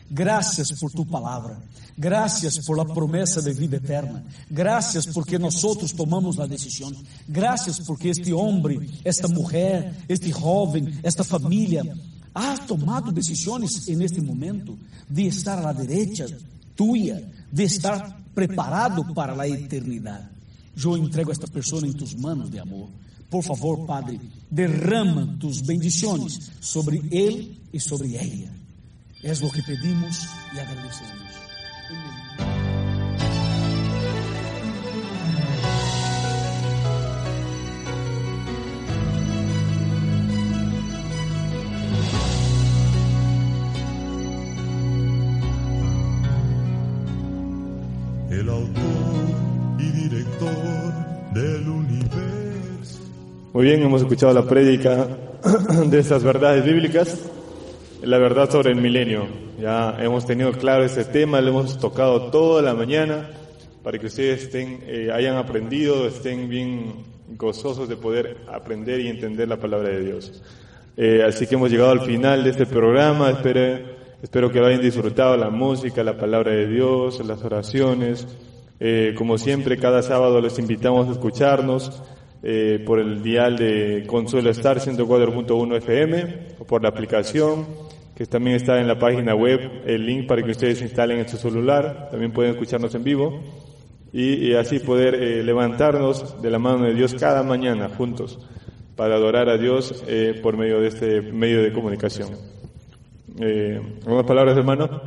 graças 0.09 0.71
por 0.73 0.91
tu 0.91 1.05
palavra. 1.05 1.59
Gracias 1.99 2.59
por 2.59 2.77
la 2.77 2.85
promesa 2.85 3.41
de 3.41 3.53
vida 3.53 3.77
eterna. 3.77 4.23
Gracias 4.49 5.07
porque 5.07 5.39
nosotros 5.39 5.93
tomamos 5.95 6.37
la 6.37 6.45
decisión. 6.45 6.95
Gracias 7.27 7.81
porque 7.81 8.11
este 8.11 8.31
hombre, 8.33 8.87
esta 9.03 9.27
mujer, 9.27 10.05
este 10.07 10.31
joven, 10.31 10.99
esta 11.01 11.23
familia 11.23 11.83
ha 12.35 12.55
tomado 12.67 13.11
decisiones 13.11 13.87
en 13.87 14.03
este 14.03 14.21
momento 14.21 14.77
de 15.09 15.25
estar 15.25 15.57
a 15.57 15.63
la 15.63 15.73
derecha 15.73 16.25
tuya, 16.75 17.19
de 17.51 17.63
estar 17.63 18.15
preparado 18.35 19.11
para 19.15 19.35
la 19.35 19.47
eternidad. 19.47 20.29
Yo 20.75 20.95
entrego 20.95 21.31
a 21.31 21.33
esta 21.33 21.47
persona 21.47 21.87
en 21.87 21.95
tus 21.95 22.15
manos 22.15 22.51
de 22.51 22.59
amor. 22.59 22.89
Por 23.27 23.43
favor, 23.43 23.87
Padre, 23.87 24.19
derrama 24.51 25.35
tus 25.39 25.65
bendiciones 25.65 26.51
sobre 26.59 27.01
él 27.09 27.57
y 27.73 27.79
sobre 27.79 28.09
ella. 28.09 28.51
Es 29.23 29.41
lo 29.41 29.49
que 29.49 29.63
pedimos 29.63 30.27
y 30.55 30.59
agradecemos. 30.59 31.33
El 48.29 48.49
autor 48.49 48.83
y 49.79 49.89
director 49.91 51.33
del 51.33 51.67
universo. 51.67 52.99
Muy 53.53 53.63
bien, 53.65 53.81
hemos 53.81 54.01
escuchado 54.01 54.33
la 54.33 54.47
prédica 54.47 55.07
de 55.87 55.99
estas 55.99 56.23
verdades 56.23 56.63
bíblicas, 56.63 57.17
la 58.01 58.17
verdad 58.17 58.49
sobre 58.49 58.71
el 58.71 58.81
milenio. 58.81 59.27
Ya 59.59 59.95
hemos 59.99 60.25
tenido 60.25 60.51
claro 60.51 60.83
ese 60.83 61.05
tema, 61.05 61.41
lo 61.41 61.49
hemos 61.49 61.79
tocado 61.79 62.29
toda 62.29 62.61
la 62.61 62.73
mañana 62.73 63.29
para 63.83 63.97
que 63.97 64.07
ustedes 64.07 64.43
estén, 64.43 64.83
eh, 64.85 65.09
hayan 65.13 65.37
aprendido, 65.37 66.07
estén 66.07 66.49
bien 66.49 66.93
gozosos 67.37 67.89
de 67.89 67.95
poder 67.95 68.37
aprender 68.51 68.99
y 68.99 69.07
entender 69.07 69.47
la 69.47 69.57
palabra 69.57 69.89
de 69.89 70.03
Dios. 70.03 70.43
Eh, 70.95 71.23
así 71.25 71.47
que 71.47 71.55
hemos 71.55 71.71
llegado 71.71 71.91
al 71.91 72.01
final 72.01 72.43
de 72.43 72.51
este 72.51 72.65
programa. 72.65 73.29
Espero, 73.29 73.79
espero 74.21 74.51
que 74.51 74.59
lo 74.59 74.67
hayan 74.67 74.81
disfrutado 74.81 75.37
la 75.37 75.49
música, 75.49 76.03
la 76.03 76.17
palabra 76.17 76.51
de 76.51 76.67
Dios, 76.67 77.25
las 77.25 77.43
oraciones. 77.43 78.27
Eh, 78.79 79.15
como 79.17 79.37
siempre, 79.37 79.77
cada 79.77 80.01
sábado 80.01 80.41
les 80.41 80.59
invitamos 80.59 81.07
a 81.07 81.11
escucharnos 81.11 82.01
por 82.85 82.99
el 82.99 83.23
dial 83.23 83.57
de 83.57 84.05
Consuelo 84.07 84.51
Star 84.51 84.79
104.1 84.79 85.77
FM 85.77 86.37
o 86.59 86.65
por 86.65 86.81
la 86.81 86.89
aplicación 86.89 87.65
que 88.17 88.25
también 88.25 88.55
está 88.55 88.81
en 88.81 88.87
la 88.87 88.97
página 88.97 89.35
web 89.35 89.83
el 89.85 90.03
link 90.03 90.27
para 90.27 90.41
que 90.41 90.49
ustedes 90.49 90.81
instalen 90.81 91.19
en 91.19 91.29
su 91.29 91.37
celular, 91.37 92.07
también 92.09 92.33
pueden 92.33 92.53
escucharnos 92.53 92.95
en 92.95 93.03
vivo 93.03 93.39
y, 94.11 94.53
así 94.53 94.79
poder 94.79 95.13
eh, 95.13 95.43
levantarnos 95.43 96.41
de 96.41 96.49
la 96.49 96.57
mano 96.57 96.85
de 96.85 96.95
Dios 96.95 97.13
cada 97.13 97.43
mañana 97.43 97.89
juntos 97.89 98.39
para 98.95 99.17
adorar 99.17 99.49
a 99.49 99.57
Dios 99.59 100.03
eh, 100.07 100.39
por 100.41 100.57
medio 100.57 100.81
de 100.81 100.87
este 100.87 101.21
medio 101.21 101.61
de 101.61 101.71
comunicación. 101.71 102.29
Eh, 103.39 103.79
¿Algunas 104.01 104.25
palabras, 104.25 104.57
hermano? 104.57 104.99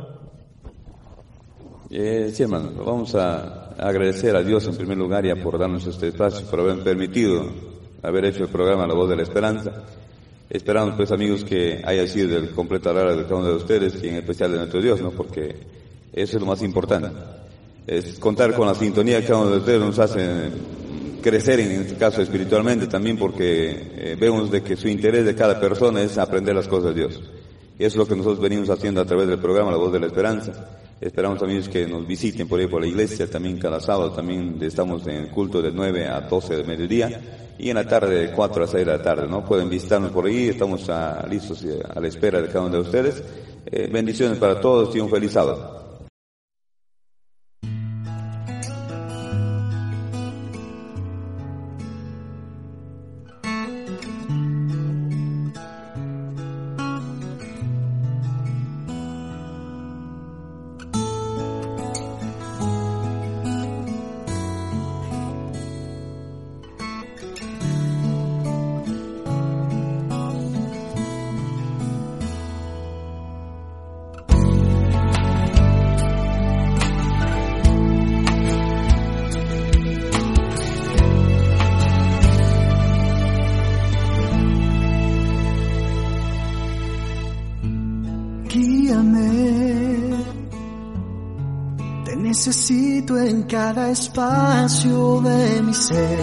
Eh, 1.89 2.29
sí, 2.31 2.43
hermano, 2.43 2.71
vamos 2.85 3.13
a 3.15 3.71
agradecer 3.71 4.37
a 4.37 4.41
Dios 4.41 4.65
en 4.67 4.77
primer 4.77 4.97
lugar 4.97 5.25
ya 5.25 5.35
por 5.35 5.59
darnos 5.59 5.85
este 5.85 6.07
espacio, 6.07 6.49
por 6.49 6.61
haber 6.61 6.81
permitido 6.81 7.43
haber 8.03 8.23
hecho 8.23 8.45
el 8.45 8.49
programa 8.49 8.87
La 8.87 8.93
Voz 8.93 9.09
de 9.09 9.17
la 9.17 9.23
Esperanza. 9.23 9.83
Esperamos, 10.51 10.95
pues, 10.97 11.09
amigos, 11.13 11.45
que 11.45 11.81
haya 11.81 12.05
sido 12.07 12.27
del 12.27 12.49
completo 12.49 12.89
agrado 12.89 13.15
de 13.15 13.23
cada 13.23 13.37
uno 13.37 13.47
de 13.47 13.55
ustedes 13.55 14.03
y 14.03 14.09
en 14.09 14.15
especial 14.15 14.51
de 14.51 14.57
nuestro 14.57 14.81
Dios, 14.81 14.99
¿no? 14.99 15.11
Porque 15.11 15.55
eso 16.11 16.35
es 16.35 16.41
lo 16.41 16.45
más 16.45 16.61
importante. 16.61 17.07
Es 17.87 18.19
contar 18.19 18.53
con 18.53 18.67
la 18.67 18.75
sintonía 18.75 19.21
que 19.21 19.27
cada 19.27 19.39
uno 19.39 19.51
de 19.51 19.57
ustedes 19.59 19.79
nos 19.79 19.97
hace 19.97 20.49
crecer, 21.21 21.61
en 21.61 21.71
este 21.71 21.95
caso 21.95 22.21
espiritualmente, 22.21 22.87
también 22.87 23.17
porque 23.17 23.69
eh, 23.95 24.17
vemos 24.19 24.51
de 24.51 24.61
que 24.61 24.75
su 24.75 24.89
interés 24.89 25.23
de 25.23 25.35
cada 25.35 25.57
persona 25.57 26.01
es 26.01 26.17
aprender 26.17 26.53
las 26.53 26.67
cosas 26.67 26.93
de 26.93 26.99
Dios. 26.99 27.21
Y 27.79 27.85
eso 27.85 27.93
es 27.93 27.95
lo 27.95 28.05
que 28.05 28.17
nosotros 28.17 28.41
venimos 28.41 28.69
haciendo 28.69 28.99
a 28.99 29.05
través 29.05 29.29
del 29.29 29.39
programa 29.39 29.71
La 29.71 29.77
Voz 29.77 29.93
de 29.93 30.01
la 30.01 30.07
Esperanza. 30.07 30.51
Esperamos 31.01 31.41
amigos 31.41 31.67
que 31.67 31.87
nos 31.87 32.05
visiten 32.05 32.47
por 32.47 32.59
ahí 32.59 32.67
por 32.67 32.79
la 32.79 32.87
iglesia, 32.87 33.27
también 33.27 33.57
cada 33.57 33.79
sábado 33.79 34.11
también 34.11 34.59
estamos 34.61 35.07
en 35.07 35.15
el 35.15 35.29
culto 35.29 35.59
de 35.59 35.71
9 35.71 36.07
a 36.07 36.21
12 36.21 36.57
del 36.57 36.67
mediodía 36.67 37.19
y 37.57 37.71
en 37.71 37.75
la 37.75 37.87
tarde 37.87 38.27
de 38.27 38.31
4 38.31 38.63
a 38.63 38.67
6 38.67 38.85
de 38.85 38.91
la 38.91 39.01
tarde, 39.01 39.27
¿no? 39.27 39.43
Pueden 39.43 39.67
visitarnos 39.67 40.11
por 40.11 40.27
ahí, 40.27 40.49
estamos 40.49 40.87
a, 40.89 41.25
listos 41.27 41.65
a 41.91 41.99
la 41.99 42.07
espera 42.07 42.39
de 42.39 42.49
cada 42.49 42.65
uno 42.65 42.75
de 42.75 42.81
ustedes. 42.81 43.23
Eh, 43.65 43.89
bendiciones 43.91 44.37
para 44.37 44.61
todos 44.61 44.95
y 44.95 44.99
un 44.99 45.09
feliz 45.09 45.31
sábado. 45.31 45.90
Espacio 93.91 95.21
de 95.21 95.61
mi 95.61 95.73
ser. 95.73 96.19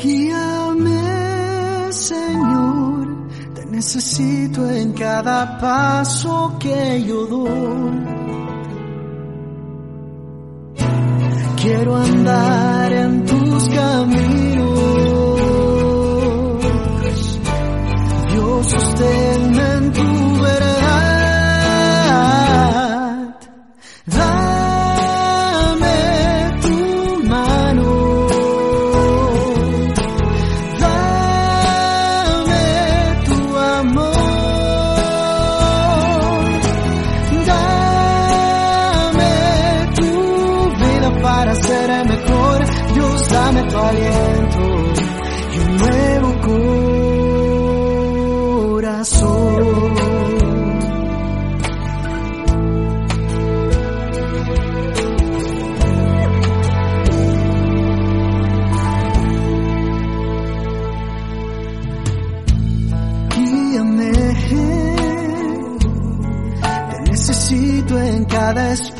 Guíame, 0.00 1.92
Señor, 1.92 3.28
te 3.54 3.66
necesito 3.66 4.70
en 4.70 4.92
cada 4.92 5.58
paso 5.58 6.56
que 6.60 7.04
yo 7.04 7.26
doy. 7.26 8.24
Quiero 11.60 11.96
andar 11.96 12.92
en 12.92 13.24
tus 13.24 13.68
caminos. 13.70 14.53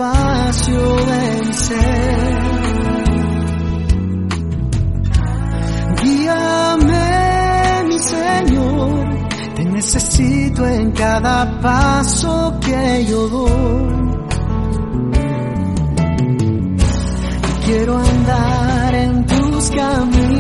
Espacio 0.04 0.96
de 0.96 1.52
ser. 1.52 2.34
Guíame, 6.02 7.84
mi 7.88 7.98
Señor, 7.98 9.08
te 9.54 9.64
necesito 9.64 10.66
en 10.66 10.90
cada 10.92 11.60
paso 11.60 12.58
que 12.60 13.06
yo 13.08 13.28
doy. 13.28 13.94
Quiero 17.64 17.98
andar 17.98 18.94
en 18.94 19.26
tus 19.26 19.70
caminos. 19.70 20.33